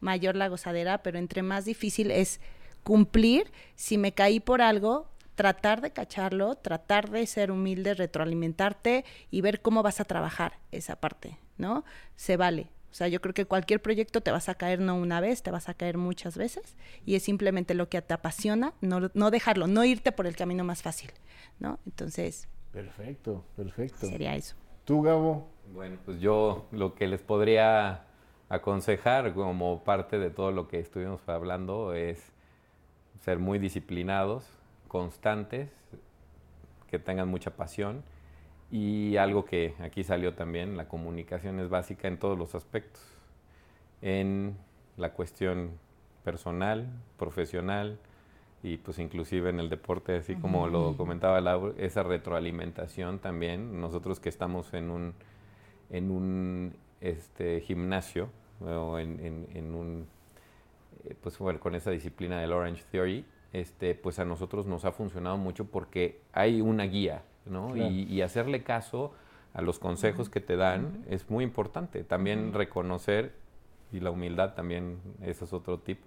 mayor 0.00 0.36
la 0.36 0.48
gozadera, 0.48 1.02
pero 1.02 1.18
entre 1.18 1.42
más 1.42 1.64
difícil 1.64 2.10
es 2.10 2.40
cumplir, 2.82 3.50
si 3.76 3.98
me 3.98 4.12
caí 4.12 4.40
por 4.40 4.62
algo, 4.62 5.08
tratar 5.34 5.80
de 5.80 5.92
cacharlo, 5.92 6.56
tratar 6.56 7.10
de 7.10 7.26
ser 7.26 7.50
humilde, 7.50 7.94
retroalimentarte 7.94 9.04
y 9.30 9.40
ver 9.40 9.62
cómo 9.62 9.82
vas 9.82 10.00
a 10.00 10.04
trabajar 10.04 10.58
esa 10.70 10.96
parte, 10.96 11.38
¿no? 11.56 11.84
Se 12.16 12.36
vale, 12.36 12.68
O 12.90 12.94
sea, 12.94 13.08
yo 13.08 13.20
creo 13.20 13.34
que 13.34 13.44
cualquier 13.44 13.80
proyecto 13.80 14.20
te 14.20 14.32
vas 14.32 14.48
a 14.48 14.54
caer 14.54 14.80
no 14.80 14.96
una 14.96 15.20
vez, 15.20 15.42
te 15.42 15.50
vas 15.50 15.68
a 15.68 15.74
caer 15.74 15.96
muchas 15.96 16.36
veces 16.36 16.76
y 17.06 17.14
es 17.14 17.22
simplemente 17.22 17.74
lo 17.74 17.88
que 17.88 18.02
te 18.02 18.14
apasiona, 18.14 18.74
no, 18.80 19.10
no 19.14 19.30
dejarlo, 19.30 19.66
no 19.68 19.84
irte 19.84 20.10
por 20.12 20.26
el 20.26 20.36
camino 20.36 20.64
más 20.64 20.82
fácil, 20.82 21.10
¿no? 21.58 21.78
Entonces... 21.86 22.48
Perfecto, 22.72 23.44
perfecto. 23.56 24.06
Sería 24.06 24.34
eso. 24.34 24.56
¿Tú, 24.84 25.02
Gabo? 25.02 25.48
Bueno, 25.72 25.98
pues 26.04 26.20
yo 26.20 26.66
lo 26.72 26.94
que 26.94 27.06
les 27.06 27.20
podría 27.20 28.04
aconsejar 28.48 29.34
como 29.34 29.84
parte 29.84 30.18
de 30.18 30.30
todo 30.30 30.50
lo 30.50 30.66
que 30.66 30.80
estuvimos 30.80 31.20
hablando 31.28 31.94
es 31.94 32.32
ser 33.24 33.38
muy 33.38 33.58
disciplinados, 33.58 34.44
constantes, 34.88 35.70
que 36.88 36.98
tengan 36.98 37.28
mucha 37.28 37.50
pasión 37.50 38.02
y 38.70 39.16
algo 39.16 39.44
que 39.44 39.74
aquí 39.80 40.04
salió 40.04 40.34
también, 40.34 40.76
la 40.76 40.88
comunicación 40.88 41.58
es 41.60 41.68
básica 41.68 42.08
en 42.08 42.18
todos 42.18 42.38
los 42.38 42.54
aspectos, 42.54 43.02
en 44.02 44.56
la 44.96 45.12
cuestión 45.12 45.72
personal, 46.24 46.86
profesional 47.18 47.98
y 48.62 48.76
pues 48.76 48.98
inclusive 48.98 49.50
en 49.50 49.58
el 49.58 49.70
deporte, 49.70 50.16
así 50.16 50.36
como 50.36 50.68
lo 50.68 50.96
comentaba 50.96 51.40
Laura, 51.40 51.74
esa 51.78 52.02
retroalimentación 52.02 53.18
también, 53.18 53.80
nosotros 53.80 54.20
que 54.20 54.28
estamos 54.28 54.72
en 54.74 54.90
un, 54.90 55.14
en 55.90 56.10
un 56.10 56.74
este, 57.00 57.60
gimnasio 57.62 58.28
o 58.60 58.98
en, 58.98 59.46
en, 59.54 59.74
un, 59.74 60.06
eh, 61.04 61.14
pues 61.20 61.38
bueno, 61.38 61.58
con 61.58 61.74
esa 61.74 61.90
disciplina 61.90 62.38
del 62.40 62.52
Orange 62.52 62.84
Theory, 62.90 63.24
este, 63.52 63.94
pues 63.94 64.18
a 64.18 64.24
nosotros 64.24 64.66
nos 64.66 64.84
ha 64.84 64.92
funcionado 64.92 65.38
mucho 65.38 65.64
porque 65.64 66.20
hay 66.32 66.60
una 66.60 66.84
guía, 66.84 67.22
¿no? 67.46 67.76
Y, 67.76 68.22
hacerle 68.22 68.62
caso 68.62 69.12
a 69.54 69.62
los 69.62 69.78
consejos 69.78 70.28
que 70.28 70.40
te 70.40 70.56
dan 70.56 71.04
es 71.08 71.28
muy 71.30 71.44
importante. 71.44 72.04
También 72.04 72.52
reconocer, 72.52 73.34
y 73.92 74.00
la 74.00 74.10
humildad 74.10 74.54
también, 74.54 75.00
ese 75.22 75.44
es 75.44 75.52
otro 75.52 75.78
tip, 75.78 76.00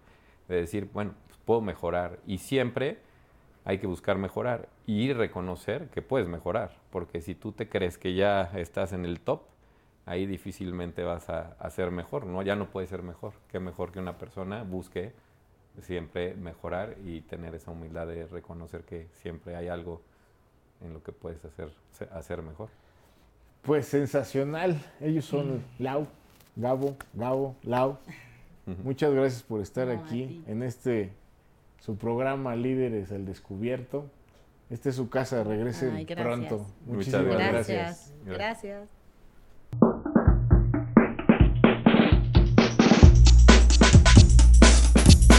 de 0.47 0.55
decir, 0.55 0.89
bueno, 0.93 1.13
pues 1.27 1.39
puedo 1.45 1.61
mejorar. 1.61 2.19
Y 2.25 2.37
siempre 2.37 2.99
hay 3.65 3.79
que 3.79 3.87
buscar 3.87 4.17
mejorar 4.17 4.69
y 4.85 5.13
reconocer 5.13 5.89
que 5.89 6.01
puedes 6.01 6.27
mejorar, 6.27 6.77
porque 6.91 7.21
si 7.21 7.35
tú 7.35 7.51
te 7.51 7.69
crees 7.69 7.97
que 7.97 8.13
ya 8.13 8.51
estás 8.55 8.93
en 8.93 9.05
el 9.05 9.19
top, 9.19 9.41
ahí 10.05 10.25
difícilmente 10.25 11.03
vas 11.03 11.29
a, 11.29 11.55
a 11.59 11.69
ser 11.69 11.91
mejor, 11.91 12.25
¿no? 12.25 12.41
Ya 12.41 12.55
no 12.55 12.69
puedes 12.69 12.89
ser 12.89 13.03
mejor. 13.03 13.33
Qué 13.49 13.59
mejor 13.59 13.91
que 13.91 13.99
una 13.99 14.17
persona 14.17 14.63
busque 14.63 15.13
siempre 15.81 16.35
mejorar 16.35 16.97
y 17.03 17.21
tener 17.21 17.55
esa 17.55 17.71
humildad 17.71 18.07
de 18.07 18.27
reconocer 18.27 18.83
que 18.83 19.07
siempre 19.13 19.55
hay 19.55 19.69
algo 19.69 20.01
en 20.81 20.93
lo 20.93 21.03
que 21.03 21.11
puedes 21.11 21.43
hacer, 21.45 21.69
hacer 22.11 22.41
mejor. 22.41 22.69
Pues 23.61 23.87
sensacional. 23.87 24.81
Ellos 24.99 25.25
son 25.25 25.63
Lau, 25.79 26.07
Gabo, 26.55 26.97
Gabo, 27.13 27.55
Lau. 27.63 27.97
Muchas 28.83 29.13
gracias 29.13 29.43
por 29.43 29.61
estar 29.61 29.89
aquí 29.89 30.43
en 30.47 30.63
este 30.63 31.11
su 31.79 31.97
programa 31.97 32.55
Líderes 32.55 33.11
al 33.11 33.25
Descubierto. 33.25 34.09
Este 34.69 34.89
es 34.89 34.95
su 34.95 35.09
casa, 35.09 35.43
regrese 35.43 35.89
pronto. 36.15 36.65
Muchísimas 36.85 37.25
gracias. 37.25 38.13
gracias. 38.25 39.02